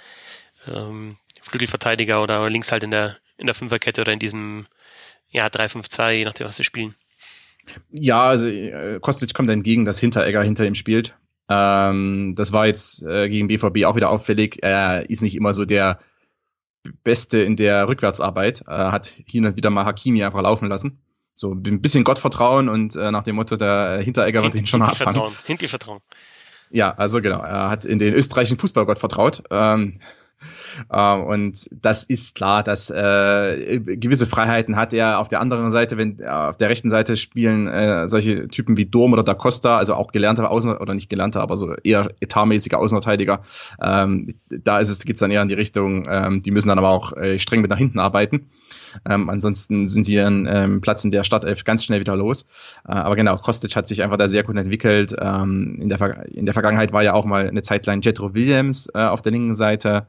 ähm, 0.69 1.17
Flügelverteidiger 1.41 2.23
oder 2.23 2.49
links 2.51 2.73
halt 2.73 2.83
in 2.83 2.91
der 2.91 3.17
in 3.37 3.47
der 3.47 3.55
Fünferkette 3.55 4.01
oder 4.01 4.13
in 4.13 4.19
diesem 4.19 4.67
ja 5.31 5.47
3-5-2, 5.47 6.11
je 6.13 6.25
nachdem, 6.25 6.47
was 6.47 6.57
sie 6.57 6.65
spielen. 6.65 6.95
Ja, 7.91 8.25
also 8.25 8.49
äh, 8.49 8.99
Kostic 9.01 9.35
kommt 9.35 9.51
entgegen, 9.51 9.85
dass 9.85 9.99
Hinteregger 9.99 10.43
hinter 10.43 10.67
ihm 10.67 10.75
spielt. 10.75 11.17
Ähm, 11.49 12.35
das 12.37 12.53
war 12.53 12.67
jetzt 12.67 13.03
äh, 13.03 13.29
gegen 13.29 13.49
BVB 13.49 13.85
auch 13.85 13.97
wieder 13.97 14.11
auffällig. 14.11 14.63
Er 14.63 15.09
ist 15.11 15.23
nicht 15.23 15.35
immer 15.35 15.53
so 15.53 15.65
der 15.65 15.99
Beste 17.03 17.39
in 17.39 17.57
der 17.57 17.89
Rückwärtsarbeit. 17.89 18.65
Er 18.67 18.93
hat 18.93 19.15
hier 19.27 19.43
und 19.43 19.57
wieder 19.57 19.71
mal 19.71 19.85
Hakimi 19.85 20.23
einfach 20.25 20.43
laufen 20.43 20.69
lassen. 20.69 21.01
So 21.35 21.53
ein 21.53 21.81
bisschen 21.81 22.05
Gottvertrauen 22.05 22.69
und 22.69 22.95
äh, 22.95 23.11
nach 23.11 23.25
dem 23.25 23.37
Motto, 23.37 23.57
der 23.57 24.01
Hinteregger 24.03 24.43
wird 24.43 24.55
ihn 24.55 24.67
schon 24.67 24.81
noch 24.81 24.89
abfangen. 24.89 25.33
Hinti 25.45 25.67
Vertrauen. 25.67 26.01
Ja, 26.71 26.95
also 26.95 27.21
genau. 27.21 27.41
Er 27.41 27.71
hat 27.71 27.85
in 27.85 27.99
den 27.99 28.15
österreichischen 28.15 28.59
Fußballgott 28.59 28.99
vertraut. 28.99 29.43
Ähm, 29.51 29.99
und 30.89 31.69
das 31.71 32.05
ist 32.05 32.35
klar, 32.35 32.63
dass 32.63 32.91
äh, 32.91 33.81
gewisse 33.81 34.27
Freiheiten 34.27 34.77
hat 34.77 34.93
er 34.93 35.19
auf 35.19 35.29
der 35.29 35.41
anderen 35.41 35.71
Seite, 35.71 35.97
wenn 35.97 36.21
äh, 36.21 36.27
auf 36.27 36.57
der 36.57 36.69
rechten 36.69 36.91
Seite 36.91 37.17
spielen 37.17 37.67
äh, 37.69 38.09
solche 38.09 38.49
Typen 38.49 38.77
wie 38.77 38.87
Dom 38.87 39.13
oder 39.13 39.23
Da 39.23 39.35
Costa, 39.35 39.79
also 39.79 39.95
auch 39.95 40.13
gelernte 40.13 40.49
Außen 40.49 40.77
oder 40.77 40.95
nicht 40.95 41.09
gelernte, 41.09 41.41
aber 41.41 41.57
so 41.57 41.75
eher 41.75 42.11
etatmäßige 42.21 42.75
Außenverteidiger. 42.75 43.43
Ähm, 43.81 44.35
da 44.51 44.81
ist 44.81 44.89
es 44.89 45.05
geht's 45.05 45.21
dann 45.21 45.31
eher 45.31 45.43
in 45.43 45.49
die 45.49 45.55
Richtung, 45.55 46.07
ähm, 46.09 46.43
die 46.43 46.51
müssen 46.51 46.69
dann 46.69 46.79
aber 46.79 46.91
auch 46.91 47.13
äh, 47.17 47.39
streng 47.39 47.61
mit 47.61 47.71
nach 47.71 47.79
hinten 47.79 47.99
arbeiten. 47.99 48.49
Ähm, 49.09 49.29
ansonsten 49.29 49.89
sind 49.89 50.05
sie 50.05 50.15
ihren 50.15 50.47
ähm, 50.47 50.81
Platz 50.81 51.05
in 51.05 51.11
der 51.11 51.25
Startelf 51.25 51.65
ganz 51.65 51.85
schnell 51.85 52.01
wieder 52.01 52.17
los. 52.17 52.47
Äh, 52.87 52.93
aber 52.93 53.17
genau, 53.17 53.37
Kostic 53.37 53.77
hat 53.77 53.89
sich 53.89 54.03
einfach 54.03 54.17
da 54.17 54.29
sehr 54.29 54.43
gut 54.43 54.57
entwickelt. 54.57 55.15
Ähm, 55.19 55.79
in, 55.81 55.89
der, 55.89 56.27
in 56.29 56.47
der 56.47 56.55
Vergangenheit 56.55 56.93
war 56.93 57.03
ja 57.03 57.13
auch 57.13 57.25
mal 57.25 57.49
eine 57.49 57.63
Zeit 57.63 57.87
lang 57.87 58.01
Jetro 58.03 58.35
Williams 58.35 58.89
äh, 58.95 58.99
auf 58.99 59.23
der 59.23 59.33
linken 59.33 59.55
Seite 59.55 60.07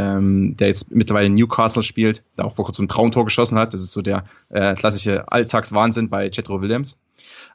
ähm, 0.00 0.56
der 0.56 0.68
jetzt 0.68 0.90
mittlerweile 0.90 1.26
in 1.26 1.34
Newcastle 1.34 1.82
spielt, 1.82 2.22
der 2.38 2.46
auch 2.46 2.54
vor 2.54 2.64
kurzem 2.64 2.86
ein 2.86 2.88
Traumtor 2.88 3.24
geschossen 3.24 3.58
hat. 3.58 3.74
Das 3.74 3.80
ist 3.80 3.92
so 3.92 4.02
der 4.02 4.24
äh, 4.48 4.74
klassische 4.74 5.30
Alltagswahnsinn 5.30 6.08
bei 6.08 6.30
Chetro 6.30 6.62
Williams. 6.62 6.98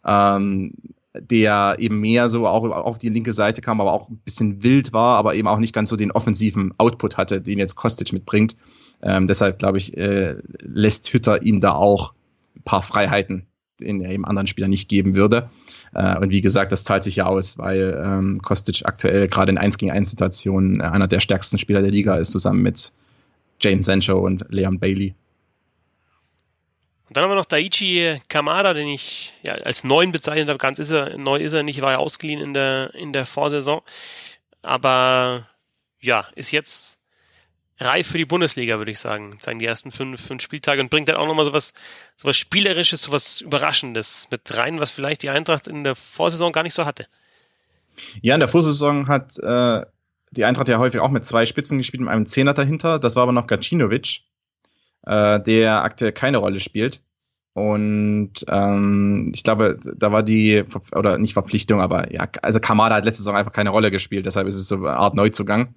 Ähm, 0.05 0.73
der 1.17 1.77
eben 1.79 2.01
mehr 2.01 2.27
so 2.27 2.45
auch 2.45 2.65
auf 2.65 2.97
die 2.99 3.07
linke 3.07 3.31
Seite 3.31 3.61
kam, 3.61 3.79
aber 3.79 3.93
auch 3.93 4.09
ein 4.09 4.19
bisschen 4.25 4.63
wild 4.63 4.91
war, 4.91 5.17
aber 5.17 5.35
eben 5.35 5.47
auch 5.47 5.59
nicht 5.59 5.73
ganz 5.73 5.89
so 5.89 5.95
den 5.95 6.11
offensiven 6.11 6.73
Output 6.77 7.15
hatte, 7.15 7.39
den 7.39 7.57
jetzt 7.57 7.75
Kostic 7.75 8.11
mitbringt. 8.11 8.57
Ähm, 9.01 9.25
deshalb 9.25 9.57
glaube 9.57 9.77
ich, 9.77 9.95
äh, 9.95 10.35
lässt 10.59 11.13
Hütter 11.13 11.41
ihm 11.41 11.61
da 11.61 11.71
auch 11.73 12.13
ein 12.57 12.63
paar 12.63 12.81
Freiheiten 12.81 13.47
den 13.79 14.01
er 14.01 14.11
eben 14.11 14.25
anderen 14.25 14.47
Spielern 14.47 14.69
nicht 14.69 14.89
geben 14.89 15.15
würde. 15.15 15.49
Äh, 15.95 16.17
und 16.19 16.29
wie 16.29 16.41
gesagt, 16.41 16.71
das 16.71 16.83
zahlt 16.83 17.03
sich 17.03 17.15
ja 17.15 17.25
aus, 17.25 17.57
weil 17.57 17.99
ähm, 18.05 18.41
Kostic 18.41 18.81
aktuell 18.85 19.27
gerade 19.27 19.51
in 19.51 19.57
1 19.57 19.77
gegen 19.77 19.91
1 19.91 20.09
Situationen 20.09 20.81
äh, 20.81 20.83
einer 20.83 21.07
der 21.07 21.21
stärksten 21.21 21.57
Spieler 21.57 21.81
der 21.81 21.91
Liga 21.91 22.17
ist, 22.17 22.31
zusammen 22.31 22.61
mit 22.61 22.91
Jane 23.61 23.81
Sancho 23.81 24.19
und 24.19 24.45
Leon 24.49 24.77
Bailey. 24.77 25.15
Und 27.07 27.15
dann 27.15 27.23
haben 27.23 27.31
wir 27.31 27.35
noch 27.35 27.45
Daichi 27.45 28.19
Kamada, 28.27 28.73
den 28.73 28.87
ich 28.87 29.33
ja, 29.41 29.53
als 29.53 29.83
neuen 29.83 30.11
bezeichnet 30.11 30.49
habe. 30.49 30.57
Ganz 30.57 30.79
ist 30.79 30.91
er, 30.91 31.17
neu 31.17 31.37
ist 31.37 31.53
er 31.53 31.63
nicht, 31.63 31.81
war 31.81 31.93
ja 31.93 31.97
ausgeliehen 31.97 32.41
in 32.41 32.53
der, 32.53 32.93
in 32.93 33.13
der 33.13 33.25
Vorsaison. 33.25 33.81
Aber 34.63 35.47
ja, 36.01 36.25
ist 36.35 36.51
jetzt 36.51 36.99
reif 37.79 38.07
für 38.07 38.17
die 38.17 38.25
Bundesliga, 38.25 38.77
würde 38.77 38.91
ich 38.91 38.99
sagen. 38.99 39.35
Zeigen 39.39 39.59
die 39.59 39.65
ersten 39.65 39.91
fünf, 39.91 40.21
fünf 40.21 40.41
Spieltage 40.41 40.81
und 40.81 40.89
bringt 40.89 41.09
dann 41.09 41.17
auch 41.17 41.27
nochmal 41.27 41.45
sowas, 41.45 41.73
sowas 42.15 42.37
Spielerisches, 42.37 43.03
sowas 43.03 43.41
Überraschendes 43.41 44.27
mit 44.31 44.41
rein, 44.57 44.79
was 44.79 44.91
vielleicht 44.91 45.23
die 45.23 45.29
Eintracht 45.29 45.67
in 45.67 45.83
der 45.83 45.95
Vorsaison 45.95 46.51
gar 46.51 46.63
nicht 46.63 46.73
so 46.73 46.85
hatte. 46.85 47.07
Ja, 48.21 48.33
in 48.35 48.39
der 48.39 48.49
Vorsaison 48.49 49.07
hat 49.07 49.37
äh, 49.39 49.85
die 50.31 50.45
Eintracht 50.45 50.69
ja 50.69 50.79
häufig 50.79 51.01
auch 51.01 51.11
mit 51.11 51.25
zwei 51.25 51.45
Spitzen 51.45 51.77
gespielt, 51.77 52.01
mit 52.01 52.09
einem 52.09 52.25
Zehner 52.25 52.53
dahinter. 52.53 52.99
Das 52.99 53.15
war 53.15 53.23
aber 53.23 53.31
noch 53.31 53.47
Gacinovic, 53.47 54.21
äh, 55.05 55.39
der 55.39 55.83
aktuell 55.83 56.11
keine 56.11 56.37
Rolle 56.37 56.59
spielt. 56.59 57.01
Und 57.53 58.33
ähm, 58.49 59.31
ich 59.33 59.43
glaube, 59.43 59.79
da 59.95 60.11
war 60.11 60.23
die, 60.23 60.65
oder 60.91 61.17
nicht 61.17 61.31
Verpflichtung, 61.31 61.79
aber 61.79 62.11
ja, 62.11 62.27
also 62.41 62.59
Kamada 62.59 62.95
hat 62.95 63.05
letzte 63.05 63.23
Saison 63.23 63.37
einfach 63.37 63.53
keine 63.53 63.69
Rolle 63.69 63.91
gespielt, 63.91 64.25
deshalb 64.25 64.45
ist 64.45 64.55
es 64.55 64.67
so 64.67 64.75
eine 64.75 64.97
Art 64.97 65.15
Neuzugang. 65.15 65.73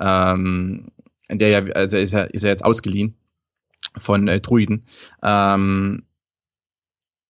Ähm, 0.00 0.88
der 1.38 1.48
ja, 1.48 1.72
also 1.74 1.96
ist 1.96 2.12
er, 2.12 2.32
ist 2.34 2.44
er 2.44 2.50
jetzt 2.50 2.64
ausgeliehen 2.64 3.14
von 3.96 4.28
äh, 4.28 4.40
Druiden, 4.40 4.84
ähm, 5.22 6.04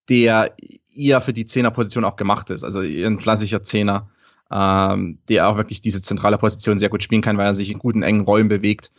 der 0.08 0.54
eher 0.94 1.20
für 1.20 1.32
die 1.32 1.46
Zehnerposition 1.46 2.04
auch 2.04 2.16
gemacht 2.16 2.50
ist. 2.50 2.64
Also 2.64 2.80
ein 2.80 3.18
klassischer 3.18 3.62
Zehner, 3.62 4.10
ähm, 4.50 5.18
der 5.28 5.48
auch 5.48 5.56
wirklich 5.56 5.80
diese 5.80 6.02
zentrale 6.02 6.38
Position 6.38 6.78
sehr 6.78 6.88
gut 6.88 7.02
spielen 7.02 7.22
kann, 7.22 7.38
weil 7.38 7.46
er 7.46 7.54
sich 7.54 7.70
in 7.70 7.78
guten, 7.78 8.02
engen 8.02 8.22
Räumen 8.22 8.48
bewegt 8.48 8.90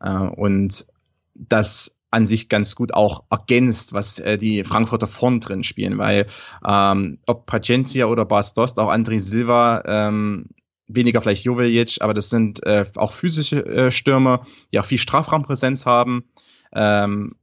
äh, 0.00 0.10
und 0.10 0.86
das 1.34 1.96
an 2.10 2.26
sich 2.26 2.48
ganz 2.48 2.74
gut 2.74 2.92
auch 2.92 3.24
ergänzt, 3.30 3.92
was 3.92 4.18
äh, 4.18 4.36
die 4.36 4.64
Frankfurter 4.64 5.06
vorn 5.06 5.40
drin 5.40 5.62
spielen, 5.62 5.98
weil 5.98 6.26
ähm, 6.66 7.18
ob 7.26 7.46
Pacencia 7.46 8.06
oder 8.06 8.24
Bas 8.24 8.52
Dost, 8.52 8.80
auch 8.80 8.90
André 8.90 9.20
Silva 9.20 9.82
ähm, 9.86 10.46
weniger 10.94 11.20
vielleicht 11.20 11.44
Joveljic, 11.44 11.98
aber 12.00 12.14
das 12.14 12.30
sind 12.30 12.64
äh, 12.64 12.84
auch 12.96 13.12
physische 13.12 13.64
äh, 13.64 13.90
Stürmer, 13.90 14.46
die 14.72 14.80
auch 14.80 14.84
viel 14.84 14.98
Strafraumpräsenz 14.98 15.86
haben. 15.86 16.24
Ähm, 16.72 17.34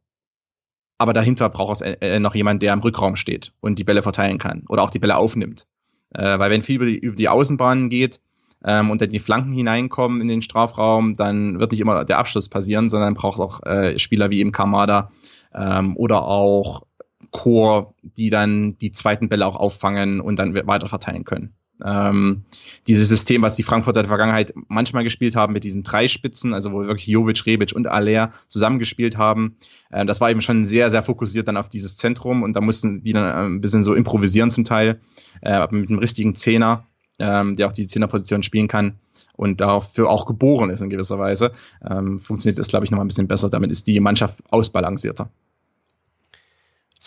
aber 0.98 1.14
dahinter 1.14 1.50
braucht 1.50 1.76
es 1.76 1.82
äh, 1.82 1.98
äh, 2.02 2.20
noch 2.20 2.36
jemand, 2.36 2.62
der 2.62 2.74
im 2.74 2.80
Rückraum 2.80 3.16
steht 3.16 3.54
und 3.62 3.78
die 3.78 3.84
Bälle 3.84 4.04
verteilen 4.04 4.38
kann 4.38 4.64
oder 4.68 4.84
auch 4.84 4.90
die 4.90 5.00
Bälle 5.00 5.18
aufnimmt. 5.18 5.68
Äh, 6.14 6.40
weil 6.40 6.50
wenn 6.50 6.64
viel 6.64 6.78
über 6.78 6.86
die, 6.86 6.98
über 6.98 7.16
die 7.16 7.30
Außenbahnen 7.30 7.90
geht 7.90 8.20
ähm, 8.64 8.90
und 8.90 9.02
dann 9.02 9.10
die 9.10 9.20
Flanken 9.20 9.54
hineinkommen 9.54 10.22
in 10.22 10.28
den 10.28 10.42
Strafraum, 10.42 11.14
dann 11.14 11.60
wird 11.60 11.72
nicht 11.72 11.82
immer 11.82 12.06
der 12.06 12.18
Abschluss 12.18 12.50
passieren, 12.50 12.90
sondern 12.90 13.14
braucht 13.14 13.40
auch 13.40 13.64
äh, 13.64 14.00
Spieler 14.00 14.30
wie 14.30 14.42
im 14.42 14.52
Kamada 14.52 15.12
ähm, 15.54 15.96
oder 15.98 16.24
auch 16.24 16.84
Chor, 17.32 17.94
die 18.02 18.30
dann 18.30 18.78
die 18.78 18.92
zweiten 18.92 19.30
Bälle 19.30 19.46
auch 19.46 19.56
auffangen 19.56 20.22
und 20.22 20.38
dann 20.38 20.54
weiter 20.54 20.88
verteilen 20.88 21.26
können. 21.26 21.54
Ähm, 21.86 22.44
dieses 22.88 23.10
System, 23.10 23.42
was 23.42 23.56
die 23.56 23.64
Frankfurter 23.64 24.00
in 24.00 24.06
der 24.06 24.10
Vergangenheit 24.10 24.54
manchmal 24.68 25.04
gespielt 25.04 25.36
haben 25.36 25.54
mit 25.54 25.64
diesen 25.64 25.84
drei 25.84 26.08
Spitzen, 26.08 26.54
also 26.54 26.72
wo 26.72 26.82
wirklich 26.82 27.08
Jovic, 27.08 27.46
Rebic 27.46 27.74
und 27.76 27.88
Aller 27.88 28.32
zusammengespielt 28.48 29.18
haben, 29.18 29.58
äh, 29.92 30.06
das 30.06 30.22
war 30.22 30.32
eben 30.32 30.42
schon 30.42 30.66
sehr, 30.66 30.90
sehr 30.90 31.04
fokussiert 31.04 31.48
dann 31.48 31.58
auf 31.58 31.70
dieses 31.70 31.96
Zentrum 31.98 32.44
und 32.44 32.54
da 32.54 32.62
mussten 32.62 33.04
die 33.04 33.14
dann 33.14 33.26
äh, 33.26 33.56
ein 33.56 33.62
bisschen 33.62 33.84
so 33.84 33.94
improvisieren 33.94 34.50
zum 34.50 34.64
Teil, 34.64 35.00
äh, 35.42 35.68
mit 35.72 35.90
einem 35.90 36.00
richtigen 36.00 36.36
Zehner, 36.36 36.86
ähm, 37.20 37.56
der 37.56 37.68
auch 37.68 37.74
die 37.74 37.88
Zehnerposition 37.88 38.44
spielen 38.44 38.68
kann 38.68 38.94
und 39.36 39.62
dafür 39.62 40.10
auch 40.10 40.26
geboren 40.26 40.70
ist 40.70 40.82
in 40.82 40.90
gewisser 40.90 41.20
Weise, 41.20 41.52
ähm, 41.88 42.20
funktioniert 42.20 42.60
das, 42.60 42.68
glaube 42.68 42.86
ich, 42.86 42.92
noch 42.92 42.98
mal 42.98 43.06
ein 43.06 43.08
bisschen 43.08 43.28
besser. 43.28 43.50
Damit 43.50 43.72
ist 43.72 43.88
die 43.88 44.00
Mannschaft 44.00 44.40
ausbalancierter. 44.50 45.30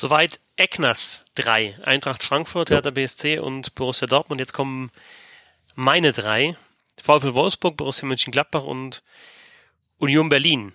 Soweit 0.00 0.40
Eckners 0.56 1.26
drei. 1.34 1.74
Eintracht 1.84 2.22
Frankfurt, 2.22 2.70
Hertha 2.70 2.88
BSC 2.88 3.38
und 3.38 3.74
Borussia 3.74 4.08
Dortmund. 4.08 4.40
Jetzt 4.40 4.54
kommen 4.54 4.90
meine 5.74 6.14
drei. 6.14 6.56
VfL 6.96 7.34
Wolfsburg, 7.34 7.76
Borussia 7.76 8.08
Mönchengladbach 8.08 8.64
und 8.64 9.02
Union 9.98 10.30
Berlin. 10.30 10.72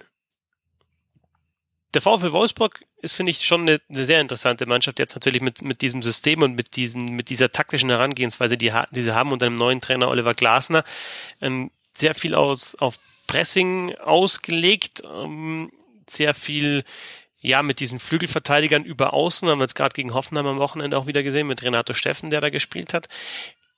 Der 1.96 2.04
VfL 2.04 2.34
Wolfsburg 2.34 2.86
ist, 2.98 3.14
finde 3.14 3.32
ich, 3.32 3.48
schon 3.48 3.62
eine, 3.62 3.82
eine, 3.90 4.06
sehr 4.06 4.22
interessante 4.22 4.68
Mannschaft 4.68 5.00
jetzt 5.00 5.16
natürlich 5.16 5.42
mit, 5.42 5.64
mit 5.64 5.82
diesem 5.82 6.04
System 6.04 6.44
und 6.44 6.54
mit 6.54 6.76
diesen, 6.76 7.16
mit 7.16 7.30
dieser 7.32 7.52
taktischen 7.52 7.90
Herangehensweise, 7.90 8.60
die, 8.60 8.72
die 8.92 9.02
sie 9.02 9.16
haben 9.16 9.32
unter 9.32 9.48
dem 9.48 9.56
neuen 9.56 9.82
Trainer 9.82 10.10
Oliver 10.10 10.36
Glasner. 10.36 10.84
Ähm, 11.42 11.72
sehr 11.96 12.14
viel 12.14 12.36
aus, 12.36 12.76
auf 12.76 13.00
Pressing 13.26 13.96
ausgelegt, 13.96 15.02
ähm, 15.04 15.72
sehr 16.08 16.36
viel 16.36 16.84
ja, 17.46 17.62
mit 17.62 17.80
diesen 17.80 18.00
Flügelverteidigern 18.00 18.84
über 18.84 19.14
außen, 19.14 19.48
haben 19.48 19.60
wir 19.60 19.66
jetzt 19.66 19.76
gerade 19.76 19.94
gegen 19.94 20.14
Hoffenheim 20.14 20.48
am 20.48 20.60
Wochenende 20.60 20.98
auch 20.98 21.06
wieder 21.06 21.22
gesehen, 21.22 21.48
mit 21.48 21.62
Renato 21.62 21.94
Steffen, 21.94 22.30
der 22.32 22.42
da 22.42 22.50
gespielt 22.50 22.94
hat, 22.94 23.08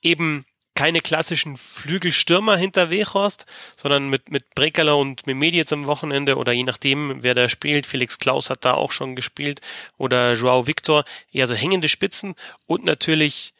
eben 0.01 0.45
keine 0.73 1.01
klassischen 1.01 1.57
Flügelstürmer 1.57 2.55
hinter 2.55 2.89
Wechhorst, 2.89 3.45
sondern 3.75 4.09
mit, 4.09 4.31
mit 4.31 4.53
Brekala 4.55 4.93
und 4.93 5.25
Memedi 5.27 5.57
jetzt 5.57 5.73
am 5.73 5.87
Wochenende 5.87 6.37
oder 6.37 6.53
je 6.53 6.63
nachdem, 6.63 7.23
wer 7.23 7.33
da 7.33 7.49
spielt. 7.49 7.87
Felix 7.87 8.19
Klaus 8.19 8.49
hat 8.49 8.63
da 8.63 8.75
auch 8.75 8.91
schon 8.91 9.15
gespielt 9.15 9.59
oder 9.97 10.33
Joao 10.33 10.67
Victor, 10.67 11.03
eher 11.31 11.47
so 11.47 11.55
hängende 11.55 11.89
Spitzen 11.89 12.35
und 12.67 12.85
natürlich 12.85 13.53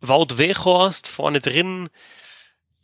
Wout 0.00 0.36
Wechhorst 0.36 1.08
vorne 1.08 1.40
drin. 1.40 1.88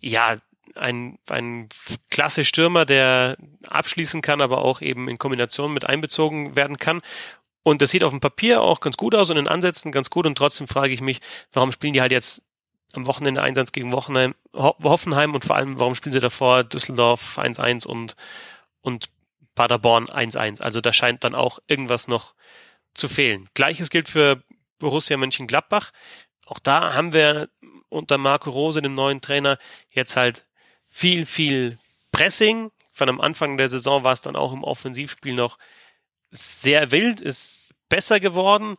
Ja, 0.00 0.36
ein, 0.76 1.18
ein 1.28 1.68
klasse 2.10 2.44
Stürmer, 2.44 2.84
der 2.84 3.36
abschließen 3.68 4.22
kann, 4.22 4.40
aber 4.40 4.58
auch 4.62 4.80
eben 4.80 5.08
in 5.08 5.18
Kombination 5.18 5.72
mit 5.72 5.88
einbezogen 5.88 6.56
werden 6.56 6.76
kann. 6.76 7.02
Und 7.62 7.80
das 7.80 7.90
sieht 7.90 8.04
auf 8.04 8.10
dem 8.10 8.20
Papier 8.20 8.62
auch 8.62 8.80
ganz 8.80 8.96
gut 8.96 9.14
aus 9.14 9.30
und 9.30 9.38
in 9.38 9.48
Ansätzen 9.48 9.92
ganz 9.92 10.10
gut. 10.10 10.26
Und 10.26 10.36
trotzdem 10.36 10.68
frage 10.68 10.92
ich 10.92 11.00
mich, 11.00 11.20
warum 11.52 11.72
spielen 11.72 11.94
die 11.94 12.00
halt 12.00 12.12
jetzt 12.12 12.42
am 12.92 13.06
Wochenende 13.06 13.42
Einsatz 13.42 13.72
gegen 13.72 13.92
Wochenheim, 13.92 14.34
Hoffenheim 14.52 15.34
und 15.34 15.44
vor 15.44 15.56
allem, 15.56 15.80
warum 15.80 15.94
spielen 15.94 16.12
sie 16.12 16.20
davor 16.20 16.62
Düsseldorf 16.62 17.38
1-1 17.38 17.86
und, 17.86 18.16
und 18.82 19.08
Paderborn 19.54 20.06
1-1? 20.06 20.60
Also 20.60 20.80
da 20.80 20.92
scheint 20.92 21.24
dann 21.24 21.34
auch 21.34 21.58
irgendwas 21.66 22.06
noch 22.06 22.34
zu 22.92 23.08
fehlen. 23.08 23.48
Gleiches 23.54 23.90
gilt 23.90 24.08
für 24.08 24.42
Borussia 24.78 25.16
Mönchengladbach. 25.16 25.90
Auch 26.46 26.58
da 26.58 26.94
haben 26.94 27.12
wir 27.12 27.48
unter 27.88 28.18
Marco 28.18 28.50
Rose, 28.50 28.82
dem 28.82 28.94
neuen 28.94 29.20
Trainer, 29.20 29.58
jetzt 29.90 30.16
halt 30.16 30.46
viel, 30.94 31.26
viel 31.26 31.78
Pressing. 32.12 32.70
Von 32.92 33.08
am 33.08 33.20
Anfang 33.20 33.56
der 33.56 33.68
Saison 33.68 34.04
war 34.04 34.12
es 34.12 34.22
dann 34.22 34.36
auch 34.36 34.52
im 34.52 34.62
Offensivspiel 34.62 35.34
noch 35.34 35.58
sehr 36.30 36.90
wild, 36.92 37.20
ist 37.20 37.74
besser 37.88 38.20
geworden 38.20 38.76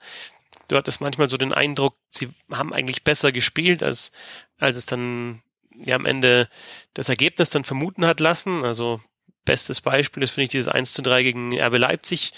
du 0.67 0.77
hattest 0.77 1.01
manchmal 1.01 1.29
so 1.29 1.37
den 1.37 1.53
Eindruck, 1.53 1.97
sie 2.09 2.29
haben 2.51 2.73
eigentlich 2.73 3.03
besser 3.03 3.31
gespielt, 3.31 3.83
als, 3.83 4.11
als 4.59 4.77
es 4.77 4.85
dann 4.85 5.41
ja 5.75 5.95
am 5.95 6.05
Ende 6.05 6.49
das 6.93 7.09
Ergebnis 7.09 7.49
dann 7.49 7.63
vermuten 7.63 8.05
hat 8.05 8.19
lassen. 8.19 8.63
Also 8.63 9.01
bestes 9.43 9.81
Beispiel 9.81 10.23
ist, 10.23 10.31
finde 10.31 10.45
ich, 10.45 10.49
dieses 10.49 10.67
1 10.67 10.93
zu 10.93 11.01
3 11.01 11.23
gegen 11.23 11.59
RB 11.59 11.77
Leipzig. 11.77 12.31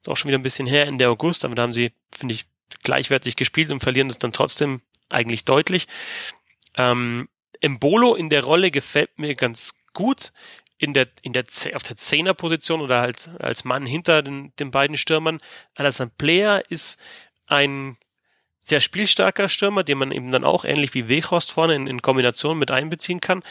Ist 0.00 0.08
auch 0.08 0.16
schon 0.16 0.28
wieder 0.28 0.38
ein 0.38 0.42
bisschen 0.42 0.66
her, 0.66 0.86
Ende 0.86 1.08
August, 1.08 1.44
aber 1.44 1.54
da 1.54 1.62
haben 1.62 1.72
sie, 1.72 1.92
finde 2.16 2.34
ich, 2.34 2.46
gleichwertig 2.82 3.36
gespielt 3.36 3.70
und 3.70 3.80
verlieren 3.80 4.08
das 4.08 4.18
dann 4.18 4.32
trotzdem 4.32 4.80
eigentlich 5.08 5.44
deutlich. 5.44 5.86
Ähm, 6.76 7.28
Embolo 7.60 8.14
in 8.14 8.30
der 8.30 8.44
Rolle 8.44 8.70
gefällt 8.70 9.18
mir 9.18 9.34
ganz 9.34 9.74
gut. 9.92 10.32
In 10.80 10.94
der, 10.94 11.08
in 11.22 11.32
der, 11.32 11.44
auf 11.74 11.82
der 11.82 11.96
Zehnerposition 11.96 12.80
oder 12.80 13.00
halt 13.00 13.30
als 13.40 13.64
Mann 13.64 13.84
hinter 13.84 14.22
den, 14.22 14.52
den 14.60 14.70
beiden 14.70 14.96
Stürmern. 14.96 15.38
Alassane 15.74 16.12
Player 16.16 16.62
ist 16.68 17.00
ein 17.48 17.96
sehr 18.62 18.80
spielstarker 18.80 19.48
Stürmer, 19.48 19.82
den 19.82 19.98
man 19.98 20.12
eben 20.12 20.30
dann 20.30 20.44
auch 20.44 20.64
ähnlich 20.64 20.94
wie 20.94 21.08
Weghorst 21.08 21.50
vorne 21.50 21.74
in, 21.74 21.86
in 21.88 22.02
Kombination 22.02 22.58
mit 22.58 22.70
einbeziehen 22.70 23.20
kann. 23.20 23.42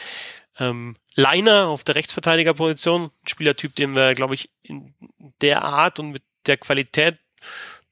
Ähm, 0.58 0.96
Leiner 1.14 1.66
auf 1.66 1.84
der 1.84 1.96
Rechtsverteidigerposition, 1.96 3.10
Spielertyp, 3.26 3.74
den 3.74 3.94
wir, 3.96 4.14
glaube 4.14 4.34
ich, 4.34 4.48
in 4.62 4.94
der 5.40 5.62
Art 5.62 5.98
und 5.98 6.12
mit 6.12 6.22
der 6.46 6.56
Qualität 6.56 7.18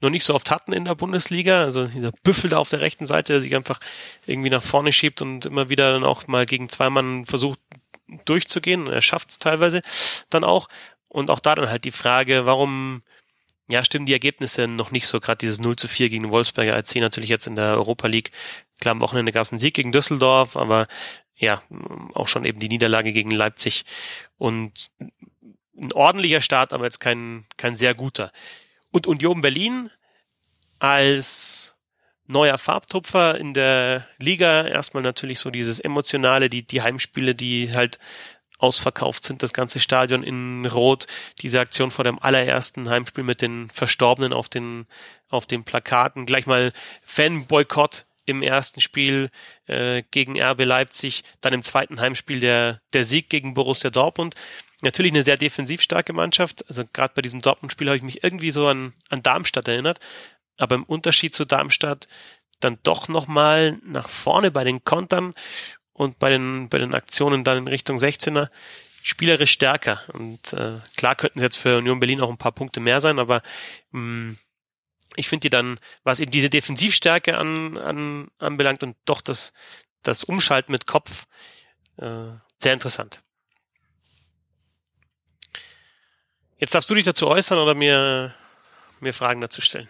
noch 0.01 0.11
nicht 0.11 0.25
so 0.25 0.35
oft 0.35 0.51
hatten 0.51 0.73
in 0.73 0.85
der 0.85 0.95
Bundesliga. 0.95 1.63
Also 1.63 1.87
dieser 1.87 2.13
Büffel 2.23 2.51
da 2.51 2.59
auf 2.59 2.69
der 2.69 2.81
rechten 2.81 3.07
Seite, 3.07 3.35
der 3.35 3.41
sich 3.41 3.55
einfach 3.55 3.81
irgendwie 4.27 4.51
nach 4.51 4.63
vorne 4.63 4.93
schiebt 4.93 5.23
und 5.23 5.47
immer 5.47 5.69
wieder 5.69 5.93
dann 5.93 6.05
auch 6.05 6.27
mal 6.27 6.47
gegen 6.47 6.69
zwei 6.69 6.91
Mann 6.91 7.27
versucht 7.27 7.59
durchzugehen. 8.25 8.87
Er 8.87 9.03
schafft 9.03 9.31
es 9.31 9.39
teilweise 9.39 9.83
dann 10.31 10.45
auch. 10.45 10.69
Und 11.09 11.31
auch 11.31 11.41
da 11.41 11.55
dann 11.55 11.71
halt 11.71 11.85
die 11.85 11.93
Frage, 11.93 12.47
warum 12.47 13.03
ja, 13.69 13.85
stimmen 13.85 14.07
die 14.07 14.13
Ergebnisse 14.13 14.69
noch 14.69 14.91
nicht 14.91 15.09
so. 15.09 15.19
Gerade 15.19 15.39
dieses 15.39 15.61
0 15.61 15.77
zu 15.77 15.89
4 15.89 16.09
gegen 16.09 16.31
Wolfsberger 16.31 16.77
AC 16.77 16.97
natürlich 16.97 17.31
jetzt 17.31 17.47
in 17.47 17.57
der 17.57 17.75
Europa 17.75 18.07
League. 18.07 18.31
Klar, 18.81 18.93
am 18.93 19.01
Wochenende 19.01 19.33
gab 19.33 19.43
es 19.43 19.53
einen 19.53 19.59
Sieg 19.59 19.75
gegen 19.75 19.93
Düsseldorf, 19.93 20.57
aber 20.57 20.87
ja, 21.35 21.63
auch 22.15 22.29
schon 22.29 22.45
eben 22.45 22.61
die 22.61 22.69
Niederlage 22.69 23.13
gegen 23.13 23.31
Leipzig. 23.31 23.85
Und 24.39 24.91
ein 25.77 25.93
ordentlicher 25.93 26.41
Start, 26.41 26.73
aber 26.73 26.85
jetzt 26.85 27.01
kein, 27.01 27.45
kein 27.57 27.77
sehr 27.77 27.95
guter. 27.95 28.33
Und 28.97 29.07
Union 29.07 29.43
Berlin 29.43 29.91
als 30.79 31.77
neuer 32.27 32.57
Farbtupfer 32.57 33.37
in 33.37 33.53
der 33.53 34.07
Liga. 34.17 34.67
Erstmal 34.67 35.03
natürlich 35.03 35.39
so 35.39 35.51
dieses 35.51 35.81
emotionale, 35.81 36.49
die, 36.49 36.67
die 36.67 36.81
Heimspiele, 36.81 37.35
die 37.35 37.75
halt 37.75 37.99
ausverkauft 38.57 39.25
sind, 39.25 39.43
das 39.43 39.53
ganze 39.53 39.81
Stadion 39.81 40.23
in 40.23 40.65
Rot, 40.65 41.09
diese 41.43 41.61
Aktion 41.61 41.91
vor 41.91 42.07
dem 42.07 42.19
allerersten 42.19 42.89
Heimspiel 42.89 43.23
mit 43.23 43.43
den 43.43 43.69
Verstorbenen 43.69 44.33
auf 44.33 44.49
den, 44.49 44.87
auf 45.29 45.45
den 45.45 45.65
Plakaten, 45.65 46.25
gleich 46.25 46.47
mal 46.47 46.73
Fanboykott 47.03 48.07
im 48.25 48.41
ersten 48.41 48.81
Spiel 48.81 49.29
äh, 49.67 50.05
gegen 50.11 50.41
RB 50.41 50.65
Leipzig, 50.65 51.23
dann 51.43 51.53
im 51.53 51.63
zweiten 51.63 52.01
Heimspiel 52.01 52.41
der, 52.41 52.81
der 52.95 53.05
Sieg 53.05 53.29
gegen 53.29 53.53
Borussia 53.53 53.91
Dortmund. 53.91 54.37
Natürlich 54.87 55.11
eine 55.11 55.25
sehr 55.25 55.37
defensiv 55.37 55.83
starke 55.83 56.13
Mannschaft. 56.13 56.65
Also 56.69 56.85
gerade 56.93 57.13
bei 57.13 57.21
diesem 57.21 57.41
Dortmund-Spiel 57.41 57.89
habe 57.89 57.97
ich 57.97 58.05
mich 58.05 58.23
irgendwie 58.23 58.53
so 58.53 58.69
an, 58.69 58.93
an 59.09 59.21
Darmstadt 59.21 59.67
erinnert. 59.67 59.99
Aber 60.59 60.77
im 60.77 60.85
Unterschied 60.85 61.35
zu 61.35 61.45
Darmstadt 61.45 62.07
dann 62.61 62.79
doch 62.85 63.09
nochmal 63.09 63.81
nach 63.83 64.09
vorne 64.09 64.53
bei 64.53 64.63
den 64.63 64.85
Kontern 64.85 65.35
und 65.93 66.21
bei 66.21 66.31
den, 66.31 66.69
bei 66.69 66.79
den 66.79 66.95
Aktionen 66.95 67.43
dann 67.43 67.59
in 67.59 67.67
Richtung 67.67 67.97
16er 67.97 68.49
spielerisch 69.03 69.51
stärker. 69.51 70.01
Und 70.13 70.53
äh, 70.53 70.75
klar 70.97 71.17
könnten 71.17 71.41
es 71.41 71.43
jetzt 71.43 71.57
für 71.57 71.79
Union 71.79 71.99
Berlin 71.99 72.23
auch 72.23 72.31
ein 72.31 72.39
paar 72.39 72.53
Punkte 72.53 72.79
mehr 72.79 73.01
sein, 73.01 73.19
aber 73.19 73.43
mh, 73.91 74.01
mm, 74.01 74.39
ich 75.17 75.29
finde 75.29 75.41
die 75.41 75.51
dann, 75.51 75.81
was 76.05 76.21
eben 76.21 76.31
diese 76.31 76.49
Defensivstärke 76.49 77.37
an, 77.37 77.77
an, 77.77 78.29
anbelangt 78.39 78.85
und 78.85 78.97
doch 79.05 79.21
das, 79.21 79.53
das 80.03 80.23
Umschalten 80.23 80.71
mit 80.71 80.87
Kopf 80.87 81.27
äh, 81.97 82.29
sehr 82.63 82.73
interessant. 82.73 83.25
Jetzt 86.59 86.75
darfst 86.75 86.91
du 86.91 86.95
dich 86.95 87.05
dazu 87.05 87.29
äußern 87.29 87.59
oder 87.59 87.75
mir, 87.75 88.35
mir 89.01 89.13
Fragen 89.13 89.41
dazu 89.41 89.61
stellen. 89.61 89.89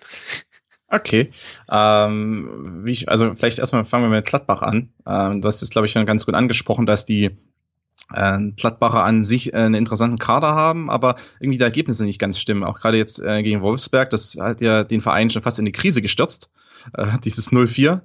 Okay. 0.88 1.30
Ähm, 1.70 2.84
wie 2.84 2.92
ich, 2.92 3.08
also 3.08 3.34
vielleicht 3.34 3.58
erstmal 3.58 3.84
fangen 3.84 4.04
wir 4.04 4.16
mit 4.16 4.26
Gladbach 4.26 4.62
an. 4.62 4.90
Ähm, 5.06 5.42
du 5.42 5.48
hast 5.48 5.62
es, 5.62 5.70
glaube 5.70 5.86
ich, 5.86 5.92
schon 5.92 6.06
ganz 6.06 6.26
gut 6.26 6.34
angesprochen, 6.34 6.86
dass 6.86 7.04
die 7.04 7.36
äh, 8.12 8.38
Gladbacher 8.56 9.02
an 9.02 9.24
sich 9.24 9.52
äh, 9.52 9.56
einen 9.56 9.74
interessanten 9.74 10.18
Kader 10.18 10.54
haben, 10.54 10.90
aber 10.90 11.16
irgendwie 11.40 11.58
die 11.58 11.64
Ergebnisse 11.64 12.04
nicht 12.04 12.20
ganz 12.20 12.38
stimmen. 12.38 12.62
Auch 12.62 12.78
gerade 12.78 12.98
jetzt 12.98 13.18
äh, 13.18 13.42
gegen 13.42 13.62
Wolfsberg, 13.62 14.10
das 14.10 14.36
hat 14.38 14.60
ja 14.60 14.84
den 14.84 15.00
Verein 15.00 15.30
schon 15.30 15.42
fast 15.42 15.58
in 15.58 15.64
die 15.64 15.72
Krise 15.72 16.02
gestürzt. 16.02 16.50
Äh, 16.94 17.18
dieses 17.24 17.52
0-4 17.52 18.02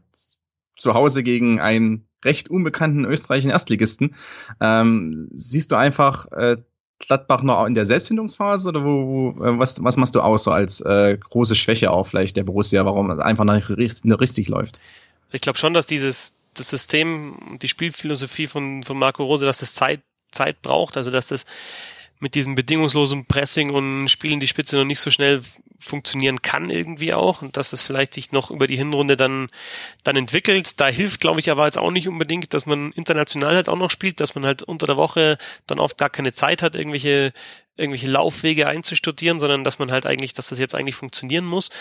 zu 0.78 0.94
Hause 0.96 1.22
gegen 1.22 1.60
einen 1.60 2.08
recht 2.24 2.50
unbekannten 2.50 3.06
österreichischen 3.06 3.52
Erstligisten. 3.52 4.16
Ähm, 4.60 5.30
siehst 5.34 5.72
du 5.72 5.76
einfach 5.76 6.32
äh, 6.32 6.58
Gladbach 7.02 7.42
noch 7.42 7.66
in 7.66 7.74
der 7.74 7.86
Selbstfindungsphase 7.86 8.70
oder 8.70 8.84
wo, 8.84 9.36
wo 9.36 9.46
äh, 9.46 9.60
was, 9.60 9.84
was 9.84 9.98
machst 9.98 10.16
du 10.16 10.22
aus 10.22 10.44
so 10.46 10.52
als 10.52 10.82
äh, 10.82 11.18
große 11.18 11.56
Schwäche 11.56 11.92
auch 11.92 12.08
vielleicht 12.08 12.38
der 12.38 12.44
Borussia, 12.44 12.86
warum 12.86 13.20
einfach 13.20 13.44
nicht 13.44 13.70
richtig 13.70 14.48
läuft? 14.48 14.80
Ich 15.34 15.42
glaube 15.42 15.58
schon, 15.58 15.74
dass 15.74 15.86
dieses 15.86 16.36
das 16.54 16.70
System, 16.70 17.58
die 17.62 17.68
Spielphilosophie 17.68 18.48
von, 18.48 18.84
von 18.84 18.98
Marco 18.98 19.24
Rose, 19.24 19.46
dass 19.46 19.62
es 19.62 19.74
Zeit, 19.74 20.02
Zeit 20.32 20.62
braucht, 20.62 20.98
also 20.98 21.12
dass 21.12 21.28
das 21.28 21.46
mit 22.22 22.36
diesem 22.36 22.56
bedingungslosen 22.56 23.26
Pressing 23.26 23.72
und 23.72 24.08
Spielen 24.08 24.40
die 24.40 24.48
Spitze 24.48 24.78
noch 24.78 24.86
nicht 24.86 25.00
so 25.00 25.10
schnell 25.12 25.42
funktionieren 25.80 26.44
kann 26.44 26.70
irgendwie 26.70 27.14
auch 27.14 27.42
und 27.42 27.58
dass 27.58 27.74
es 27.74 27.82
vielleicht 27.82 28.14
sich 28.14 28.32
noch 28.32 28.52
über 28.52 28.68
die 28.68 28.78
Hinrunde 28.78 29.18
dann 29.18 29.50
dann 30.04 30.16
entwickelt. 30.16 30.80
Da 30.80 30.88
hilft, 30.88 31.22
glaube 31.22 31.40
ich, 31.40 31.50
aber 31.50 31.66
jetzt 31.66 31.80
auch 31.80 31.90
nicht 31.90 32.08
unbedingt, 32.08 32.54
dass 32.54 32.68
man 32.68 32.92
international 32.92 33.56
halt 33.56 33.68
auch 33.68 33.78
noch 33.78 33.90
spielt, 33.90 34.20
dass 34.20 34.36
man 34.36 34.46
halt 34.46 34.62
unter 34.62 34.86
der 34.86 34.98
Woche 34.98 35.40
dann 35.66 35.80
oft 35.80 35.98
gar 35.98 36.12
keine 36.12 36.34
Zeit 36.34 36.62
hat, 36.62 36.76
irgendwelche 36.76 37.34
irgendwelche 37.76 38.08
Laufwege 38.08 38.68
einzustudieren, 38.68 39.40
sondern 39.40 39.64
dass 39.64 39.80
man 39.80 39.92
halt 39.92 40.06
eigentlich, 40.06 40.34
dass 40.34 40.50
das 40.50 40.60
jetzt 40.60 40.76
eigentlich 40.76 40.96
funktionieren 40.96 41.46
muss. 41.46 41.72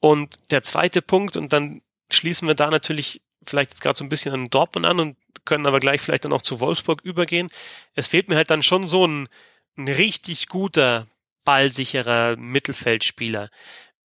Und 0.00 0.36
der 0.50 0.62
zweite 0.62 1.02
Punkt 1.02 1.36
und 1.36 1.52
dann 1.52 1.82
schließen 2.10 2.48
wir 2.48 2.54
da 2.54 2.70
natürlich 2.70 3.20
vielleicht 3.44 3.72
jetzt 3.72 3.82
gerade 3.82 3.98
so 3.98 4.04
ein 4.04 4.08
bisschen 4.08 4.32
an 4.32 4.48
Dortmund 4.48 4.86
an 4.86 5.00
und 5.00 5.16
können 5.44 5.66
aber 5.66 5.80
gleich 5.80 6.00
vielleicht 6.00 6.24
dann 6.24 6.32
auch 6.32 6.42
zu 6.42 6.60
Wolfsburg 6.60 7.02
übergehen. 7.02 7.50
Es 7.94 8.06
fehlt 8.06 8.28
mir 8.28 8.36
halt 8.36 8.50
dann 8.50 8.62
schon 8.62 8.86
so 8.86 9.06
ein 9.06 9.28
ein 9.76 9.88
richtig 9.88 10.48
guter, 10.48 11.06
ballsicherer 11.44 12.36
Mittelfeldspieler. 12.36 13.50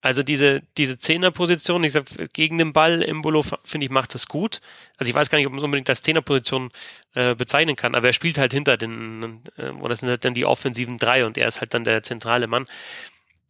Also 0.02 0.22
diese, 0.22 0.62
diese 0.78 0.98
Zehnerposition, 0.98 1.84
ich 1.84 1.92
sag, 1.92 2.06
gegen 2.32 2.56
den 2.56 2.72
Ball, 2.72 3.02
Embolo, 3.02 3.42
finde 3.42 3.84
ich, 3.84 3.90
macht 3.90 4.14
das 4.14 4.28
gut. 4.28 4.62
Also 4.96 5.10
ich 5.10 5.14
weiß 5.14 5.28
gar 5.28 5.36
nicht, 5.36 5.46
ob 5.46 5.52
man 5.52 5.58
es 5.58 5.64
unbedingt 5.64 5.90
als 5.90 6.00
Zehnerposition 6.00 6.70
äh, 7.14 7.34
bezeichnen 7.34 7.76
kann, 7.76 7.94
aber 7.94 8.06
er 8.06 8.12
spielt 8.14 8.38
halt 8.38 8.54
hinter 8.54 8.78
den, 8.78 9.42
äh, 9.58 9.68
oder 9.68 9.94
sind 9.94 10.08
halt 10.08 10.24
dann 10.24 10.32
die 10.32 10.46
offensiven 10.46 10.96
drei 10.96 11.26
und 11.26 11.36
er 11.36 11.48
ist 11.48 11.60
halt 11.60 11.74
dann 11.74 11.84
der 11.84 12.02
zentrale 12.02 12.46
Mann. 12.46 12.64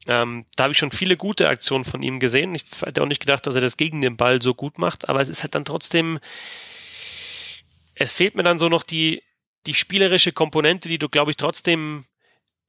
Ähm, 0.08 0.46
da 0.56 0.64
habe 0.64 0.72
ich 0.72 0.78
schon 0.78 0.90
viele 0.90 1.16
gute 1.16 1.48
Aktionen 1.48 1.84
von 1.84 2.02
ihm 2.02 2.18
gesehen. 2.18 2.54
Ich 2.56 2.64
hätte 2.80 3.02
auch 3.02 3.06
nicht 3.06 3.20
gedacht, 3.20 3.46
dass 3.46 3.54
er 3.54 3.60
das 3.60 3.76
gegen 3.76 4.00
den 4.00 4.16
Ball 4.16 4.42
so 4.42 4.54
gut 4.54 4.78
macht, 4.78 5.08
aber 5.08 5.20
es 5.20 5.28
ist 5.28 5.42
halt 5.42 5.54
dann 5.54 5.64
trotzdem, 5.64 6.18
es 7.94 8.12
fehlt 8.12 8.34
mir 8.34 8.42
dann 8.42 8.58
so 8.58 8.68
noch 8.68 8.82
die, 8.82 9.22
die 9.66 9.74
spielerische 9.74 10.32
Komponente, 10.32 10.88
die 10.88 10.98
du, 10.98 11.08
glaube 11.08 11.30
ich, 11.30 11.36
trotzdem 11.36 12.06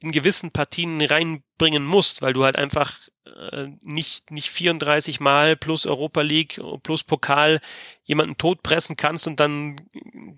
in 0.01 0.11
gewissen 0.11 0.51
Partien 0.51 0.99
reinbringen 0.99 1.85
musst, 1.85 2.23
weil 2.23 2.33
du 2.33 2.43
halt 2.43 2.55
einfach 2.55 2.97
äh, 3.25 3.67
nicht, 3.81 4.31
nicht 4.31 4.49
34 4.49 5.19
Mal 5.19 5.55
plus 5.55 5.85
Europa 5.85 6.21
League 6.21 6.59
plus 6.81 7.03
Pokal 7.03 7.61
jemanden 8.03 8.35
totpressen 8.35 8.97
kannst 8.97 9.27
und 9.27 9.39
dann 9.39 9.79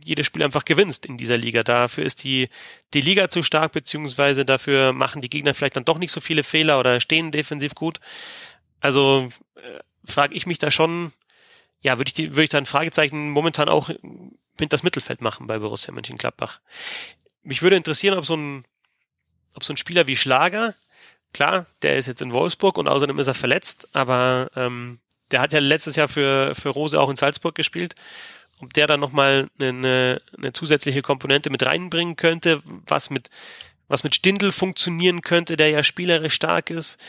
jedes 0.04 0.26
Spiel 0.26 0.44
einfach 0.44 0.66
gewinnst 0.66 1.06
in 1.06 1.18
dieser 1.18 1.38
Liga. 1.38 1.64
Dafür 1.64 2.04
ist 2.04 2.26
die, 2.26 2.50
die 2.94 3.00
Liga 3.00 3.30
zu 3.30 3.42
stark, 3.42 3.72
beziehungsweise 3.72 4.44
dafür 4.44 4.92
machen 4.92 5.22
die 5.22 5.30
Gegner 5.30 5.54
vielleicht 5.54 5.78
dann 5.78 5.86
doch 5.86 5.98
nicht 5.98 6.12
so 6.12 6.20
viele 6.20 6.44
Fehler 6.44 6.78
oder 6.78 7.00
stehen 7.00 7.32
defensiv 7.32 7.74
gut. 7.74 8.02
Also 8.82 9.30
äh, 9.56 9.80
frage 10.04 10.36
ich 10.36 10.46
mich 10.46 10.58
da 10.58 10.72
schon, 10.72 11.14
ja, 11.80 11.98
würde 11.98 12.10
ich, 12.10 12.14
die, 12.14 12.32
würde 12.32 12.44
ich 12.44 12.50
da 12.50 12.58
ein 12.58 12.66
Fragezeichen 12.66 13.30
momentan 13.30 13.70
auch 13.70 13.90
mit 14.60 14.74
das 14.74 14.84
Mittelfeld 14.84 15.22
machen 15.22 15.48
bei 15.48 15.58
Borussia 15.58 15.94
Mönchengladbach. 15.94 16.60
Mich 17.44 17.62
würde 17.62 17.78
interessieren, 17.78 18.18
ob 18.18 18.26
so 18.26 18.36
ein 18.36 18.66
ob 19.56 19.64
so 19.64 19.74
ein 19.74 19.78
Spieler 19.78 20.08
wie 20.08 20.16
Schlager, 20.16 20.74
klar, 21.34 21.66
der 21.82 21.98
ist 21.98 22.08
jetzt 22.08 22.22
in 22.22 22.34
Wolfsburg 22.34 22.78
und 22.78 22.88
außerdem 22.88 23.20
ist 23.20 23.28
er 23.28 23.34
verletzt, 23.34 23.90
aber 23.94 24.50
ähm, 24.56 25.00
der 25.32 25.42
hat 25.42 25.52
ja 25.52 25.60
letztes 25.60 25.96
Jahr 25.96 26.08
für, 26.08 26.54
für 26.56 26.70
Rose 26.70 27.00
auch 27.00 27.10
in 27.10 27.16
Salzburg 27.16 27.56
gespielt. 27.56 27.96
Ob 28.62 28.74
der 28.74 28.88
dann 28.88 29.00
nochmal 29.00 29.50
eine, 29.60 30.22
eine 30.38 30.54
zusätzliche 30.54 31.02
Komponente 31.02 31.50
mit 31.50 31.66
reinbringen 31.66 32.16
könnte, 32.16 32.62
was 32.88 33.10
mit, 33.10 33.30
was 33.88 34.04
mit 34.04 34.16
Stindl 34.16 34.52
funktionieren 34.52 35.22
könnte, 35.22 35.58
der 35.58 35.70
ja 35.70 35.84
spielerisch 35.84 36.36
stark 36.36 36.70
ist. 36.70 37.02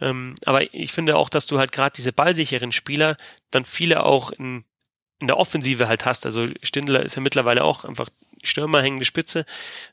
Ähm, 0.00 0.34
aber 0.44 0.74
ich 0.74 0.92
finde 0.92 1.16
auch, 1.16 1.28
dass 1.28 1.46
du 1.46 1.58
halt 1.58 1.72
gerade 1.72 1.94
diese 1.94 2.12
ballsicheren 2.12 2.72
Spieler 2.72 3.16
dann 3.50 3.64
viele 3.64 4.02
auch 4.04 4.32
in, 4.32 4.64
in 5.20 5.26
der 5.26 5.36
Offensive 5.36 5.88
halt 5.88 6.06
hast. 6.06 6.24
Also 6.24 6.48
Stindler 6.62 7.02
ist 7.02 7.16
ja 7.16 7.22
mittlerweile 7.22 7.64
auch 7.64 7.84
einfach 7.84 8.08
Stürmer 8.42 8.82
hängende 8.82 9.04
Spitze. 9.04 9.44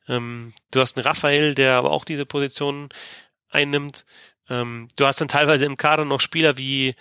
Ähm, 0.07 0.53
du 0.71 0.79
hast 0.79 0.97
einen 0.97 1.05
Raphael, 1.05 1.55
der 1.55 1.73
aber 1.73 1.91
auch 1.91 2.05
diese 2.05 2.25
Position 2.25 2.89
einnimmt. 3.49 4.05
Ähm, 4.49 4.87
du 4.95 5.05
hast 5.05 5.21
dann 5.21 5.27
teilweise 5.27 5.65
im 5.65 5.77
Kader 5.77 6.05
noch 6.05 6.21
Spieler 6.21 6.57
wie 6.57 6.95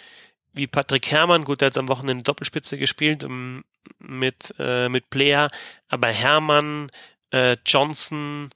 wie 0.57 0.69
Patrick 0.69 1.11
Herrmann, 1.11 1.45
gut, 1.45 1.61
der 1.61 1.67
hat 1.67 1.79
am 1.79 1.89
Wochenende 1.89 2.23
Doppelspitze 2.23 2.79
gespielt 2.79 3.25
ähm, 3.25 3.65
mit 3.99 4.55
äh, 4.59 4.89
mit 4.89 5.11
Player, 5.11 5.51
aber 5.89 6.09
Herrmann, 6.09 6.91
äh, 7.31 7.57
Johnson, 7.67 8.51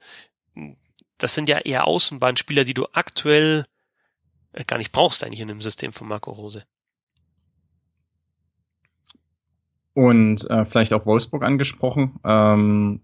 das 1.19 1.35
sind 1.35 1.49
ja 1.49 1.59
eher 1.59 1.87
Außenbahnspieler, 1.87 2.65
die 2.65 2.75
du 2.75 2.87
aktuell 2.93 3.67
äh, 4.53 4.65
gar 4.65 4.79
nicht 4.79 4.93
brauchst 4.93 5.25
eigentlich 5.25 5.41
in 5.41 5.49
dem 5.49 5.61
System 5.61 5.93
von 5.93 6.07
Marco 6.07 6.31
Rose. 6.31 6.65
Und 9.95 10.49
äh, 10.51 10.65
vielleicht 10.65 10.93
auch 10.93 11.07
Wolfsburg 11.07 11.43
angesprochen. 11.43 12.19
Ähm, 12.25 13.01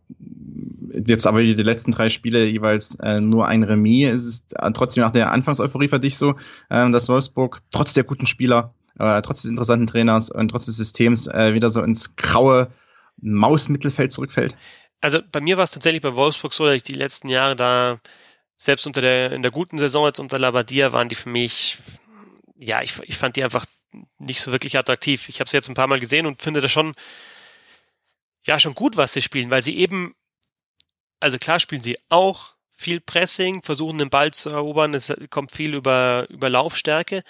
jetzt 0.93 1.27
aber 1.27 1.43
die 1.43 1.55
letzten 1.55 1.91
drei 1.91 2.09
Spiele 2.09 2.47
jeweils 2.47 2.95
äh, 2.97 3.21
nur 3.21 3.47
ein 3.47 3.63
Remis. 3.63 4.11
Es 4.11 4.25
ist 4.25 4.55
äh, 4.59 4.71
trotzdem 4.73 5.03
nach 5.03 5.13
der 5.13 5.33
Anfangseuphorie 5.33 5.89
für 5.89 6.01
dich 6.01 6.17
so, 6.17 6.35
äh, 6.71 6.91
dass 6.91 7.09
Wolfsburg 7.09 7.63
trotz 7.71 7.95
der 7.95 8.05
guten 8.05 8.27
Spieler, 8.27 8.75
äh, 8.99 9.21
trotz 9.23 9.43
des 9.43 9.51
interessanten 9.51 9.87
Trainers 9.87 10.31
und 10.31 10.49
trotz 10.49 10.67
des 10.67 10.77
Systems 10.77 11.27
äh, 11.27 11.55
wieder 11.55 11.69
so 11.69 11.83
ins 11.83 12.17
graue 12.17 12.71
Mausmittelfeld 13.21 14.13
zurückfällt? 14.13 14.57
Also 15.01 15.19
bei 15.33 15.41
mir 15.41 15.57
war 15.57 15.65
es 15.65 15.73
tatsächlich 15.73 16.03
bei 16.03 16.15
Wolfsburg 16.15 16.53
so, 16.53 16.65
dass 16.65 16.75
ich 16.75 16.83
die 16.83 16.95
letzten 16.95 17.29
Jahre 17.29 17.57
da 17.57 17.99
selbst 18.57 18.87
unter 18.87 19.01
der 19.01 19.33
in 19.33 19.43
der 19.43 19.51
guten 19.51 19.79
Saison 19.79 20.07
jetzt 20.07 20.21
unter 20.21 20.39
Labadia 20.39 20.93
waren 20.93 21.09
die 21.09 21.17
für 21.17 21.29
mich 21.29 21.79
ja, 22.57 22.83
ich, 22.83 22.99
ich 23.03 23.17
fand 23.17 23.37
die 23.37 23.45
einfach 23.45 23.67
nicht 24.25 24.41
so 24.41 24.53
wirklich 24.53 24.79
attraktiv. 24.79 25.29
Ich 25.29 25.41
habe 25.41 25.49
sie 25.49 25.57
jetzt 25.57 25.69
ein 25.69 25.75
paar 25.75 25.87
Mal 25.87 26.01
gesehen 26.01 26.27
und 26.27 26.43
finde 26.43 26.61
das 26.61 26.73
schon, 26.73 26.95
ja, 28.45 28.59
schon 28.59 28.75
gut, 28.75 28.97
was 28.97 29.13
sie 29.13 29.23
spielen, 29.23 29.51
weil 29.51 29.63
sie 29.63 29.79
eben, 29.79 30.15
also 31.21 31.39
klar 31.39 31.61
spielen 31.61 31.83
sie 31.83 31.99
auch 32.09 32.55
viel 32.77 33.01
Pressing, 33.01 33.63
versuchen 33.63 33.99
den 33.99 34.11
Ball 34.11 34.33
zu 34.33 34.51
erobern, 34.51 34.95
es 34.95 35.15
kommt 35.31 35.53
viel 35.53 35.75
über, 35.75 36.27
über 36.29 36.51
Laufstärke. 36.51 37.23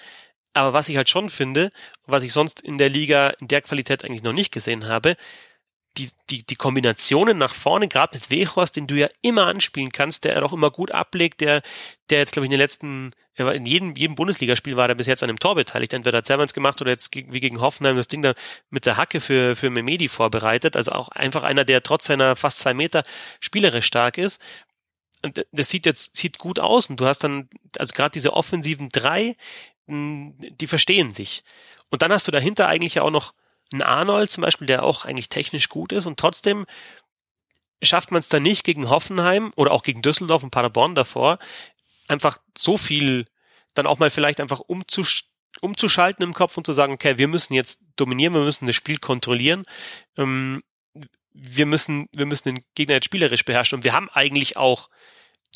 Aber 0.53 0.73
was 0.73 0.89
ich 0.89 0.97
halt 0.97 1.09
schon 1.09 1.29
finde, 1.29 1.71
was 2.05 2.23
ich 2.23 2.33
sonst 2.33 2.61
in 2.61 2.77
der 2.77 2.89
Liga 2.89 3.29
in 3.41 3.47
der 3.47 3.61
Qualität 3.61 4.03
eigentlich 4.03 4.23
noch 4.23 4.33
nicht 4.33 4.51
gesehen 4.51 4.87
habe, 4.87 5.17
die, 5.97 6.09
die, 6.29 6.45
die 6.45 6.55
Kombinationen 6.55 7.37
nach 7.37 7.53
vorne, 7.53 7.87
gerade 7.87 8.17
mit 8.17 8.29
Wechhorst, 8.29 8.75
den 8.75 8.87
du 8.87 8.95
ja 8.95 9.07
immer 9.21 9.47
anspielen 9.47 9.91
kannst, 9.91 10.23
der 10.23 10.43
auch 10.43 10.53
immer 10.53 10.71
gut 10.71 10.91
ablegt, 10.91 11.41
der, 11.41 11.61
der 12.09 12.19
jetzt, 12.19 12.33
glaube 12.33 12.45
ich, 12.45 12.47
in 12.47 12.51
den 12.51 12.59
letzten, 12.59 13.11
in 13.37 13.65
jedem, 13.65 13.95
jedem 13.95 14.15
Bundesligaspiel 14.15 14.77
war 14.77 14.87
der 14.87 14.95
bis 14.95 15.07
jetzt 15.07 15.23
an 15.23 15.29
einem 15.29 15.39
Tor 15.39 15.55
beteiligt. 15.55 15.93
Entweder 15.93 16.17
hat 16.19 16.27
Servans 16.27 16.53
gemacht 16.53 16.81
oder 16.81 16.91
jetzt 16.91 17.15
wie 17.15 17.39
gegen 17.39 17.61
Hoffenheim 17.61 17.95
das 17.95 18.07
Ding 18.07 18.21
da 18.21 18.33
mit 18.69 18.85
der 18.85 18.97
Hacke 18.97 19.21
für, 19.21 19.55
für 19.55 19.69
Memedi 19.69 20.07
vorbereitet. 20.07 20.75
Also 20.75 20.91
auch 20.91 21.09
einfach 21.09 21.43
einer, 21.43 21.65
der 21.65 21.83
trotz 21.83 22.05
seiner 22.05 22.35
fast 22.35 22.59
zwei 22.59 22.73
Meter 22.73 23.03
spielerisch 23.39 23.85
stark 23.85 24.17
ist. 24.17 24.41
Und 25.21 25.45
das 25.51 25.69
sieht 25.69 25.85
jetzt, 25.85 26.15
sieht 26.15 26.37
gut 26.37 26.59
aus. 26.59 26.89
Und 26.89 26.99
du 26.99 27.05
hast 27.05 27.23
dann, 27.23 27.49
also 27.77 27.93
gerade 27.93 28.11
diese 28.11 28.33
offensiven 28.33 28.89
drei, 28.89 29.35
die 29.87 30.67
verstehen 30.67 31.11
sich. 31.11 31.43
Und 31.89 32.01
dann 32.01 32.11
hast 32.11 32.27
du 32.27 32.31
dahinter 32.31 32.67
eigentlich 32.67 32.99
auch 32.99 33.11
noch 33.11 33.33
ein 33.73 33.81
Arnold 33.81 34.31
zum 34.31 34.41
Beispiel, 34.41 34.67
der 34.67 34.83
auch 34.83 35.05
eigentlich 35.05 35.29
technisch 35.29 35.69
gut 35.69 35.91
ist 35.91 36.05
und 36.05 36.19
trotzdem 36.19 36.65
schafft 37.81 38.11
man 38.11 38.19
es 38.19 38.29
dann 38.29 38.43
nicht 38.43 38.63
gegen 38.63 38.89
Hoffenheim 38.89 39.51
oder 39.55 39.71
auch 39.71 39.83
gegen 39.83 40.01
Düsseldorf 40.01 40.43
und 40.43 40.51
Paderborn 40.51 40.95
davor, 40.95 41.39
einfach 42.07 42.39
so 42.57 42.77
viel 42.77 43.25
dann 43.73 43.87
auch 43.87 43.99
mal 43.99 44.09
vielleicht 44.09 44.39
einfach 44.39 44.59
umzusch 44.59 45.25
umzuschalten 45.61 46.23
im 46.23 46.33
Kopf 46.33 46.57
und 46.57 46.65
zu 46.65 46.73
sagen, 46.73 46.93
okay, 46.93 47.17
wir 47.17 47.29
müssen 47.29 47.53
jetzt 47.53 47.85
dominieren, 47.95 48.33
wir 48.33 48.41
müssen 48.41 48.67
das 48.67 48.75
Spiel 48.75 48.97
kontrollieren, 48.97 49.63
ähm, 50.17 50.63
wir 51.31 51.65
müssen, 51.65 52.09
wir 52.11 52.25
müssen 52.25 52.55
den 52.55 52.63
Gegner 52.75 52.95
jetzt 52.95 53.05
spielerisch 53.05 53.45
beherrschen 53.45 53.77
und 53.77 53.83
wir 53.83 53.93
haben 53.93 54.09
eigentlich 54.09 54.57
auch 54.57 54.89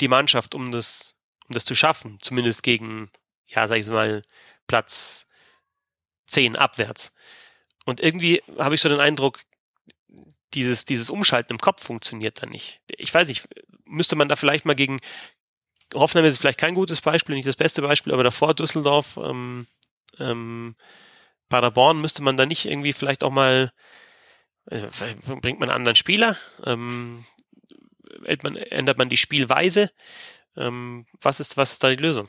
die 0.00 0.08
Mannschaft, 0.08 0.54
um 0.54 0.72
das, 0.72 1.18
um 1.48 1.54
das 1.54 1.66
zu 1.66 1.74
schaffen, 1.74 2.18
zumindest 2.20 2.62
gegen, 2.62 3.10
ja, 3.46 3.68
sag 3.68 3.76
ich 3.76 3.86
mal, 3.88 4.22
Platz 4.66 5.26
10 6.26 6.56
abwärts. 6.56 7.14
Und 7.90 8.00
irgendwie 8.00 8.42
habe 8.58 8.74
ich 8.74 8.80
so 8.80 8.88
den 8.88 9.00
Eindruck, 9.00 9.40
dieses, 10.54 10.84
dieses 10.84 11.10
Umschalten 11.10 11.52
im 11.54 11.60
Kopf 11.60 11.84
funktioniert 11.84 12.42
da 12.42 12.46
nicht. 12.46 12.80
Ich 12.96 13.12
weiß 13.12 13.28
nicht, 13.28 13.48
müsste 13.84 14.16
man 14.16 14.28
da 14.28 14.36
vielleicht 14.36 14.64
mal 14.64 14.74
gegen 14.74 15.00
Hoffenheim 15.94 16.26
ist 16.28 16.38
vielleicht 16.38 16.58
kein 16.58 16.74
gutes 16.74 17.00
Beispiel, 17.00 17.34
nicht 17.34 17.48
das 17.48 17.56
beste 17.56 17.82
Beispiel, 17.82 18.12
aber 18.12 18.22
davor 18.22 18.54
Düsseldorf, 18.54 19.16
ähm, 19.16 19.66
ähm, 20.18 20.76
Paderborn 21.48 22.00
müsste 22.00 22.22
man 22.22 22.36
da 22.36 22.46
nicht 22.46 22.64
irgendwie 22.64 22.92
vielleicht 22.92 23.24
auch 23.24 23.30
mal 23.30 23.72
äh, 24.66 24.86
bringt 25.40 25.58
man 25.58 25.68
einen 25.68 25.76
anderen 25.76 25.96
Spieler, 25.96 26.36
ähm, 26.64 27.24
ändert, 28.24 28.98
man, 28.98 29.08
die 29.08 29.16
Spielweise. 29.16 29.90
Ähm, 30.56 31.06
was 31.20 31.40
ist 31.40 31.56
was 31.56 31.72
ist 31.72 31.82
da 31.82 31.90
die 31.90 32.02
Lösung? 32.02 32.28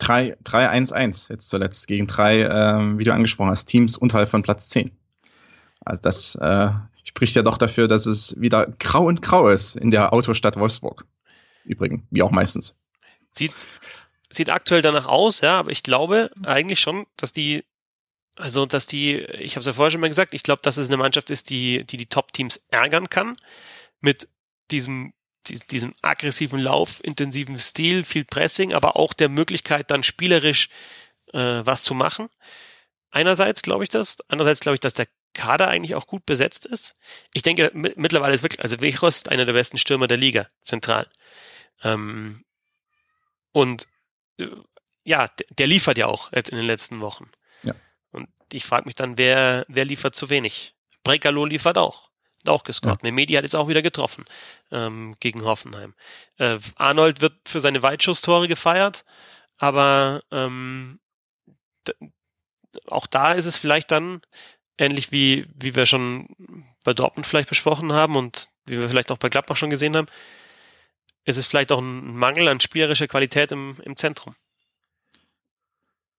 3-1-1 0.00 1.30
jetzt 1.30 1.48
zuletzt 1.48 1.86
gegen 1.86 2.06
drei, 2.06 2.40
ähm, 2.40 2.98
wie 2.98 3.04
du 3.04 3.12
angesprochen 3.12 3.50
hast, 3.50 3.66
Teams 3.66 3.96
unterhalb 3.96 4.28
von 4.28 4.42
Platz 4.42 4.68
10. 4.68 4.90
Also 5.84 6.02
das 6.02 6.34
äh, 6.36 6.70
spricht 7.04 7.36
ja 7.36 7.42
doch 7.42 7.58
dafür, 7.58 7.88
dass 7.88 8.06
es 8.06 8.40
wieder 8.40 8.66
grau 8.78 9.06
und 9.06 9.22
grau 9.22 9.48
ist 9.48 9.76
in 9.76 9.90
der 9.90 10.12
Autostadt 10.12 10.56
Wolfsburg. 10.56 11.04
Übrigens, 11.64 12.02
wie 12.10 12.22
auch 12.22 12.30
meistens. 12.30 12.78
Sieht, 13.32 13.52
sieht 14.30 14.50
aktuell 14.50 14.82
danach 14.82 15.06
aus, 15.06 15.40
ja, 15.40 15.58
aber 15.58 15.70
ich 15.70 15.82
glaube 15.82 16.30
eigentlich 16.42 16.80
schon, 16.80 17.06
dass 17.16 17.32
die, 17.32 17.64
also 18.36 18.66
dass 18.66 18.86
die, 18.86 19.18
ich 19.18 19.54
habe 19.54 19.60
es 19.60 19.66
ja 19.66 19.72
vorher 19.72 19.90
schon 19.90 20.00
mal 20.00 20.08
gesagt, 20.08 20.34
ich 20.34 20.42
glaube, 20.42 20.62
dass 20.62 20.76
es 20.76 20.88
eine 20.88 20.96
Mannschaft 20.96 21.30
ist, 21.30 21.50
die 21.50 21.84
die, 21.84 21.96
die 21.96 22.06
Top-Teams 22.06 22.66
ärgern 22.70 23.08
kann 23.08 23.36
mit 24.00 24.28
diesem 24.70 25.12
diesem 25.44 25.94
aggressiven 26.02 26.60
Lauf, 26.60 27.02
intensiven 27.02 27.58
Stil, 27.58 28.04
viel 28.04 28.24
Pressing, 28.24 28.72
aber 28.72 28.96
auch 28.96 29.12
der 29.12 29.28
Möglichkeit, 29.28 29.90
dann 29.90 30.02
spielerisch 30.02 30.68
äh, 31.32 31.38
was 31.38 31.82
zu 31.82 31.94
machen. 31.94 32.28
Einerseits 33.10 33.62
glaube 33.62 33.84
ich 33.84 33.90
das, 33.90 34.18
andererseits 34.28 34.60
glaube 34.60 34.74
ich, 34.74 34.80
dass 34.80 34.94
der 34.94 35.06
Kader 35.34 35.68
eigentlich 35.68 35.94
auch 35.94 36.06
gut 36.06 36.26
besetzt 36.26 36.64
ist. 36.66 36.96
Ich 37.32 37.42
denke, 37.42 37.70
mittlerweile 37.74 38.34
ist 38.34 38.42
wirklich, 38.42 38.62
also 38.62 38.80
Wechros 38.80 39.16
ist 39.16 39.28
einer 39.28 39.44
der 39.44 39.52
besten 39.52 39.78
Stürmer 39.78 40.06
der 40.06 40.16
Liga, 40.16 40.48
zentral. 40.62 41.08
Ähm, 41.82 42.44
und 43.52 43.88
äh, 44.38 44.48
ja, 45.04 45.28
der 45.50 45.66
liefert 45.66 45.98
ja 45.98 46.06
auch 46.06 46.32
jetzt 46.32 46.50
in 46.50 46.56
den 46.56 46.66
letzten 46.66 47.00
Wochen. 47.00 47.30
Ja. 47.62 47.74
Und 48.10 48.28
ich 48.52 48.64
frage 48.64 48.86
mich 48.86 48.94
dann, 48.94 49.18
wer, 49.18 49.66
wer 49.68 49.84
liefert 49.84 50.14
zu 50.14 50.30
wenig? 50.30 50.74
Brekalo 51.02 51.44
liefert 51.44 51.76
auch 51.76 52.10
auch 52.48 52.64
gescored. 52.64 53.04
Ja. 53.04 53.12
Medi 53.12 53.34
hat 53.34 53.44
jetzt 53.44 53.56
auch 53.56 53.68
wieder 53.68 53.82
getroffen 53.82 54.24
ähm, 54.70 55.14
gegen 55.20 55.44
Hoffenheim. 55.44 55.94
Äh, 56.38 56.58
Arnold 56.76 57.20
wird 57.20 57.34
für 57.46 57.60
seine 57.60 57.82
Weitschusstore 57.82 58.48
gefeiert, 58.48 59.04
aber 59.58 60.20
ähm, 60.30 61.00
auch 62.86 63.06
da 63.06 63.32
ist 63.32 63.46
es 63.46 63.58
vielleicht 63.58 63.90
dann 63.90 64.20
ähnlich 64.78 65.12
wie 65.12 65.46
wie 65.54 65.74
wir 65.74 65.86
schon 65.86 66.28
bei 66.84 66.94
Dortmund 66.94 67.26
vielleicht 67.26 67.48
besprochen 67.48 67.92
haben 67.92 68.16
und 68.16 68.48
wie 68.66 68.78
wir 68.78 68.88
vielleicht 68.88 69.12
auch 69.12 69.18
bei 69.18 69.28
Gladbach 69.28 69.56
schon 69.56 69.70
gesehen 69.70 69.96
haben, 69.96 70.08
ist 71.24 71.38
es 71.38 71.46
vielleicht 71.46 71.72
auch 71.72 71.80
ein 71.80 72.16
Mangel 72.16 72.48
an 72.48 72.60
spielerischer 72.60 73.08
Qualität 73.08 73.52
im, 73.52 73.76
im 73.82 73.96
Zentrum. 73.96 74.34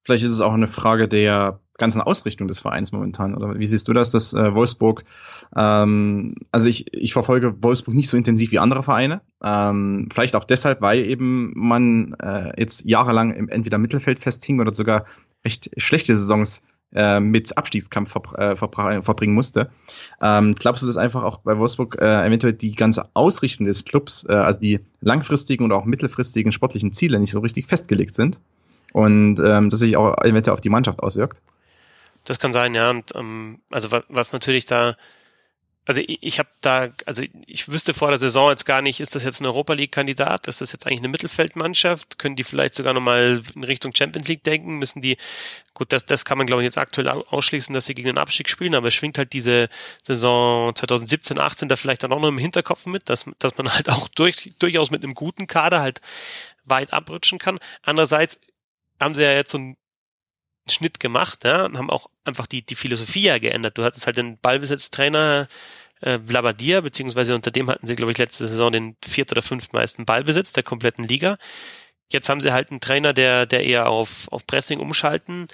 Vielleicht 0.04 0.24
ist 0.24 0.32
es 0.32 0.42
auch 0.42 0.54
eine 0.54 0.68
Frage 0.68 1.08
der 1.08 1.60
ganzen 1.78 2.02
Ausrichtung 2.02 2.48
des 2.48 2.60
Vereins 2.60 2.92
momentan. 2.92 3.36
Oder 3.36 3.60
wie 3.60 3.66
siehst 3.66 3.88
du 3.88 3.94
das, 3.94 4.12
dass 4.12 4.34
äh, 4.34 4.54
Wolfsburg, 4.54 5.04
ähm, 5.56 6.36
also 6.52 6.70
ich, 6.70 6.94
ich 6.94 7.14
verfolge 7.14 7.62
Wolfsburg 7.62 7.96
nicht 7.96 8.10
so 8.10 8.18
intensiv 8.18 8.52
wie 8.52 8.60
andere 8.60 8.84
Vereine. 8.84 9.22
Ähm, 9.44 10.10
vielleicht 10.14 10.36
auch 10.36 10.46
deshalb, 10.46 10.82
weil 10.82 11.06
eben 11.06 11.54
man 11.56 12.16
äh, 12.22 12.60
jetzt 12.60 12.86
jahrelang 12.86 13.34
im 13.34 13.50
entweder 13.50 13.78
Mittelfeld 13.78 14.20
festhing 14.20 14.60
oder 14.60 14.74
sogar 14.74 15.06
recht 15.44 15.70
schlechte 15.78 16.16
Saisons 16.16 16.64
äh, 16.94 17.20
mit 17.20 17.58
Abstiegskampf 17.58 18.12
ver 18.12 18.40
äh, 18.40 18.56
verbringen 18.56 19.34
musste. 19.34 19.70
Ähm, 20.22 20.56
glaubst 20.56 20.82
du, 20.82 20.88
dass 20.88 20.98
einfach 20.98 21.24
auch 21.24 21.40
bei 21.40 21.58
Wolfsburg 21.58 21.98
äh, 22.00 22.26
eventuell 22.26 22.54
die 22.54 22.76
ganze 22.76 23.10
Ausrichtung 23.14 23.66
des 23.66 23.84
Clubs, 23.84 24.26
äh, 24.30 24.34
also 24.34 24.60
die 24.60 24.80
langfristigen 25.02 25.66
oder 25.66 25.76
auch 25.76 25.86
mittelfristigen 25.86 26.52
sportlichen 26.52 26.94
Ziele 26.94 27.20
nicht 27.20 27.32
so 27.32 27.40
richtig 27.40 27.68
festgelegt 27.68 28.16
sind? 28.16 28.40
Und 28.94 29.42
ähm, 29.44 29.70
das 29.70 29.80
sich 29.80 29.98
auch 29.98 30.16
eventuell 30.24 30.54
auf 30.54 30.62
die 30.62 30.70
Mannschaft 30.70 31.04
auswirkt? 31.04 31.42
Das 32.26 32.40
kann 32.40 32.52
sein, 32.52 32.76
ja. 32.76 32.90
Und 32.90 33.16
ähm, 33.16 33.62
also 33.70 33.92
was, 33.92 34.04
was 34.10 34.34
natürlich 34.34 34.66
da, 34.66 34.96
also 35.86 36.02
ich, 36.02 36.18
ich 36.22 36.40
habe 36.40 36.50
da, 36.62 36.90
also 37.06 37.24
ich 37.46 37.72
wüsste 37.72 37.94
vor 37.94 38.10
der 38.10 38.18
Saison 38.18 38.50
jetzt 38.50 38.66
gar 38.66 38.82
nicht, 38.82 39.00
ist 39.00 39.14
das 39.14 39.24
jetzt 39.24 39.40
ein 39.40 39.46
Europa 39.46 39.74
League-Kandidat? 39.74 40.48
Ist 40.48 40.60
das 40.60 40.72
jetzt 40.72 40.88
eigentlich 40.88 41.00
eine 41.00 41.10
Mittelfeldmannschaft? 41.10 42.18
Können 42.18 42.36
die 42.36 42.44
vielleicht 42.44 42.74
sogar 42.74 42.96
nochmal 42.96 43.42
in 43.54 43.64
Richtung 43.64 43.94
Champions 43.96 44.28
League 44.28 44.44
denken? 44.44 44.80
Müssen 44.80 45.04
die, 45.04 45.18
gut, 45.76 45.94
das, 45.94 46.06
das 46.08 46.26
kann 46.26 46.40
man 46.40 46.48
glaube 46.48 46.64
ich 46.64 46.66
jetzt 46.66 46.80
aktuell 46.80 47.08
ausschließen, 47.08 47.74
dass 47.76 47.86
sie 47.86 47.94
gegen 47.94 48.08
den 48.08 48.18
Abstieg 48.18 48.50
spielen, 48.50 48.74
aber 48.74 48.90
schwingt 48.90 49.20
halt 49.20 49.32
diese 49.34 49.70
Saison 50.02 50.74
2017, 50.74 51.40
18 51.40 51.70
da 51.70 51.76
vielleicht 51.76 52.04
dann 52.04 52.12
auch 52.12 52.20
noch 52.20 52.30
im 52.30 52.40
Hinterkopf 52.40 52.88
mit, 52.88 53.08
dass, 53.10 53.26
dass 53.38 53.56
man 53.58 53.72
halt 53.72 53.90
auch 53.90 54.08
durch, 54.08 54.54
durchaus 54.58 54.90
mit 54.90 55.04
einem 55.04 55.14
guten 55.14 55.46
Kader 55.46 55.82
halt 55.82 56.02
weit 56.64 56.94
abrutschen 56.94 57.38
kann. 57.38 57.60
Andererseits 57.84 58.42
haben 59.00 59.14
sie 59.14 59.22
ja 59.22 59.34
jetzt 59.34 59.52
so 59.52 59.60
ein 59.60 59.78
Schnitt 60.68 61.00
gemacht, 61.00 61.44
ja, 61.44 61.66
und 61.66 61.78
haben 61.78 61.90
auch 61.90 62.10
einfach 62.24 62.48
die, 62.48 62.64
die 62.64 62.76
Philosophie 62.76 63.24
ja 63.24 63.38
geändert. 63.38 63.78
Du 63.78 63.84
hattest 63.84 64.08
halt 64.08 64.18
den 64.18 64.38
Ballbesitztrainer 64.40 65.48
äh, 66.02 66.20
Vlabadia, 66.20 66.82
beziehungsweise 66.82 67.36
unter 67.36 67.52
dem 67.52 67.70
hatten 67.70 67.88
sie, 67.88 67.96
glaube 67.96 68.12
ich, 68.12 68.18
letzte 68.18 68.48
Saison 68.48 68.72
den 68.72 68.98
viert 69.04 69.32
oder 69.32 69.42
fünftmeisten 69.42 70.06
Ballbesitz 70.06 70.54
der 70.54 70.64
kompletten 70.64 71.04
Liga. 71.04 71.38
Jetzt 72.10 72.30
haben 72.30 72.42
sie 72.42 72.52
halt 72.52 72.72
einen 72.72 72.82
Trainer, 72.82 73.14
der, 73.14 73.46
der 73.46 73.64
eher 73.64 73.90
auf, 73.90 74.28
auf 74.32 74.46
Pressing 74.48 74.80
umschalten 74.80 75.48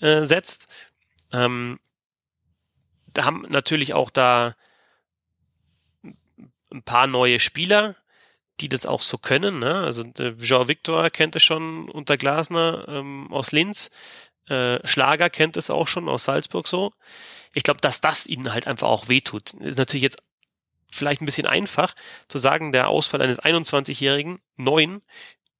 äh, 0.00 0.24
setzt. 0.24 0.68
Ähm, 1.32 1.78
da 3.14 3.24
haben 3.24 3.46
natürlich 3.48 3.94
auch 3.94 4.10
da 4.10 4.54
ein 6.72 6.82
paar 6.82 7.06
neue 7.06 7.38
Spieler, 7.38 7.96
die 8.60 8.68
das 8.68 8.86
auch 8.86 9.02
so 9.02 9.18
können. 9.18 9.58
Ne? 9.58 9.74
Also 9.74 10.04
Jean 10.04 10.68
Victor 10.68 11.10
kennt 11.10 11.36
es 11.36 11.42
schon 11.42 11.88
unter 11.88 12.16
Glasner 12.16 12.86
ähm, 12.88 13.32
aus 13.32 13.52
Linz. 13.52 13.90
Äh, 14.48 14.86
Schlager 14.86 15.30
kennt 15.30 15.56
es 15.56 15.70
auch 15.70 15.88
schon 15.88 16.08
aus 16.08 16.24
Salzburg 16.24 16.68
so. 16.68 16.92
Ich 17.54 17.62
glaube, 17.62 17.80
dass 17.80 18.00
das 18.00 18.26
ihnen 18.26 18.52
halt 18.52 18.66
einfach 18.66 18.88
auch 18.88 19.08
wehtut. 19.08 19.54
Ist 19.54 19.78
natürlich 19.78 20.02
jetzt 20.02 20.22
vielleicht 20.90 21.22
ein 21.22 21.26
bisschen 21.26 21.46
einfach 21.46 21.94
zu 22.28 22.38
sagen, 22.38 22.72
der 22.72 22.88
Ausfall 22.88 23.22
eines 23.22 23.42
21-jährigen, 23.42 24.40
neuen, 24.56 25.02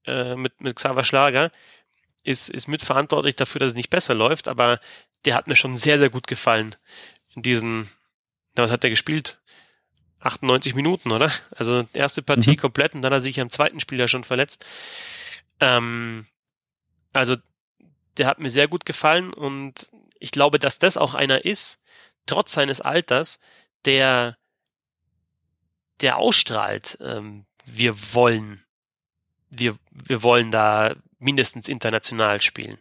äh, 0.06 0.34
mit, 0.34 0.60
mit 0.60 0.76
Xaver 0.76 1.04
Schlager, 1.04 1.50
ist, 2.22 2.50
ist 2.50 2.68
mitverantwortlich 2.68 3.36
dafür, 3.36 3.58
dass 3.60 3.70
es 3.70 3.74
nicht 3.74 3.90
besser 3.90 4.14
läuft, 4.14 4.48
aber 4.48 4.80
der 5.24 5.34
hat 5.34 5.46
mir 5.46 5.56
schon 5.56 5.76
sehr, 5.76 5.98
sehr 5.98 6.10
gut 6.10 6.26
gefallen 6.26 6.76
in 7.34 7.42
diesen, 7.42 7.90
na, 8.54 8.64
was 8.64 8.70
hat 8.70 8.82
der 8.82 8.90
gespielt? 8.90 9.40
98 10.20 10.74
Minuten, 10.74 11.10
oder? 11.10 11.32
Also 11.56 11.84
erste 11.92 12.22
Partie 12.22 12.52
mhm. 12.52 12.56
komplett 12.56 12.94
und 12.94 13.02
dann 13.02 13.12
hat 13.12 13.18
er 13.18 13.20
sich 13.20 13.40
am 13.40 13.50
zweiten 13.50 13.80
Spiel 13.80 13.98
ja 13.98 14.06
schon 14.06 14.24
verletzt. 14.24 14.64
Ähm, 15.60 16.26
also 17.12 17.36
der 18.16 18.26
hat 18.26 18.38
mir 18.38 18.50
sehr 18.50 18.68
gut 18.68 18.84
gefallen 18.84 19.32
und 19.32 19.90
ich 20.18 20.30
glaube, 20.30 20.58
dass 20.58 20.78
das 20.78 20.96
auch 20.96 21.14
einer 21.14 21.44
ist, 21.44 21.82
trotz 22.26 22.52
seines 22.52 22.80
Alters, 22.80 23.40
der, 23.84 24.38
der 26.00 26.18
ausstrahlt, 26.18 26.98
ähm, 27.00 27.46
wir 27.64 28.14
wollen, 28.14 28.64
wir, 29.50 29.76
wir 29.90 30.22
wollen 30.22 30.50
da 30.50 30.94
mindestens 31.18 31.68
international 31.68 32.40
spielen. 32.40 32.78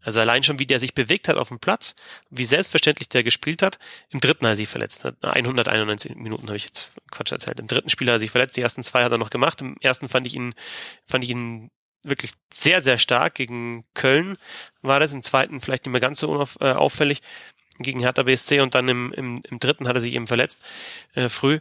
Also 0.00 0.20
allein 0.20 0.42
schon, 0.42 0.58
wie 0.58 0.66
der 0.66 0.78
sich 0.78 0.94
bewegt 0.94 1.28
hat 1.28 1.36
auf 1.36 1.48
dem 1.48 1.58
Platz, 1.58 1.94
wie 2.30 2.44
selbstverständlich 2.44 3.08
der 3.08 3.24
gespielt 3.24 3.62
hat. 3.62 3.78
Im 4.10 4.20
dritten 4.20 4.46
hat 4.46 4.52
er 4.52 4.56
sich 4.56 4.68
verletzt. 4.68 5.04
191 5.04 6.14
Minuten 6.14 6.46
habe 6.46 6.56
ich 6.56 6.64
jetzt 6.64 6.92
Quatsch 7.10 7.32
erzählt. 7.32 7.58
Im 7.60 7.66
dritten 7.66 7.90
Spiel 7.90 8.06
hat 8.06 8.14
er 8.14 8.20
sich 8.20 8.30
verletzt. 8.30 8.56
Die 8.56 8.62
ersten 8.62 8.84
zwei 8.84 9.04
hat 9.04 9.12
er 9.12 9.18
noch 9.18 9.30
gemacht. 9.30 9.60
Im 9.60 9.76
ersten 9.80 10.08
fand 10.08 10.26
ich 10.26 10.34
ihn, 10.34 10.54
fand 11.04 11.24
ich 11.24 11.30
ihn 11.30 11.70
wirklich 12.02 12.32
sehr, 12.52 12.82
sehr 12.82 12.98
stark. 12.98 13.34
Gegen 13.34 13.84
Köln 13.94 14.36
war 14.82 15.00
das, 15.00 15.12
im 15.12 15.22
zweiten 15.22 15.60
vielleicht 15.60 15.84
nicht 15.84 15.92
mehr 15.92 16.00
ganz 16.00 16.20
so 16.20 16.30
unauf, 16.30 16.58
äh, 16.60 16.72
auffällig, 16.72 17.22
gegen 17.78 18.00
Hertha 18.00 18.22
BSC 18.22 18.60
und 18.60 18.74
dann 18.74 18.88
im, 18.88 19.12
im, 19.12 19.42
im 19.48 19.60
dritten 19.60 19.88
hat 19.88 19.96
er 19.96 20.00
sich 20.00 20.14
eben 20.14 20.26
verletzt, 20.26 20.60
äh, 21.14 21.28
früh. 21.28 21.60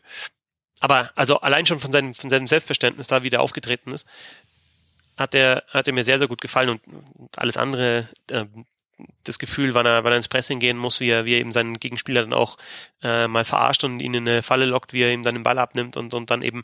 Aber 0.80 1.12
also 1.16 1.40
allein 1.40 1.66
schon 1.66 1.80
von 1.80 1.92
seinem, 1.92 2.14
von 2.14 2.30
seinem 2.30 2.48
Selbstverständnis 2.48 3.08
da 3.08 3.24
wieder 3.24 3.42
aufgetreten 3.42 3.92
ist, 3.92 4.08
hat 5.18 5.34
er, 5.34 5.64
hat 5.70 5.88
er 5.88 5.94
mir 5.94 6.04
sehr, 6.04 6.20
sehr 6.20 6.28
gut 6.28 6.42
gefallen 6.42 6.70
und 6.70 7.38
alles 7.38 7.58
andere, 7.58 8.08
äh, 8.30 8.46
das 9.24 9.40
Gefühl, 9.40 9.74
wann 9.74 9.86
er, 9.86 10.04
wann 10.04 10.14
er 10.14 10.18
ins 10.18 10.28
Pressing 10.28 10.60
gehen 10.60 10.78
muss, 10.78 11.00
wie 11.00 11.10
er, 11.10 11.26
wie 11.26 11.36
er 11.36 11.40
eben 11.40 11.52
seinen 11.52 11.76
Gegenspieler 11.76 12.22
dann 12.22 12.34
auch 12.34 12.58
äh, 13.04 13.28
mal 13.28 13.44
verarscht 13.44 13.84
und 13.84 14.00
ihn 14.00 14.14
in 14.14 14.28
eine 14.28 14.42
Falle 14.42 14.66
lockt, 14.66 14.94
wie 14.94 15.04
er 15.04 15.12
ihm 15.12 15.24
dann 15.24 15.36
den 15.36 15.44
Ball 15.44 15.60
abnimmt 15.60 15.98
und, 15.98 16.14
und 16.14 16.32
dann 16.32 16.42
eben, 16.42 16.64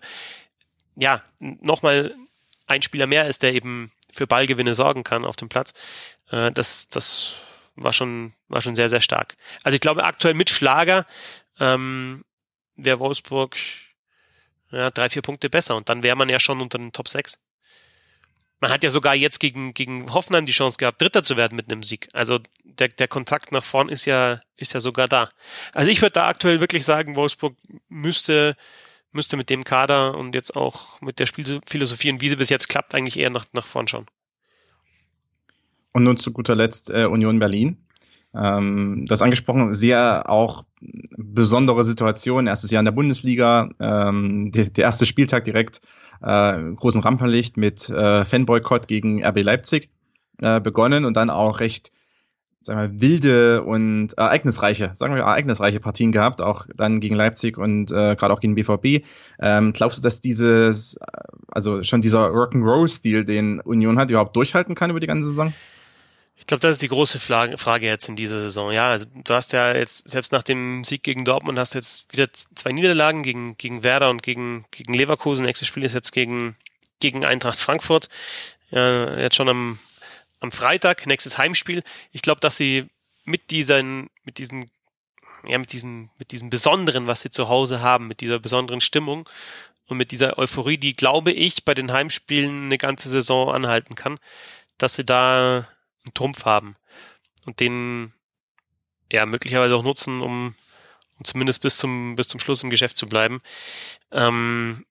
ja, 0.96 1.22
nochmal 1.40 2.14
ein 2.74 2.82
Spieler 2.82 3.08
mehr 3.08 3.28
ist, 3.28 3.44
der 3.44 3.54
eben 3.54 3.92
für 4.12 4.28
Ballgewinne 4.28 4.74
sorgen 4.74 5.04
kann 5.04 5.26
auf 5.26 5.36
dem 5.36 5.50
Platz. 5.50 5.74
Äh, 6.30 6.52
das, 6.52 6.90
das 6.90 7.36
war 7.76 7.94
schon, 7.94 8.34
war 8.48 8.62
schon 8.62 8.76
sehr, 8.76 8.90
sehr 8.90 9.02
stark. 9.02 9.36
Also 9.64 9.76
ich 9.76 9.82
glaube, 9.82 10.04
aktuell 10.04 10.34
mit 10.34 10.50
Schlager 10.50 11.06
ähm, 11.60 12.24
wäre 12.76 13.00
Wolfsburg 13.00 13.58
ja, 14.72 14.92
drei, 14.92 15.10
vier 15.10 15.22
Punkte 15.22 15.50
besser 15.50 15.76
und 15.76 15.90
dann 15.90 16.04
wäre 16.04 16.16
man 16.16 16.30
ja 16.30 16.40
schon 16.40 16.62
unter 16.62 16.78
den 16.78 16.92
Top 16.92 17.08
6. 17.08 17.42
Man 18.60 18.72
hat 18.72 18.84
ja 18.84 18.90
sogar 18.90 19.14
jetzt 19.14 19.40
gegen, 19.40 19.74
gegen 19.74 20.14
Hoffenheim 20.14 20.46
die 20.46 20.54
Chance 20.54 20.78
gehabt, 20.78 21.02
Dritter 21.02 21.22
zu 21.22 21.36
werden 21.36 21.56
mit 21.56 21.70
einem 21.70 21.84
Sieg. 21.84 22.08
Also 22.14 22.40
der, 22.64 22.88
der 22.88 23.08
Kontakt 23.08 23.52
nach 23.52 23.64
vorn 23.64 23.90
ist 23.90 24.06
ja, 24.06 24.42
ist 24.56 24.74
ja 24.74 24.80
sogar 24.80 25.08
da. 25.08 25.30
Also 25.74 25.90
ich 25.90 26.02
würde 26.02 26.14
da 26.14 26.28
aktuell 26.28 26.62
wirklich 26.62 26.86
sagen, 26.86 27.16
Wolfsburg 27.16 27.58
müsste 27.90 28.56
müsste 29.14 29.38
mit 29.38 29.50
dem 29.50 29.64
Kader 29.64 30.18
und 30.18 30.36
jetzt 30.36 30.56
auch 30.56 31.02
mit 31.02 31.20
der 31.20 31.26
Spielphilosophie 31.26 32.12
und 32.12 32.22
wie 32.22 32.30
sie 32.30 32.36
bis 32.36 32.50
jetzt 32.50 32.70
klappt, 32.70 32.96
eigentlich 32.96 33.18
eher 33.18 33.30
nach, 33.30 33.46
nach 33.54 33.66
vorn 33.66 33.88
schauen. 33.88 34.06
Und 35.94 36.04
nun 36.04 36.18
zu 36.18 36.32
guter 36.32 36.56
Letzt 36.56 36.90
äh, 36.90 37.06
Union 37.06 37.40
Berlin. 37.40 37.78
Ähm, 38.36 39.06
das 39.08 39.22
angesprochen, 39.22 39.74
sehr 39.74 40.30
auch 40.30 40.66
besondere 40.82 41.84
Situation. 41.84 42.48
Erstes 42.48 42.72
Jahr 42.72 42.82
in 42.82 42.86
der 42.86 42.92
Bundesliga, 42.92 43.70
ähm, 43.80 44.52
der, 44.52 44.70
der 44.70 44.86
erste 44.86 45.06
Spieltag 45.06 45.44
direkt 45.44 45.82
äh, 46.22 46.74
großen 46.76 47.02
Rampenlicht 47.02 47.58
mit 47.58 47.90
äh, 47.90 48.26
Fanboykott 48.26 48.88
gegen 48.88 49.24
RB 49.24 49.44
Leipzig 49.44 49.90
äh, 50.42 50.60
begonnen 50.60 51.06
und 51.06 51.16
dann 51.16 51.30
auch 51.30 51.60
recht 51.60 51.92
sagen 52.64 52.80
wir, 52.80 53.02
wilde 53.02 53.64
und 53.64 54.14
ereignisreiche, 54.14 54.92
sagen 54.94 55.16
wir 55.16 55.24
ereignisreiche 55.24 55.80
Partien 55.80 56.12
gehabt, 56.12 56.42
auch 56.42 56.66
dann 56.76 57.00
gegen 57.00 57.16
Leipzig 57.16 57.58
und 57.58 57.92
äh, 57.92 58.16
gerade 58.16 58.34
auch 58.34 58.40
gegen 58.40 58.56
BVB. 58.56 59.06
Ähm, 59.40 59.74
glaubst 59.74 60.00
du, 60.00 60.02
dass 60.02 60.22
dieses, 60.22 60.98
also 61.50 61.84
schon 61.84 62.02
dieser 62.02 62.28
Rock'n'Roll-Stil, 62.28 63.26
den 63.26 63.60
Union 63.60 64.00
hat, 64.00 64.10
überhaupt 64.10 64.36
durchhalten 64.36 64.76
kann 64.76 64.90
über 64.90 65.00
die 65.00 65.08
ganze 65.08 65.30
Saison? 65.30 65.54
Ich 66.36 66.48
glaube, 66.48 66.62
das 66.62 66.72
ist 66.72 66.82
die 66.82 66.90
große 66.90 67.20
Frage 67.20 67.86
jetzt 67.86 68.10
in 68.10 68.16
dieser 68.16 68.40
Saison. 68.40 68.72
Ja, 68.72 68.90
also 68.90 69.06
du 69.14 69.34
hast 69.34 69.54
ja 69.54 69.74
jetzt, 69.74 70.10
selbst 70.10 70.32
nach 70.32 70.44
dem 70.44 70.84
Sieg 70.84 71.04
gegen 71.04 71.26
Dortmund, 71.26 71.60
hast 71.60 71.74
du 71.74 71.78
jetzt 71.78 72.12
wieder 72.12 72.28
zwei 72.34 72.72
Niederlagen 72.72 73.22
gegen, 73.22 73.56
gegen 73.58 73.84
Werder 73.84 74.10
und 74.10 74.24
gegen, 74.24 74.66
gegen 74.72 74.94
Leverkusen. 74.94 75.46
Nächstes 75.46 75.68
Spiel 75.68 75.84
ist 75.84 75.94
jetzt 75.94 76.12
gegen, 76.12 76.56
gegen 77.00 77.24
Eintracht 77.24 77.60
Frankfurt. 77.60 78.10
Ja, 78.72 79.18
jetzt 79.18 79.36
schon 79.36 79.48
am 79.48 79.80
am 80.44 80.52
Freitag, 80.52 81.08
nächstes 81.08 81.38
Heimspiel. 81.38 81.84
Ich 82.12 82.22
glaube, 82.22 82.42
dass 82.42 82.58
sie 82.58 82.90
mit 83.26 83.50
diesen, 83.50 84.10
mit 84.26 84.38
diesen, 84.38 84.70
ja, 85.46 85.58
mit 85.58 85.72
diesem, 85.72 86.10
mit 86.20 86.32
diesem 86.32 86.50
Besonderen, 86.50 87.08
was 87.08 87.22
sie 87.22 87.32
zu 87.32 87.48
Hause 87.48 87.82
haben, 87.82 88.08
mit 88.08 88.20
dieser 88.20 88.40
besonderen 88.40 88.82
Stimmung 88.82 89.28
und 89.88 89.98
mit 89.98 90.12
dieser 90.12 90.38
Euphorie, 90.38 90.78
die, 90.78 90.94
glaube 90.94 91.32
ich, 91.32 91.64
bei 91.64 91.74
den 91.74 91.92
Heimspielen 91.92 92.66
eine 92.66 92.78
ganze 92.78 93.10
Saison 93.10 93.54
anhalten 93.54 93.96
kann, 93.96 94.20
dass 94.78 94.96
sie 94.96 95.06
da 95.06 95.68
einen 96.04 96.14
Trumpf 96.14 96.46
haben 96.46 96.76
und 97.46 97.62
den, 97.62 98.14
ja, 99.12 99.26
möglicherweise 99.26 99.76
auch 99.76 99.84
nutzen, 99.84 100.22
um, 100.22 100.56
um 101.20 101.26
zumindest 101.26 101.62
bis 101.62 101.78
zum, 101.78 102.16
bis 102.16 102.28
zum 102.28 102.42
Schluss 102.42 102.64
im 102.64 102.70
Geschäft 102.70 102.98
zu 102.98 103.08
bleiben. 103.08 103.42
Ähm, 104.12 104.86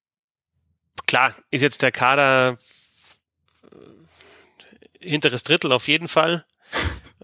klar, 1.06 1.34
ist 1.50 1.60
jetzt 1.60 1.82
der 1.82 1.92
Kader 1.92 2.56
hinteres 5.02 5.42
Drittel 5.42 5.72
auf 5.72 5.88
jeden 5.88 6.08
Fall. 6.08 6.44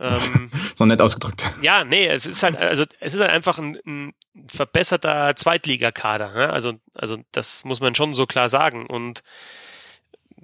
Ähm, 0.01 0.51
so 0.75 0.87
nett 0.87 1.01
ausgedrückt. 1.01 1.51
Ja, 1.63 1.85
nee, 1.85 2.07
es 2.07 2.27
ist 2.27 2.43
halt, 2.43 2.57
also 2.57 2.85
es 3.01 3.15
ist 3.15 3.21
halt 3.21 3.31
einfach 3.31 3.59
ein, 3.59 3.79
ein 3.87 4.15
verbesserter 4.49 5.35
Zweitligakader. 5.37 6.33
Ne? 6.33 6.51
Also, 6.51 6.75
also 6.95 7.19
das 7.33 7.65
muss 7.65 7.81
man 7.81 7.95
schon 7.95 8.15
so 8.15 8.27
klar 8.27 8.49
sagen. 8.49 8.87
Und 8.87 9.23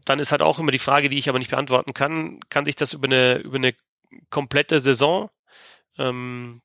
dann 0.05 0.18
ist 0.18 0.32
halt 0.32 0.43
auch 0.43 0.59
immer 0.59 0.72
die 0.72 0.78
Frage, 0.78 1.09
die 1.09 1.18
ich 1.18 1.28
aber 1.28 1.39
nicht 1.39 1.51
beantworten 1.51 1.95
kann, 1.95 2.41
kann 2.51 2.64
sich 2.64 2.76
das 2.76 2.93
über 2.93 3.07
eine, 3.07 3.37
über 3.37 3.57
eine 3.57 3.74
komplette 4.30 4.80
Saison 4.80 5.30
ähm, 5.99 6.62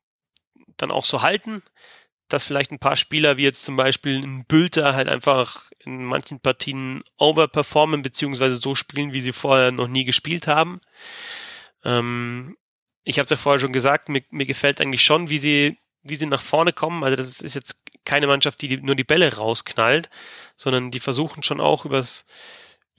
dann 0.76 0.90
auch 0.90 1.04
so 1.04 1.22
halten, 1.22 1.62
dass 2.32 2.44
vielleicht 2.44 2.72
ein 2.72 2.78
paar 2.78 2.96
Spieler 2.96 3.36
wie 3.36 3.44
jetzt 3.44 3.64
zum 3.64 3.76
Beispiel 3.76 4.22
ein 4.22 4.44
Bülter 4.44 4.94
halt 4.94 5.08
einfach 5.08 5.70
in 5.84 6.04
manchen 6.04 6.40
Partien 6.40 7.02
overperformen 7.18 8.02
beziehungsweise 8.02 8.56
so 8.56 8.74
spielen, 8.74 9.12
wie 9.12 9.20
sie 9.20 9.32
vorher 9.32 9.72
noch 9.72 9.88
nie 9.88 10.04
gespielt 10.04 10.46
haben. 10.46 10.80
Ähm, 11.84 12.56
ich 13.04 13.18
habe 13.18 13.24
es 13.24 13.30
ja 13.30 13.36
vorher 13.36 13.60
schon 13.60 13.72
gesagt, 13.72 14.08
mir, 14.08 14.22
mir 14.30 14.46
gefällt 14.46 14.80
eigentlich 14.80 15.02
schon, 15.02 15.30
wie 15.30 15.38
sie 15.38 15.76
wie 16.02 16.14
sie 16.14 16.26
nach 16.26 16.42
vorne 16.42 16.72
kommen. 16.72 17.04
Also 17.04 17.16
das 17.16 17.40
ist 17.40 17.54
jetzt 17.54 17.82
keine 18.04 18.26
Mannschaft, 18.26 18.62
die 18.62 18.78
nur 18.78 18.94
die 18.94 19.04
Bälle 19.04 19.36
rausknallt, 19.36 20.08
sondern 20.56 20.90
die 20.90 21.00
versuchen 21.00 21.42
schon 21.42 21.60
auch 21.60 21.84
übers 21.84 22.26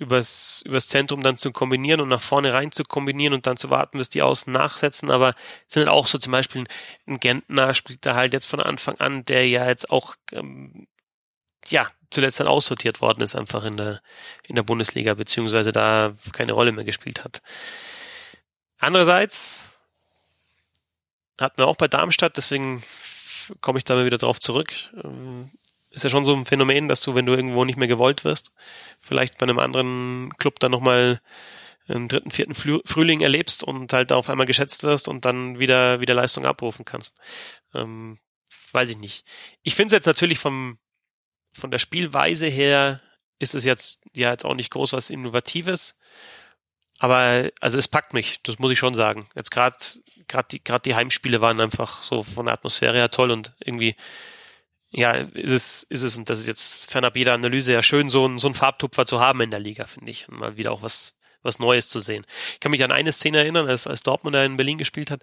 übers, 0.01 0.63
übers 0.65 0.87
Zentrum 0.87 1.21
dann 1.21 1.37
zu 1.37 1.51
kombinieren 1.51 2.01
und 2.01 2.09
nach 2.09 2.21
vorne 2.21 2.53
rein 2.53 2.71
zu 2.71 2.83
kombinieren 2.83 3.33
und 3.33 3.45
dann 3.45 3.55
zu 3.55 3.69
warten, 3.69 3.99
bis 3.99 4.09
die 4.09 4.23
Außen 4.23 4.51
nachsetzen. 4.51 5.11
Aber 5.11 5.35
sind 5.67 5.81
halt 5.81 5.89
auch 5.89 6.07
so 6.07 6.17
zum 6.17 6.31
Beispiel 6.31 6.65
ein 7.07 7.19
Gentner 7.19 7.75
spielt 7.75 8.05
da 8.05 8.15
halt 8.15 8.33
jetzt 8.33 8.47
von 8.47 8.59
Anfang 8.59 8.99
an, 8.99 9.23
der 9.25 9.47
ja 9.47 9.67
jetzt 9.67 9.91
auch 9.91 10.15
ähm, 10.31 10.87
ja 11.67 11.87
zuletzt 12.09 12.39
dann 12.39 12.47
aussortiert 12.47 12.99
worden 12.99 13.21
ist 13.21 13.35
einfach 13.35 13.63
in 13.63 13.77
der 13.77 14.01
in 14.43 14.55
der 14.55 14.63
Bundesliga 14.63 15.13
beziehungsweise 15.13 15.71
da 15.71 16.13
keine 16.33 16.53
Rolle 16.53 16.71
mehr 16.71 16.83
gespielt 16.83 17.23
hat. 17.23 17.41
Andererseits 18.79 19.79
hatten 21.39 21.59
wir 21.59 21.67
auch 21.67 21.75
bei 21.75 21.87
Darmstadt, 21.87 22.37
deswegen 22.37 22.83
komme 23.61 23.77
ich 23.77 23.85
da 23.85 23.93
mal 23.93 24.05
wieder 24.05 24.17
drauf 24.17 24.39
zurück. 24.39 24.73
Ähm, 25.03 25.51
ist 25.91 26.03
ja 26.03 26.09
schon 26.09 26.25
so 26.25 26.35
ein 26.35 26.45
Phänomen, 26.45 26.87
dass 26.87 27.01
du, 27.01 27.15
wenn 27.15 27.25
du 27.25 27.33
irgendwo 27.33 27.65
nicht 27.65 27.77
mehr 27.77 27.87
gewollt 27.87 28.23
wirst, 28.23 28.55
vielleicht 28.99 29.37
bei 29.37 29.43
einem 29.43 29.59
anderen 29.59 30.33
Club 30.37 30.59
dann 30.59 30.71
nochmal 30.71 31.21
einen 31.87 32.07
dritten, 32.07 32.31
vierten 32.31 32.55
Frühling 32.55 33.21
erlebst 33.21 33.63
und 33.63 33.91
halt 33.91 34.11
auf 34.11 34.29
einmal 34.29 34.45
geschätzt 34.45 34.83
wirst 34.83 35.07
und 35.07 35.25
dann 35.25 35.59
wieder, 35.59 35.99
wieder 35.99 36.13
Leistung 36.13 36.45
abrufen 36.45 36.85
kannst. 36.85 37.19
Ähm, 37.73 38.19
weiß 38.71 38.89
ich 38.89 38.97
nicht. 38.97 39.25
Ich 39.63 39.75
finde 39.75 39.87
es 39.87 39.93
jetzt 39.93 40.05
natürlich 40.05 40.39
vom, 40.39 40.79
von 41.53 41.71
der 41.71 41.79
Spielweise 41.79 42.47
her 42.47 43.01
ist 43.39 43.55
es 43.55 43.65
jetzt 43.65 44.01
ja 44.13 44.31
jetzt 44.31 44.45
auch 44.45 44.53
nicht 44.53 44.71
groß 44.71 44.93
was 44.93 45.09
Innovatives. 45.09 45.99
Aber 46.99 47.49
also 47.59 47.79
es 47.79 47.87
packt 47.87 48.13
mich, 48.13 48.43
das 48.43 48.59
muss 48.59 48.71
ich 48.71 48.79
schon 48.79 48.93
sagen. 48.93 49.27
Jetzt 49.35 49.49
gerade 49.49 49.75
gerade 50.27 50.47
die 50.51 50.61
die 50.85 50.95
Heimspiele 50.95 51.41
waren 51.41 51.59
einfach 51.59 52.03
so 52.03 52.21
von 52.21 52.45
der 52.45 52.53
Atmosphäre 52.53 52.93
her 52.93 53.09
toll 53.09 53.31
und 53.31 53.53
irgendwie 53.59 53.95
ja, 54.91 55.13
ist 55.13 55.51
es, 55.51 55.83
ist 55.83 56.03
es, 56.03 56.17
und 56.17 56.29
das 56.29 56.39
ist 56.39 56.47
jetzt 56.47 56.91
fernab 56.91 57.15
jeder 57.15 57.33
Analyse 57.33 57.71
ja 57.71 57.81
schön, 57.81 58.09
so 58.09 58.27
ein, 58.27 58.37
so 58.37 58.47
ein 58.47 58.53
Farbtupfer 58.53 59.05
zu 59.05 59.21
haben 59.21 59.41
in 59.41 59.49
der 59.49 59.59
Liga, 59.59 59.85
finde 59.85 60.11
ich. 60.11 60.27
Und 60.27 60.39
mal 60.39 60.57
wieder 60.57 60.73
auch 60.73 60.81
was, 60.81 61.15
was 61.43 61.59
Neues 61.59 61.87
zu 61.87 61.99
sehen. 61.99 62.25
Ich 62.53 62.59
kann 62.59 62.71
mich 62.71 62.83
an 62.83 62.91
eine 62.91 63.13
Szene 63.13 63.39
erinnern, 63.39 63.69
als, 63.69 63.87
als 63.87 64.03
Dortmund 64.03 64.35
da 64.35 64.43
in 64.43 64.57
Berlin 64.57 64.77
gespielt 64.77 65.09
hat, 65.09 65.21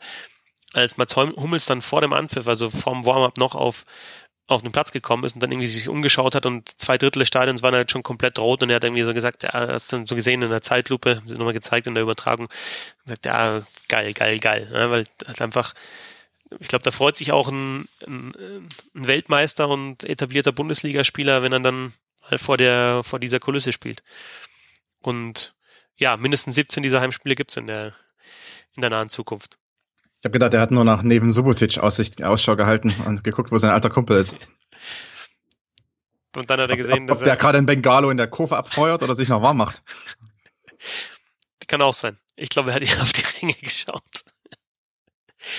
als 0.73 0.97
Mats 0.97 1.17
Hummels 1.17 1.67
dann 1.67 1.83
vor 1.83 2.01
dem 2.01 2.15
Anpfiff, 2.15 2.49
also 2.49 2.71
vorm 2.71 3.05
Warm-up 3.05 3.37
noch 3.37 3.55
auf, 3.55 3.85
auf 4.47 4.63
den 4.63 4.73
Platz 4.73 4.91
gekommen 4.91 5.25
ist 5.25 5.35
und 5.35 5.43
dann 5.43 5.53
irgendwie 5.53 5.67
sich 5.67 5.89
umgeschaut 5.89 6.35
hat 6.35 6.47
und 6.47 6.69
zwei 6.81 6.97
Drittel 6.97 7.21
des 7.21 7.29
Stadions 7.29 7.63
waren 7.63 7.75
halt 7.75 7.91
schon 7.91 8.03
komplett 8.03 8.39
rot 8.39 8.63
und 8.63 8.71
er 8.71 8.77
hat 8.77 8.85
irgendwie 8.85 9.05
so 9.05 9.13
gesagt, 9.13 9.43
ja, 9.43 9.53
hast 9.53 9.93
du 9.93 10.07
so 10.07 10.15
gesehen 10.15 10.41
in 10.41 10.49
der 10.49 10.63
Zeitlupe, 10.63 11.23
sie 11.27 11.35
nochmal 11.35 11.53
gezeigt 11.53 11.87
in 11.87 11.95
der 11.95 12.03
Übertragung, 12.03 12.49
gesagt, 13.05 13.27
ja, 13.27 13.61
geil, 13.89 14.15
geil, 14.15 14.39
geil, 14.39 14.71
ja, 14.73 14.91
weil 14.91 15.07
halt 15.27 15.43
einfach 15.43 15.75
ich 16.61 16.69
glaube, 16.69 16.83
da 16.83 16.91
freut 16.91 17.17
sich 17.17 17.33
auch 17.33 17.49
ein, 17.49 17.89
ein, 18.07 18.69
ein 18.95 19.07
Weltmeister 19.07 19.69
und 19.69 20.05
etablierter 20.05 20.53
Bundesligaspieler, 20.53 21.43
wenn 21.43 21.53
er 21.53 21.61
dann 21.61 21.93
mal 22.23 22.39
vor 22.39 22.57
der 22.57 23.03
vor 23.05 23.19
dieser 23.19 23.41
Kulisse 23.41 23.73
spielt. 23.73 24.03
Und 25.01 25.55
ja, 25.97 26.17
mindestens 26.17 26.55
17 26.55 26.83
dieser 26.83 27.01
Heimspiele 27.01 27.35
gibt's 27.35 27.57
in 27.57 27.67
der 27.67 27.95
in 28.77 28.83
der 28.83 28.91
nahen 28.91 29.09
Zukunft. 29.09 29.59
Ich 30.21 30.25
habe 30.25 30.33
gedacht, 30.33 30.55
er 30.55 30.61
hat 30.61 30.71
nur 30.71 30.85
nach 30.85 31.03
neben 31.03 31.31
Subotic 31.31 31.79
Aussicht, 31.79 32.23
Ausschau 32.23 32.57
gehalten 32.57 32.95
und 33.07 33.23
geguckt, 33.23 33.53
wo 33.53 33.59
sein 33.59 33.71
alter 33.71 33.91
Kumpel 33.91 34.19
ist. 34.19 34.37
Und 36.37 36.51
dann 36.51 36.61
hat 36.61 36.71
er 36.71 36.77
gesehen, 36.77 37.05
ob, 37.05 37.11
ob, 37.11 37.11
ob 37.11 37.19
dass 37.19 37.21
der 37.21 37.37
gerade 37.37 37.59
in 37.59 37.67
Bengalo 37.67 38.11
in 38.11 38.17
der 38.17 38.29
Kurve 38.29 38.57
abfeuert 38.57 39.03
oder 39.03 39.15
sich 39.15 39.29
noch 39.29 39.43
warm 39.43 39.57
macht. 39.57 39.83
Kann 41.69 41.83
auch 41.83 41.95
sein. 41.95 42.19
Ich 42.35 42.49
glaube, 42.49 42.71
er 42.71 42.77
hat 42.77 42.83
ihn 42.83 43.01
auf 43.01 43.13
die 43.13 43.25
Ringe 43.41 43.55
geschaut. 43.55 44.03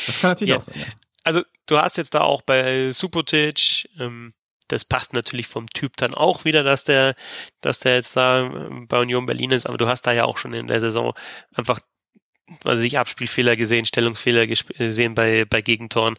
Das 0.07 0.19
kann 0.19 0.31
natürlich 0.31 0.49
ja. 0.49 0.57
auch 0.57 0.61
sein. 0.61 0.79
Ja. 0.79 0.85
Also 1.23 1.43
du 1.65 1.77
hast 1.77 1.97
jetzt 1.97 2.13
da 2.13 2.21
auch 2.21 2.41
bei 2.41 2.91
Subotic, 2.91 3.89
ähm, 3.99 4.33
das 4.67 4.85
passt 4.85 5.13
natürlich 5.13 5.47
vom 5.47 5.67
Typ 5.67 5.97
dann 5.97 6.13
auch 6.13 6.45
wieder, 6.45 6.63
dass 6.63 6.83
der, 6.83 7.15
dass 7.61 7.79
der 7.79 7.95
jetzt 7.95 8.15
da 8.15 8.41
ähm, 8.41 8.87
bei 8.87 8.99
Union 8.99 9.25
Berlin 9.25 9.51
ist, 9.51 9.65
aber 9.65 9.77
du 9.77 9.87
hast 9.87 10.03
da 10.03 10.11
ja 10.11 10.25
auch 10.25 10.37
schon 10.37 10.53
in 10.53 10.67
der 10.67 10.79
Saison 10.79 11.13
einfach 11.55 11.81
also 12.63 12.81
ich 12.81 12.97
Abspielfehler 12.97 13.55
gesehen, 13.55 13.85
Stellungsfehler 13.85 14.47
gesehen 14.47 15.13
bei, 15.13 15.45
bei 15.45 15.61
Gegentoren 15.61 16.17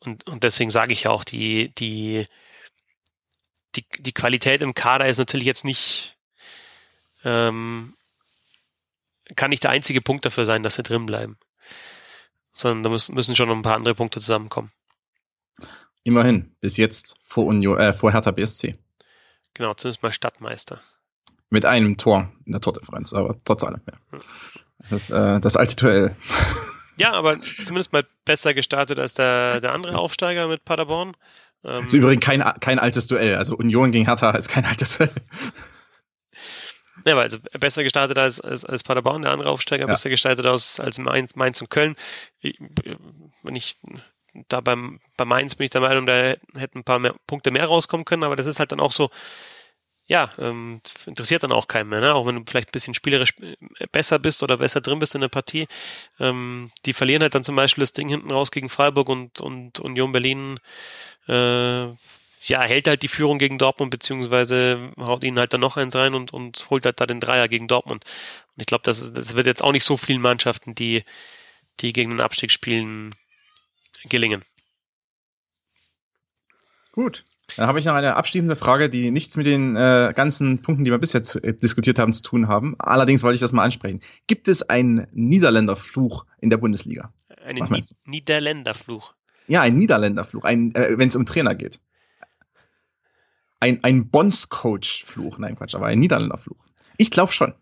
und, 0.00 0.28
und 0.28 0.44
deswegen 0.44 0.70
sage 0.70 0.92
ich 0.92 1.04
ja 1.04 1.10
auch, 1.10 1.24
die, 1.24 1.74
die, 1.76 2.26
die, 3.76 3.86
die 3.98 4.12
Qualität 4.12 4.60
im 4.60 4.74
Kader 4.74 5.08
ist 5.08 5.16
natürlich 5.16 5.46
jetzt 5.46 5.64
nicht, 5.64 6.18
ähm, 7.24 7.94
kann 9.36 9.50
nicht 9.50 9.62
der 9.62 9.70
einzige 9.70 10.02
Punkt 10.02 10.26
dafür 10.26 10.44
sein, 10.44 10.62
dass 10.62 10.74
sie 10.74 10.82
drin 10.82 11.06
bleiben 11.06 11.38
sondern 12.52 12.82
da 12.82 12.90
müssen, 12.90 13.14
müssen 13.14 13.36
schon 13.36 13.48
noch 13.48 13.56
ein 13.56 13.62
paar 13.62 13.76
andere 13.76 13.94
Punkte 13.94 14.20
zusammenkommen. 14.20 14.70
Immerhin, 16.02 16.54
bis 16.60 16.76
jetzt 16.76 17.16
vor, 17.26 17.46
Union, 17.46 17.78
äh, 17.78 17.92
vor 17.92 18.12
Hertha 18.12 18.30
BSC. 18.30 18.74
Genau, 19.54 19.74
zumindest 19.74 20.02
mal 20.02 20.12
Stadtmeister. 20.12 20.80
Mit 21.50 21.64
einem 21.64 21.96
Tor 21.96 22.32
in 22.46 22.52
der 22.52 22.60
Tordifferenz, 22.60 23.12
aber 23.12 23.36
trotz 23.44 23.64
allem. 23.64 23.80
Ja. 23.86 24.18
Das, 24.88 25.10
äh, 25.10 25.40
das 25.40 25.56
alte 25.56 25.76
Duell. 25.76 26.16
Ja, 26.96 27.12
aber 27.12 27.38
zumindest 27.38 27.92
mal 27.92 28.06
besser 28.24 28.54
gestartet 28.54 28.98
als 28.98 29.14
der, 29.14 29.60
der 29.60 29.72
andere 29.72 29.98
Aufsteiger 29.98 30.48
mit 30.48 30.64
Paderborn. 30.64 31.16
Ähm, 31.64 31.86
ist 31.86 31.94
übrigens 31.94 32.24
kein, 32.24 32.40
kein 32.60 32.78
altes 32.78 33.06
Duell. 33.06 33.36
Also 33.36 33.56
Union 33.56 33.90
gegen 33.92 34.06
Hertha 34.06 34.30
ist 34.30 34.48
kein 34.48 34.64
altes 34.64 34.98
Duell. 34.98 35.12
Ja, 37.04 37.12
aber 37.12 37.22
also 37.22 37.38
besser 37.58 37.82
gestartet 37.82 38.18
als, 38.18 38.40
als, 38.40 38.64
als 38.64 38.82
Paderborn, 38.82 39.22
der 39.22 39.32
andere 39.32 39.50
Aufsteiger 39.50 39.86
ja. 39.86 39.92
besser 39.92 40.10
gestartet 40.10 40.46
als, 40.46 40.80
als 40.80 40.98
Mainz, 40.98 41.36
Mainz 41.36 41.60
und 41.60 41.70
Köln. 41.70 41.96
Wenn 42.42 43.56
ich 43.56 43.76
da 44.48 44.60
beim, 44.60 45.00
bei 45.16 45.24
Mainz 45.24 45.54
bin 45.54 45.64
ich 45.64 45.70
der 45.70 45.80
Meinung, 45.80 46.06
da 46.06 46.34
hätten 46.54 46.78
ein 46.78 46.84
paar 46.84 46.98
mehr, 46.98 47.14
Punkte 47.26 47.50
mehr 47.50 47.66
rauskommen 47.66 48.04
können, 48.04 48.24
aber 48.24 48.36
das 48.36 48.46
ist 48.46 48.60
halt 48.60 48.72
dann 48.72 48.80
auch 48.80 48.92
so, 48.92 49.10
ja, 50.06 50.28
ähm, 50.38 50.80
interessiert 51.06 51.44
dann 51.44 51.52
auch 51.52 51.68
keinen 51.68 51.88
mehr, 51.88 52.00
ne? 52.00 52.14
auch 52.14 52.26
wenn 52.26 52.34
du 52.34 52.42
vielleicht 52.48 52.70
ein 52.70 52.72
bisschen 52.72 52.94
spielerisch 52.94 53.32
besser 53.92 54.18
bist 54.18 54.42
oder 54.42 54.56
besser 54.56 54.80
drin 54.80 54.98
bist 54.98 55.14
in 55.14 55.20
der 55.20 55.28
Partie. 55.28 55.68
Ähm, 56.18 56.72
die 56.84 56.92
verlieren 56.92 57.22
halt 57.22 57.34
dann 57.36 57.44
zum 57.44 57.54
Beispiel 57.54 57.82
das 57.82 57.92
Ding 57.92 58.08
hinten 58.08 58.32
raus 58.32 58.50
gegen 58.50 58.68
Freiburg 58.68 59.08
und, 59.08 59.40
und 59.40 59.78
Union 59.78 60.10
Berlin 60.10 60.58
äh, 61.28 61.86
ja, 62.46 62.62
hält 62.62 62.88
halt 62.88 63.02
die 63.02 63.08
Führung 63.08 63.38
gegen 63.38 63.58
Dortmund, 63.58 63.90
beziehungsweise 63.90 64.92
haut 64.98 65.24
ihnen 65.24 65.38
halt 65.38 65.52
dann 65.52 65.60
noch 65.60 65.76
eins 65.76 65.94
rein 65.94 66.14
und, 66.14 66.32
und 66.32 66.66
holt 66.70 66.86
halt 66.86 67.00
da 67.00 67.06
den 67.06 67.20
Dreier 67.20 67.48
gegen 67.48 67.68
Dortmund. 67.68 68.04
Und 68.56 68.60
ich 68.60 68.66
glaube, 68.66 68.82
das, 68.84 69.12
das 69.12 69.36
wird 69.36 69.46
jetzt 69.46 69.62
auch 69.62 69.72
nicht 69.72 69.84
so 69.84 69.96
vielen 69.96 70.22
Mannschaften, 70.22 70.74
die, 70.74 71.04
die 71.80 71.92
gegen 71.92 72.10
den 72.10 72.20
Abstieg 72.20 72.50
spielen, 72.50 73.14
gelingen. 74.08 74.42
Gut. 76.92 77.24
Dann 77.56 77.66
habe 77.66 77.80
ich 77.80 77.84
noch 77.84 77.94
eine 77.94 78.14
abschließende 78.14 78.56
Frage, 78.56 78.88
die 78.88 79.10
nichts 79.10 79.36
mit 79.36 79.44
den 79.44 79.74
äh, 79.74 80.12
ganzen 80.14 80.62
Punkten, 80.62 80.84
die 80.84 80.92
wir 80.92 80.98
bisher 80.98 81.22
zu, 81.22 81.42
äh, 81.42 81.52
diskutiert 81.52 81.98
haben, 81.98 82.12
zu 82.12 82.22
tun 82.22 82.48
haben. 82.48 82.76
Allerdings 82.78 83.22
wollte 83.22 83.34
ich 83.34 83.40
das 83.40 83.52
mal 83.52 83.64
ansprechen. 83.64 84.00
Gibt 84.28 84.46
es 84.46 84.62
einen 84.62 85.08
Niederländerfluch 85.12 86.24
in 86.40 86.48
der 86.48 86.58
Bundesliga? 86.58 87.12
Einen 87.44 87.64
Ni 87.70 87.82
Niederländerfluch? 88.04 89.14
Ja, 89.48 89.62
ein 89.62 89.76
Niederländerfluch, 89.76 90.44
ein, 90.44 90.74
äh, 90.76 90.96
wenn 90.96 91.08
es 91.08 91.16
um 91.16 91.26
Trainer 91.26 91.56
geht 91.56 91.80
ein, 93.60 93.84
ein 93.84 94.08
Bonds-Coach-Fluch. 94.08 95.38
Nein, 95.38 95.56
Quatsch, 95.56 95.74
aber 95.74 95.86
ein 95.86 96.00
Niederländer-Fluch. 96.00 96.56
Ich 96.96 97.10
glaube 97.10 97.32
schon. 97.32 97.54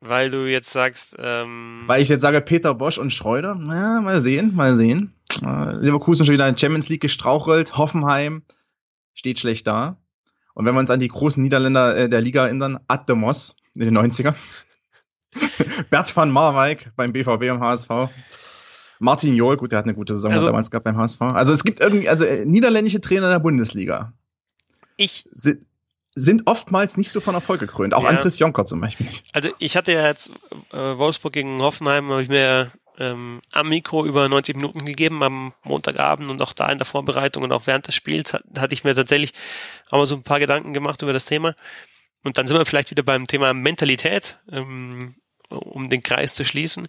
Weil 0.00 0.30
du 0.30 0.50
jetzt 0.50 0.72
sagst, 0.72 1.16
ähm 1.18 1.84
Weil 1.86 2.02
ich 2.02 2.08
jetzt 2.08 2.22
sage, 2.22 2.40
Peter 2.40 2.74
Bosch 2.74 2.98
und 2.98 3.12
Schreuder, 3.12 3.54
na, 3.54 4.00
mal 4.00 4.20
sehen, 4.20 4.54
mal 4.54 4.76
sehen. 4.76 5.14
Äh, 5.42 5.72
Leverkusen 5.76 6.26
schon 6.26 6.34
wieder 6.34 6.48
in 6.48 6.54
der 6.54 6.60
Champions 6.60 6.88
League 6.88 7.00
gestrauchelt, 7.00 7.76
Hoffenheim 7.76 8.42
steht 9.14 9.38
schlecht 9.38 9.66
da. 9.66 9.96
Und 10.54 10.64
wenn 10.64 10.74
wir 10.74 10.80
uns 10.80 10.90
an 10.90 11.00
die 11.00 11.08
großen 11.08 11.42
Niederländer 11.42 11.96
äh, 11.96 12.08
der 12.08 12.20
Liga 12.20 12.46
erinnern, 12.46 12.78
Ad 12.88 13.04
de 13.08 13.16
Mos 13.16 13.56
in 13.74 13.82
den 13.82 13.98
90er. 13.98 14.34
Bert 15.90 16.16
van 16.16 16.30
Marwijk 16.30 16.92
beim 16.96 17.12
BVB 17.12 17.42
im 17.42 17.60
HSV. 17.60 17.90
Martin 18.98 19.34
Jol, 19.34 19.58
gut, 19.58 19.72
der 19.72 19.80
hat 19.80 19.84
eine 19.84 19.94
gute 19.94 20.14
Saison 20.14 20.32
also, 20.32 20.46
damals 20.46 20.70
gehabt 20.70 20.84
beim 20.84 20.96
HSV. 20.96 21.20
Also 21.20 21.52
es 21.52 21.64
gibt 21.64 21.80
irgendwie, 21.80 22.08
also 22.08 22.24
äh, 22.24 22.46
niederländische 22.46 23.00
Trainer 23.00 23.28
der 23.28 23.38
Bundesliga 23.38 24.12
ich 24.96 25.28
sind, 25.32 25.66
sind 26.14 26.46
oftmals 26.46 26.96
nicht 26.96 27.12
so 27.12 27.20
von 27.20 27.34
Erfolg 27.34 27.60
gekrönt. 27.60 27.94
Auch 27.94 28.04
ja. 28.04 28.08
Andres 28.08 28.38
Jonker 28.38 28.64
zum 28.64 28.80
Beispiel. 28.80 29.06
Also 29.32 29.50
ich 29.58 29.76
hatte 29.76 29.92
ja 29.92 30.06
jetzt 30.06 30.30
äh, 30.72 30.76
Wolfsburg 30.98 31.34
gegen 31.34 31.60
Hoffenheim, 31.60 32.10
habe 32.10 32.22
ich 32.22 32.28
mir 32.28 32.72
ähm, 32.98 33.40
am 33.52 33.68
Mikro 33.68 34.06
über 34.06 34.28
90 34.28 34.56
Minuten 34.56 34.84
gegeben 34.84 35.22
am 35.22 35.52
Montagabend 35.62 36.30
und 36.30 36.40
auch 36.40 36.54
da 36.54 36.70
in 36.72 36.78
der 36.78 36.86
Vorbereitung 36.86 37.42
und 37.42 37.52
auch 37.52 37.66
während 37.66 37.86
des 37.86 37.94
Spiels 37.94 38.32
hat, 38.32 38.42
hatte 38.58 38.74
ich 38.74 38.84
mir 38.84 38.94
tatsächlich 38.94 39.32
auch 39.90 39.98
mal 39.98 40.06
so 40.06 40.16
ein 40.16 40.22
paar 40.22 40.40
Gedanken 40.40 40.72
gemacht 40.72 41.02
über 41.02 41.12
das 41.12 41.26
Thema. 41.26 41.54
Und 42.22 42.38
dann 42.38 42.48
sind 42.48 42.56
wir 42.56 42.66
vielleicht 42.66 42.90
wieder 42.90 43.02
beim 43.02 43.26
Thema 43.26 43.52
Mentalität, 43.52 44.38
ähm, 44.50 45.16
um 45.48 45.90
den 45.90 46.02
Kreis 46.02 46.34
zu 46.34 46.44
schließen. 46.44 46.88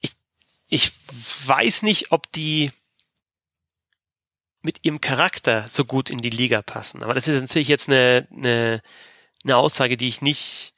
Ich, 0.00 0.12
ich 0.68 0.92
weiß 1.46 1.82
nicht, 1.82 2.12
ob 2.12 2.30
die 2.32 2.70
mit 4.62 4.84
ihrem 4.84 5.00
Charakter 5.00 5.64
so 5.68 5.84
gut 5.84 6.10
in 6.10 6.18
die 6.18 6.30
Liga 6.30 6.62
passen. 6.62 7.02
Aber 7.02 7.14
das 7.14 7.28
ist 7.28 7.40
natürlich 7.40 7.68
jetzt 7.68 7.88
eine, 7.88 8.26
eine, 8.32 8.80
eine 9.44 9.56
Aussage, 9.56 9.96
die 9.96 10.08
ich 10.08 10.22
nicht, 10.22 10.72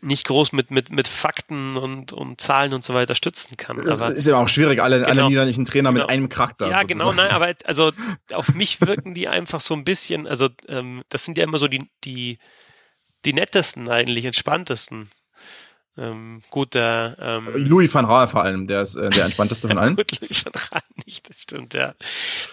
nicht 0.00 0.26
groß 0.26 0.52
mit, 0.52 0.70
mit, 0.70 0.90
mit 0.90 1.08
Fakten 1.08 1.76
und, 1.76 2.12
und 2.12 2.40
Zahlen 2.40 2.74
und 2.74 2.84
so 2.84 2.94
weiter 2.94 3.14
stützen 3.14 3.56
kann. 3.56 3.82
Das 3.84 4.02
aber, 4.02 4.14
ist 4.14 4.26
ja 4.26 4.36
auch 4.36 4.48
schwierig, 4.48 4.82
alle, 4.82 4.98
Genau. 4.98 5.10
alle 5.10 5.28
niederländischen 5.28 5.64
Trainer 5.64 5.90
Genau. 5.92 6.02
mit 6.04 6.10
einem 6.10 6.28
Charakter. 6.28 6.66
ja, 6.68 6.80
sozusagen. 6.80 6.98
genau, 6.98 7.12
nein, 7.12 7.30
aber 7.30 7.54
also 7.64 7.92
auf 8.32 8.54
mich 8.54 8.80
wirken 8.80 9.14
die 9.14 9.28
einfach 9.28 9.60
so 9.60 9.74
ein 9.74 9.84
bisschen, 9.84 10.26
also 10.26 10.48
ähm, 10.68 11.02
das 11.08 11.24
sind 11.24 11.38
ja 11.38 11.44
immer 11.44 11.58
so 11.58 11.68
die, 11.68 11.88
die, 12.04 12.38
die 13.24 13.32
nettesten 13.32 13.88
eigentlich, 13.88 14.24
entspanntesten. 14.24 15.08
Ähm, 15.98 16.42
gut, 16.50 16.74
der 16.74 17.16
ähm, 17.18 17.48
Louis 17.54 17.92
van 17.94 18.04
Raal 18.04 18.28
vor 18.28 18.42
allem, 18.42 18.66
der 18.66 18.82
ist 18.82 18.96
äh, 18.96 19.08
der 19.08 19.24
entspannteste 19.24 19.66
von 19.66 19.78
allen. 19.78 19.96
Gut, 19.96 20.20
Louis 20.20 20.44
van 20.44 20.52
Gaal 20.52 20.82
nicht, 21.06 21.28
das 21.28 21.40
stimmt, 21.40 21.74
ja. 21.74 21.94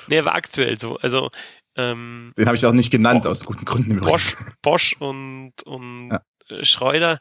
Nee, 0.08 0.24
war 0.26 0.36
aktuell 0.36 0.80
so. 0.80 0.98
Also 1.00 1.30
ähm, 1.76 2.34
Den 2.38 2.46
habe 2.46 2.56
ich 2.56 2.66
auch 2.66 2.72
nicht 2.74 2.92
genannt, 2.92 3.24
Bo- 3.24 3.30
aus 3.30 3.44
guten 3.46 3.66
Gründen. 3.66 4.00
Bosch, 4.00 4.36
Bosch 4.62 4.96
und, 5.00 5.54
und 5.66 6.12
Ja. 6.12 6.64
Schreuder 6.64 7.20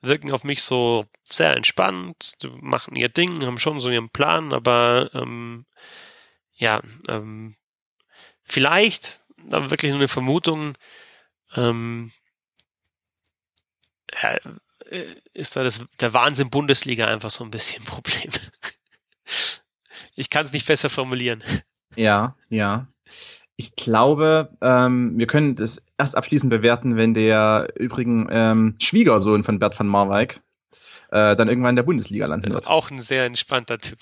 wirken 0.00 0.32
auf 0.32 0.42
mich 0.42 0.62
so 0.64 1.06
sehr 1.22 1.56
entspannt, 1.56 2.34
machen 2.60 2.96
ihr 2.96 3.08
Ding, 3.08 3.44
haben 3.46 3.58
schon 3.58 3.78
so 3.78 3.88
ihren 3.90 4.10
Plan, 4.10 4.52
aber 4.52 5.10
ähm, 5.14 5.64
ja, 6.54 6.80
ähm, 7.08 7.54
vielleicht, 8.42 9.22
aber 9.50 9.70
wirklich 9.70 9.90
nur 9.90 10.00
eine 10.00 10.08
Vermutung, 10.08 10.76
ähm, 11.54 12.10
äh, 14.20 14.40
ist 15.32 15.54
da 15.56 15.62
das, 15.62 15.84
der 16.00 16.12
Wahnsinn 16.12 16.50
Bundesliga 16.50 17.06
einfach 17.06 17.30
so 17.30 17.44
ein 17.44 17.50
bisschen 17.50 17.82
ein 17.82 17.86
Problem. 17.86 18.30
Ich 20.14 20.30
kann 20.30 20.44
es 20.44 20.52
nicht 20.52 20.66
besser 20.66 20.88
formulieren. 20.88 21.42
Ja, 21.96 22.36
ja. 22.48 22.86
Ich 23.56 23.76
glaube, 23.76 24.50
ähm, 24.60 25.18
wir 25.18 25.26
können 25.26 25.56
das 25.56 25.82
erst 25.98 26.16
abschließend 26.16 26.50
bewerten, 26.50 26.96
wenn 26.96 27.14
der 27.14 27.68
übrigen 27.76 28.28
ähm, 28.30 28.76
Schwiegersohn 28.78 29.44
von 29.44 29.58
Bert 29.58 29.78
van 29.78 29.86
Marwijk 29.86 30.42
äh, 31.10 31.36
dann 31.36 31.48
irgendwann 31.48 31.70
in 31.70 31.76
der 31.76 31.82
Bundesliga 31.82 32.26
landen 32.26 32.52
wird. 32.52 32.66
Auch 32.66 32.90
ein 32.90 32.98
sehr 32.98 33.26
entspannter 33.26 33.78
Typ. 33.78 33.98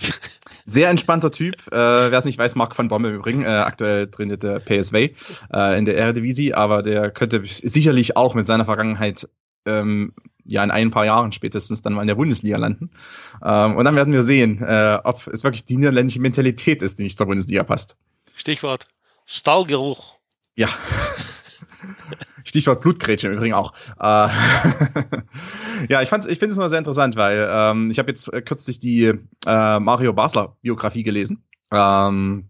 Sehr 0.66 0.88
entspannter 0.88 1.32
Typ. 1.32 1.56
Äh, 1.72 1.76
Wer 1.76 2.12
es 2.12 2.24
nicht 2.24 2.38
weiß, 2.38 2.54
Marc 2.54 2.78
van 2.78 2.88
Bommel 2.88 3.10
im 3.10 3.16
Übrigen. 3.16 3.42
Äh, 3.42 3.48
aktuell 3.48 4.08
trainiert 4.08 4.44
der 4.44 4.60
PSV 4.60 4.94
äh, 4.94 5.78
in 5.78 5.84
der 5.84 5.96
Eredivisie, 5.96 6.54
aber 6.54 6.82
der 6.82 7.10
könnte 7.10 7.42
sicherlich 7.44 8.16
auch 8.16 8.34
mit 8.34 8.46
seiner 8.46 8.64
Vergangenheit 8.64 9.28
ähm, 9.66 10.12
ja 10.44 10.64
in 10.64 10.70
ein 10.70 10.90
paar 10.90 11.04
Jahren 11.04 11.32
spätestens 11.32 11.82
dann 11.82 11.92
mal 11.92 12.02
in 12.02 12.08
der 12.08 12.14
Bundesliga 12.14 12.56
landen. 12.56 12.90
Ähm, 13.44 13.76
und 13.76 13.84
dann 13.84 13.96
werden 13.96 14.12
wir 14.12 14.22
sehen, 14.22 14.62
äh, 14.62 14.98
ob 15.04 15.26
es 15.28 15.44
wirklich 15.44 15.64
die 15.64 15.76
niederländische 15.76 16.20
Mentalität 16.20 16.82
ist, 16.82 16.98
die 16.98 17.04
nicht 17.04 17.18
zur 17.18 17.26
Bundesliga 17.26 17.64
passt. 17.64 17.96
Stichwort 18.34 18.88
Stallgeruch. 19.26 20.16
Ja. 20.56 20.68
Stichwort 22.44 22.80
Blutgrätsche 22.80 23.28
im 23.28 23.34
Übrigen 23.34 23.54
auch. 23.54 23.74
Äh, 24.00 24.28
ja, 25.88 26.02
ich, 26.02 26.08
fand's, 26.08 26.26
ich 26.26 26.38
finde 26.38 26.52
es 26.52 26.58
nur 26.58 26.68
sehr 26.68 26.78
interessant, 26.78 27.16
weil 27.16 27.48
ähm, 27.50 27.90
ich 27.90 27.98
habe 27.98 28.10
jetzt 28.10 28.30
kürzlich 28.44 28.80
die 28.80 29.12
äh, 29.46 29.78
Mario 29.78 30.12
Basler 30.12 30.56
Biografie 30.62 31.02
gelesen. 31.02 31.44
Ähm, 31.72 32.49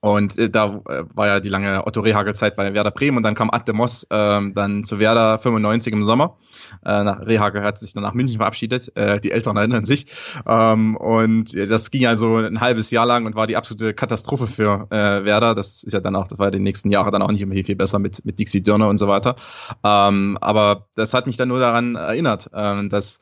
und 0.00 0.38
äh, 0.38 0.48
da 0.48 0.80
äh, 0.88 1.04
war 1.14 1.26
ja 1.26 1.40
die 1.40 1.48
lange 1.48 1.86
Otto 1.86 2.00
Rehagel-Zeit 2.00 2.54
bei 2.54 2.72
Werder 2.72 2.92
Bremen 2.92 3.16
und 3.16 3.24
dann 3.24 3.34
kam 3.34 3.50
Ad 3.50 3.64
de 3.66 3.74
Moss 3.74 4.06
ähm, 4.10 4.52
dann 4.54 4.84
zu 4.84 4.98
Werder 4.98 5.38
95 5.38 5.92
im 5.92 6.04
Sommer. 6.04 6.36
Äh, 6.84 7.02
nach 7.02 7.20
Rehagel 7.26 7.62
hat 7.62 7.78
sich 7.78 7.94
dann 7.94 8.04
nach 8.04 8.14
München 8.14 8.38
verabschiedet. 8.38 8.96
Äh, 8.96 9.20
die 9.20 9.32
Eltern 9.32 9.56
erinnern 9.56 9.84
sich. 9.84 10.06
Ähm, 10.46 10.96
und 10.96 11.54
das 11.54 11.90
ging 11.90 12.06
also 12.06 12.36
ein 12.36 12.60
halbes 12.60 12.90
Jahr 12.90 13.06
lang 13.06 13.26
und 13.26 13.34
war 13.34 13.48
die 13.48 13.56
absolute 13.56 13.92
Katastrophe 13.92 14.46
für 14.46 14.86
äh, 14.90 15.24
Werder. 15.24 15.56
Das 15.56 15.82
ist 15.82 15.92
ja 15.92 16.00
dann 16.00 16.14
auch, 16.14 16.28
das 16.28 16.38
war 16.38 16.46
ja 16.46 16.50
die 16.52 16.60
nächsten 16.60 16.92
Jahre 16.92 17.10
dann 17.10 17.22
auch 17.22 17.32
nicht 17.32 17.42
immer 17.42 17.54
viel, 17.54 17.64
viel 17.64 17.76
besser 17.76 17.98
mit, 17.98 18.24
mit 18.24 18.38
Dixie 18.38 18.62
Dörner 18.62 18.88
und 18.88 18.98
so 18.98 19.08
weiter. 19.08 19.34
Ähm, 19.82 20.38
aber 20.40 20.86
das 20.94 21.12
hat 21.12 21.26
mich 21.26 21.36
dann 21.36 21.48
nur 21.48 21.58
daran 21.58 21.96
erinnert, 21.96 22.50
ähm, 22.54 22.88
dass 22.88 23.20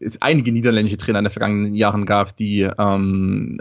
es 0.00 0.20
einige 0.20 0.52
niederländische 0.52 0.96
Trainer 0.96 1.20
in 1.20 1.24
den 1.24 1.30
vergangenen 1.30 1.74
Jahren 1.74 2.06
gab, 2.06 2.36
die 2.36 2.68
ähm, 2.78 3.58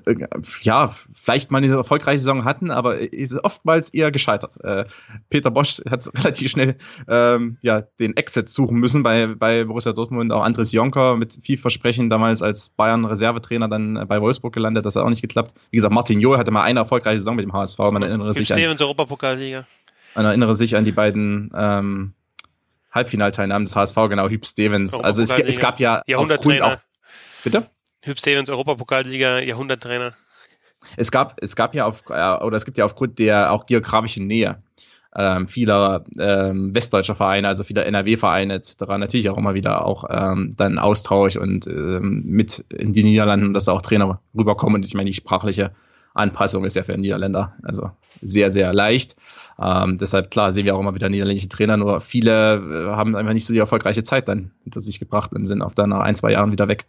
ja 0.61 0.95
vielleicht 1.13 1.51
mal 1.51 1.59
eine 1.59 1.73
erfolgreiche 1.73 2.19
Saison 2.19 2.45
hatten, 2.45 2.71
aber 2.71 2.97
ist 3.13 3.33
oftmals 3.43 3.89
eher 3.89 4.11
gescheitert. 4.11 4.63
Äh, 4.63 4.85
Peter 5.29 5.51
Bosch 5.51 5.81
hat 5.89 6.09
relativ 6.17 6.49
schnell 6.49 6.77
ähm, 7.07 7.57
ja 7.61 7.81
den 7.99 8.15
Exit 8.17 8.49
suchen 8.49 8.77
müssen 8.79 9.03
bei 9.03 9.27
bei 9.27 9.63
Borussia 9.63 9.93
Dortmund. 9.93 10.31
Auch 10.31 10.43
Andres 10.43 10.71
Jonker 10.71 11.15
mit 11.17 11.39
viel 11.41 11.57
Versprechen 11.57 12.09
damals 12.09 12.41
als 12.41 12.69
Bayern 12.69 13.05
Reservetrainer 13.05 13.67
dann 13.67 14.05
bei 14.07 14.21
Wolfsburg 14.21 14.53
gelandet, 14.53 14.85
das 14.85 14.95
hat 14.95 15.03
auch 15.03 15.09
nicht 15.09 15.21
geklappt. 15.21 15.53
Wie 15.71 15.77
gesagt, 15.77 15.93
Martin 15.93 16.19
Johl 16.19 16.37
hatte 16.37 16.51
mal 16.51 16.63
eine 16.63 16.79
erfolgreiche 16.79 17.19
Saison 17.19 17.35
mit 17.35 17.45
dem 17.45 17.53
HSV. 17.53 17.77
Man 17.77 18.03
erinnere 18.03 18.31
Gibt 18.33 18.47
sich 18.47 18.67
an, 18.67 18.77
Europapokalsieger. 18.77 19.65
man 20.15 20.25
erinnere 20.25 20.55
sich 20.55 20.75
an 20.75 20.85
die 20.85 20.91
beiden 20.91 21.51
ähm, 21.55 22.13
Halbfinalteilnahmen 22.97 23.65
des 23.65 23.75
HSV, 23.75 23.95
genau, 24.09 24.27
Hüb 24.27 24.45
Stevens. 24.45 24.93
Also 24.93 25.21
es, 25.21 25.31
es 25.31 25.59
gab 25.59 25.79
ja 25.79 26.01
Jahrhunderttrainer. 26.05 26.65
auch, 26.65 26.77
bitte? 27.43 27.69
Hüb 28.01 28.19
Stevens 28.19 28.49
Europapokalsieger, 28.49 29.41
Jahrhunderttrainer. 29.41 30.13
Es 30.95 31.11
gab, 31.11 31.37
es 31.41 31.55
gab 31.55 31.75
ja 31.75 31.85
auf, 31.85 32.03
äh, 32.09 32.43
oder 32.43 32.55
es 32.57 32.65
gibt 32.65 32.77
ja 32.77 32.85
aufgrund 32.85 33.19
der 33.19 33.51
auch 33.51 33.65
geografischen 33.65 34.27
Nähe 34.27 34.61
ähm, 35.15 35.47
vieler 35.47 36.03
ähm, 36.19 36.75
westdeutscher 36.75 37.15
Vereine, 37.15 37.47
also 37.47 37.63
vieler 37.63 37.85
NRW-Vereine 37.85 38.53
etc. 38.53 38.75
natürlich 38.97 39.29
auch 39.29 39.37
immer 39.37 39.55
wieder 39.55 39.83
auch 39.85 40.05
ähm, 40.09 40.53
dann 40.55 40.77
Austausch 40.77 41.37
und 41.37 41.65
ähm, 41.67 42.23
mit 42.25 42.59
in 42.69 42.93
die 42.93 43.03
Niederlanden, 43.03 43.53
dass 43.53 43.65
da 43.65 43.71
auch 43.71 43.81
Trainer 43.81 44.21
rüberkommen. 44.37 44.75
Und 44.75 44.85
ich 44.85 44.93
meine, 44.93 45.09
die 45.09 45.15
sprachliche 45.15 45.71
Anpassung 46.17 46.65
ist 46.65 46.75
ja 46.75 46.83
für 46.83 46.97
Niederländer 46.97 47.55
also 47.63 47.91
sehr, 48.21 48.51
sehr 48.51 48.73
leicht. 48.73 49.15
Ähm, 49.59 49.97
deshalb, 49.97 50.31
klar, 50.31 50.51
sehen 50.51 50.65
wir 50.65 50.75
auch 50.75 50.79
immer 50.79 50.95
wieder 50.95 51.09
niederländische 51.09 51.49
Trainer, 51.49 51.77
nur 51.77 52.01
viele 52.01 52.55
äh, 52.55 52.95
haben 52.95 53.15
einfach 53.15 53.33
nicht 53.33 53.45
so 53.45 53.53
die 53.53 53.59
erfolgreiche 53.59 54.03
Zeit 54.03 54.27
dann 54.27 54.51
hinter 54.63 54.81
sich 54.81 54.99
gebracht 54.99 55.33
und 55.33 55.45
sind 55.45 55.61
auch 55.61 55.73
dann 55.73 55.89
nach 55.89 56.01
ein, 56.01 56.15
zwei 56.15 56.31
Jahren 56.31 56.51
wieder 56.51 56.67
weg. 56.67 56.85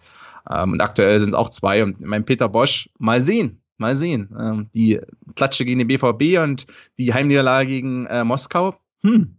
Ähm, 0.51 0.72
und 0.72 0.81
aktuell 0.81 1.18
sind 1.20 1.31
es 1.31 1.35
auch 1.35 1.51
zwei. 1.51 1.83
Und 1.83 2.01
mein 2.01 2.24
Peter 2.24 2.49
Bosch, 2.49 2.89
mal 2.99 3.20
sehen, 3.20 3.61
mal 3.76 3.97
sehen. 3.97 4.35
Ähm, 4.39 4.70
die 4.74 5.01
Klatsche 5.35 5.64
gegen 5.64 5.79
den 5.79 5.89
BVB 5.89 6.43
und 6.43 6.66
die 6.99 7.12
Heimniederlage 7.12 7.68
gegen 7.68 8.07
äh, 8.07 8.24
Moskau, 8.24 8.74
hm, 9.03 9.39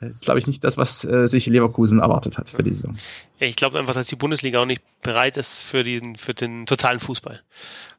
das 0.00 0.16
ist, 0.16 0.24
glaube 0.24 0.38
ich, 0.38 0.46
nicht 0.46 0.62
das, 0.64 0.76
was 0.76 1.04
äh, 1.04 1.26
sich 1.26 1.46
Leverkusen 1.46 2.00
erwartet 2.00 2.36
hat 2.36 2.50
für 2.50 2.62
die 2.62 2.72
Saison. 2.72 2.96
Ich 3.38 3.56
glaube 3.56 3.78
einfach, 3.78 3.94
dass 3.94 4.06
die 4.06 4.16
Bundesliga 4.16 4.60
auch 4.60 4.66
nicht 4.66 4.82
bereit 5.02 5.36
ist 5.36 5.62
für 5.62 5.84
diesen, 5.84 6.16
für 6.16 6.34
den 6.34 6.66
totalen 6.66 7.00
Fußball. 7.00 7.42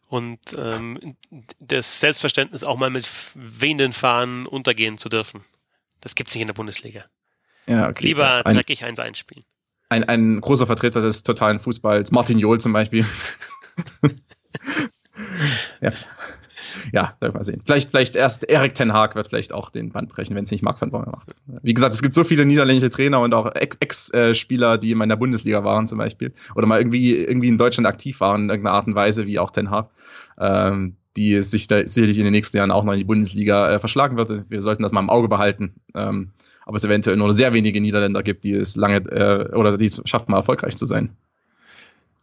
Und 0.07 0.39
ähm, 0.57 1.17
das 1.59 1.99
Selbstverständnis 1.99 2.63
auch 2.63 2.77
mal 2.77 2.89
mit 2.89 3.09
wehenden 3.33 3.91
Fahnen 3.91 4.45
untergehen 4.45 4.97
zu 4.97 5.09
dürfen. 5.09 5.43
Das 6.01 6.15
gibt's 6.15 6.35
nicht 6.35 6.41
in 6.41 6.47
der 6.47 6.53
Bundesliga. 6.53 7.05
Ja, 7.65 7.89
okay. 7.89 8.05
Lieber 8.05 8.45
ein, 8.45 8.55
dreckig 8.55 8.85
eins 8.85 8.99
einspielen. 8.99 9.43
ein, 9.89 10.03
ein 10.03 10.41
großer 10.41 10.67
Vertreter 10.67 11.01
des 11.01 11.23
totalen 11.23 11.59
Fußballs, 11.59 12.11
Martin 12.11 12.37
Johl 12.37 12.59
zum 12.59 12.73
Beispiel. 12.73 13.05
ja. 15.81 15.91
Ja, 16.91 17.15
werden 17.19 17.33
wir 17.33 17.43
sehen. 17.43 17.61
Vielleicht, 17.65 17.89
vielleicht 17.89 18.15
erst 18.15 18.43
Erik 18.49 18.75
Ten 18.75 18.93
Haag 18.93 19.15
wird 19.15 19.27
vielleicht 19.27 19.53
auch 19.53 19.69
den 19.69 19.91
Band 19.91 20.09
brechen, 20.09 20.35
wenn 20.35 20.43
es 20.43 20.51
nicht 20.51 20.63
Marc 20.63 20.81
van 20.81 20.91
Bommel 20.91 21.09
macht. 21.11 21.35
Wie 21.61 21.73
gesagt, 21.73 21.93
es 21.93 22.01
gibt 22.01 22.13
so 22.13 22.23
viele 22.23 22.45
niederländische 22.45 22.89
Trainer 22.89 23.21
und 23.21 23.33
auch 23.33 23.53
Ex-Spieler, 23.55 24.77
die 24.77 24.91
in 24.91 25.09
der 25.09 25.15
Bundesliga 25.15 25.63
waren 25.63 25.87
zum 25.87 25.97
Beispiel 25.97 26.33
oder 26.55 26.67
mal 26.67 26.79
irgendwie, 26.79 27.15
irgendwie 27.15 27.47
in 27.47 27.57
Deutschland 27.57 27.87
aktiv 27.87 28.19
waren 28.19 28.43
in 28.43 28.49
irgendeiner 28.49 28.75
Art 28.75 28.87
und 28.87 28.95
Weise, 28.95 29.25
wie 29.25 29.39
auch 29.39 29.51
Ten 29.51 29.69
Haag, 29.69 29.89
ähm, 30.39 30.95
die 31.17 31.41
sich 31.41 31.67
da 31.67 31.87
sicherlich 31.87 32.17
in 32.17 32.25
den 32.25 32.33
nächsten 32.33 32.57
Jahren 32.57 32.71
auch 32.71 32.83
noch 32.83 32.93
in 32.93 32.99
die 32.99 33.05
Bundesliga 33.05 33.71
äh, 33.71 33.79
verschlagen 33.79 34.17
wird. 34.17 34.49
Wir 34.49 34.61
sollten 34.61 34.83
das 34.83 34.91
mal 34.91 34.99
im 34.99 35.09
Auge 35.09 35.27
behalten. 35.27 35.75
Ähm, 35.93 36.31
aber 36.65 36.77
es 36.77 36.83
eventuell 36.83 37.15
nur 37.15 37.31
sehr 37.31 37.53
wenige 37.53 37.79
Niederländer 37.79 38.23
gibt, 38.23 38.43
die 38.43 38.53
es 38.53 38.75
lange 38.75 38.97
äh, 38.97 39.55
oder 39.55 39.77
die 39.77 39.85
es 39.85 40.01
schafft, 40.05 40.29
mal 40.29 40.37
erfolgreich 40.37 40.75
zu 40.75 40.85
sein. 40.85 41.15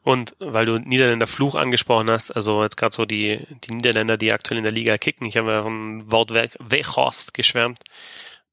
Und 0.03 0.35
weil 0.41 0.67
du 0.67 0.79
Niederländer 0.79 1.29
Fluch 1.29 1.55
angesprochen 1.55 2.11
hast, 2.11 2.35
also 2.35 2.63
jetzt 2.63 2.77
gerade 2.77 2.95
so 2.95 3.05
die, 3.05 3.47
die 3.65 3.75
Niederländer, 3.75 4.17
die 4.17 4.33
aktuell 4.33 4.59
in 4.59 4.65
der 4.65 4.73
Liga 4.73 4.99
kicken, 4.99 5.27
ich 5.27 5.37
habe 5.37 5.51
ja 5.51 5.63
von 5.63 6.11
Wout 6.11 6.35
Weghorst 6.35 7.35
geschwärmt. 7.35 7.79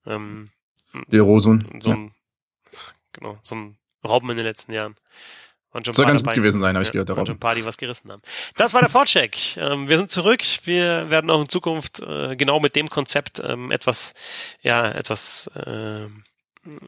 Ähm, 0.05 0.49
Der 1.07 1.23
Rosun. 1.23 1.79
so 1.81 1.89
ja. 1.89 1.95
ein, 1.95 2.11
genau, 3.13 3.39
so 3.41 3.55
ein 3.55 3.77
Robben 4.05 4.29
in 4.29 4.37
den 4.37 4.45
letzten 4.45 4.73
Jahren. 4.73 4.95
Soll 5.71 5.83
ganz 5.83 5.97
gut 5.97 6.27
dabei. 6.27 6.35
gewesen 6.35 6.59
sein, 6.59 6.75
habe 6.75 6.81
ich 6.81 6.87
Ja, 6.87 6.93
gehört. 6.93 7.09
Der 7.09 7.15
waren 7.17 7.25
schon 7.27 7.35
ein 7.35 7.39
paar, 7.39 7.53
die 7.53 7.63
was 7.63 7.77
gerissen 7.77 8.11
haben. 8.11 8.23
Das 8.55 8.73
war 8.73 8.81
der 8.81 8.89
Vorcheck. 8.89 9.55
Ähm, 9.57 9.87
wir 9.87 9.97
sind 9.97 10.09
zurück. 10.09 10.41
Wir 10.63 11.11
werden 11.11 11.29
auch 11.29 11.41
in 11.41 11.49
Zukunft 11.49 11.99
äh, 11.99 12.35
genau 12.35 12.59
mit 12.59 12.75
dem 12.75 12.89
Konzept 12.89 13.39
ähm, 13.43 13.71
etwas, 13.71 14.15
ja, 14.61 14.89
etwas, 14.89 15.47
äh, 15.55 16.07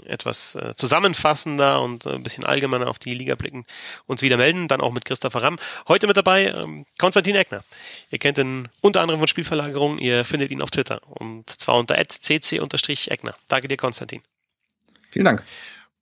etwas 0.06 0.56
äh, 0.56 0.74
zusammenfassender 0.76 1.82
und 1.82 2.06
äh, 2.06 2.12
ein 2.12 2.24
bisschen 2.24 2.46
allgemeiner 2.46 2.88
auf 2.88 3.00
die 3.00 3.14
Liga 3.14 3.36
blicken, 3.36 3.66
uns 4.06 4.22
wieder 4.22 4.38
melden, 4.38 4.68
dann 4.68 4.82
auch 4.82 4.92
mit 4.92 5.06
Christopher 5.06 5.42
Ramm. 5.44 5.58
Heute 5.88 6.08
mit 6.08 6.18
dabei 6.18 6.48
ähm, 6.48 6.86
Konstantin 6.98 7.36
Eckner. 7.36 7.64
Ihr 8.10 8.20
kennt 8.20 8.38
ihn 8.38 8.68
unter 8.82 9.02
anderem 9.02 9.20
von 9.20 9.28
Spielverlagerung, 9.28 9.98
ihr 9.98 10.26
findet 10.26 10.52
ihn 10.52 10.62
auf 10.62 10.72
Twitter 10.72 11.02
und 11.08 11.50
zwar 11.50 11.78
unter 11.78 11.96
cc-eckner. 11.96 13.36
Danke 13.48 13.68
dir, 13.68 13.78
Konstantin. 13.78 14.22
Vielen 15.10 15.26
Dank. 15.26 15.44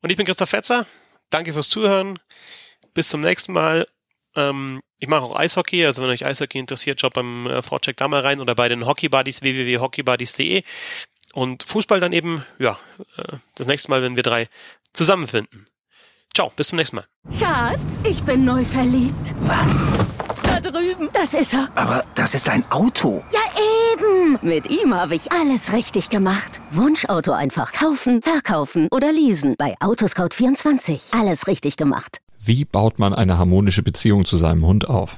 Und 0.01 0.09
ich 0.09 0.17
bin 0.17 0.25
Christoph 0.25 0.49
Fetzer. 0.49 0.85
Danke 1.29 1.53
fürs 1.53 1.69
Zuhören. 1.69 2.19
Bis 2.93 3.09
zum 3.09 3.21
nächsten 3.21 3.53
Mal. 3.53 3.85
Ähm, 4.35 4.81
ich 4.97 5.07
mache 5.07 5.21
auch 5.21 5.35
Eishockey, 5.35 5.85
also 5.85 6.03
wenn 6.03 6.09
euch 6.09 6.25
Eishockey 6.25 6.59
interessiert, 6.59 7.01
schaut 7.01 7.13
beim 7.13 7.47
äh, 7.47 7.61
Vorcheck 7.61 7.97
da 7.97 8.07
mal 8.07 8.21
rein 8.21 8.41
oder 8.41 8.55
bei 8.55 8.69
den 8.69 8.85
Hockeybuddies 8.85 9.41
www.hockeybuddies.de 9.41 10.63
und 11.33 11.63
Fußball 11.63 11.99
dann 11.99 12.13
eben, 12.13 12.43
ja, 12.57 12.77
äh, 13.17 13.37
das 13.55 13.67
nächste 13.67 13.89
Mal, 13.89 14.01
wenn 14.01 14.15
wir 14.15 14.23
drei 14.23 14.47
zusammenfinden. 14.93 15.67
Ciao, 16.33 16.51
bis 16.55 16.67
zum 16.67 16.77
nächsten 16.77 16.97
Mal. 16.97 17.05
Schatz, 17.37 18.03
ich 18.03 18.21
bin 18.23 18.45
neu 18.45 18.63
verliebt. 18.63 19.33
Was? 19.41 19.87
Da 20.43 20.59
drüben. 20.59 21.09
Das 21.13 21.33
ist 21.33 21.53
er. 21.53 21.69
Aber 21.75 22.05
das 22.15 22.35
ist 22.35 22.47
ein 22.49 22.63
Auto. 22.71 23.23
Ja, 23.33 23.39
eben. 23.93 24.37
Mit 24.41 24.69
ihm 24.69 24.93
habe 24.93 25.15
ich 25.15 25.31
alles 25.31 25.73
richtig 25.73 26.09
gemacht. 26.09 26.61
Wunschauto 26.71 27.31
einfach 27.31 27.71
kaufen, 27.71 28.21
verkaufen 28.21 28.87
oder 28.91 29.11
leasen. 29.11 29.55
Bei 29.57 29.75
Autoscout24. 29.79 31.17
Alles 31.19 31.47
richtig 31.47 31.77
gemacht. 31.77 32.19
Wie 32.39 32.63
baut 32.63 32.99
man 32.99 33.13
eine 33.13 33.37
harmonische 33.37 33.83
Beziehung 33.83 34.25
zu 34.25 34.37
seinem 34.37 34.65
Hund 34.65 34.87
auf? 34.87 35.17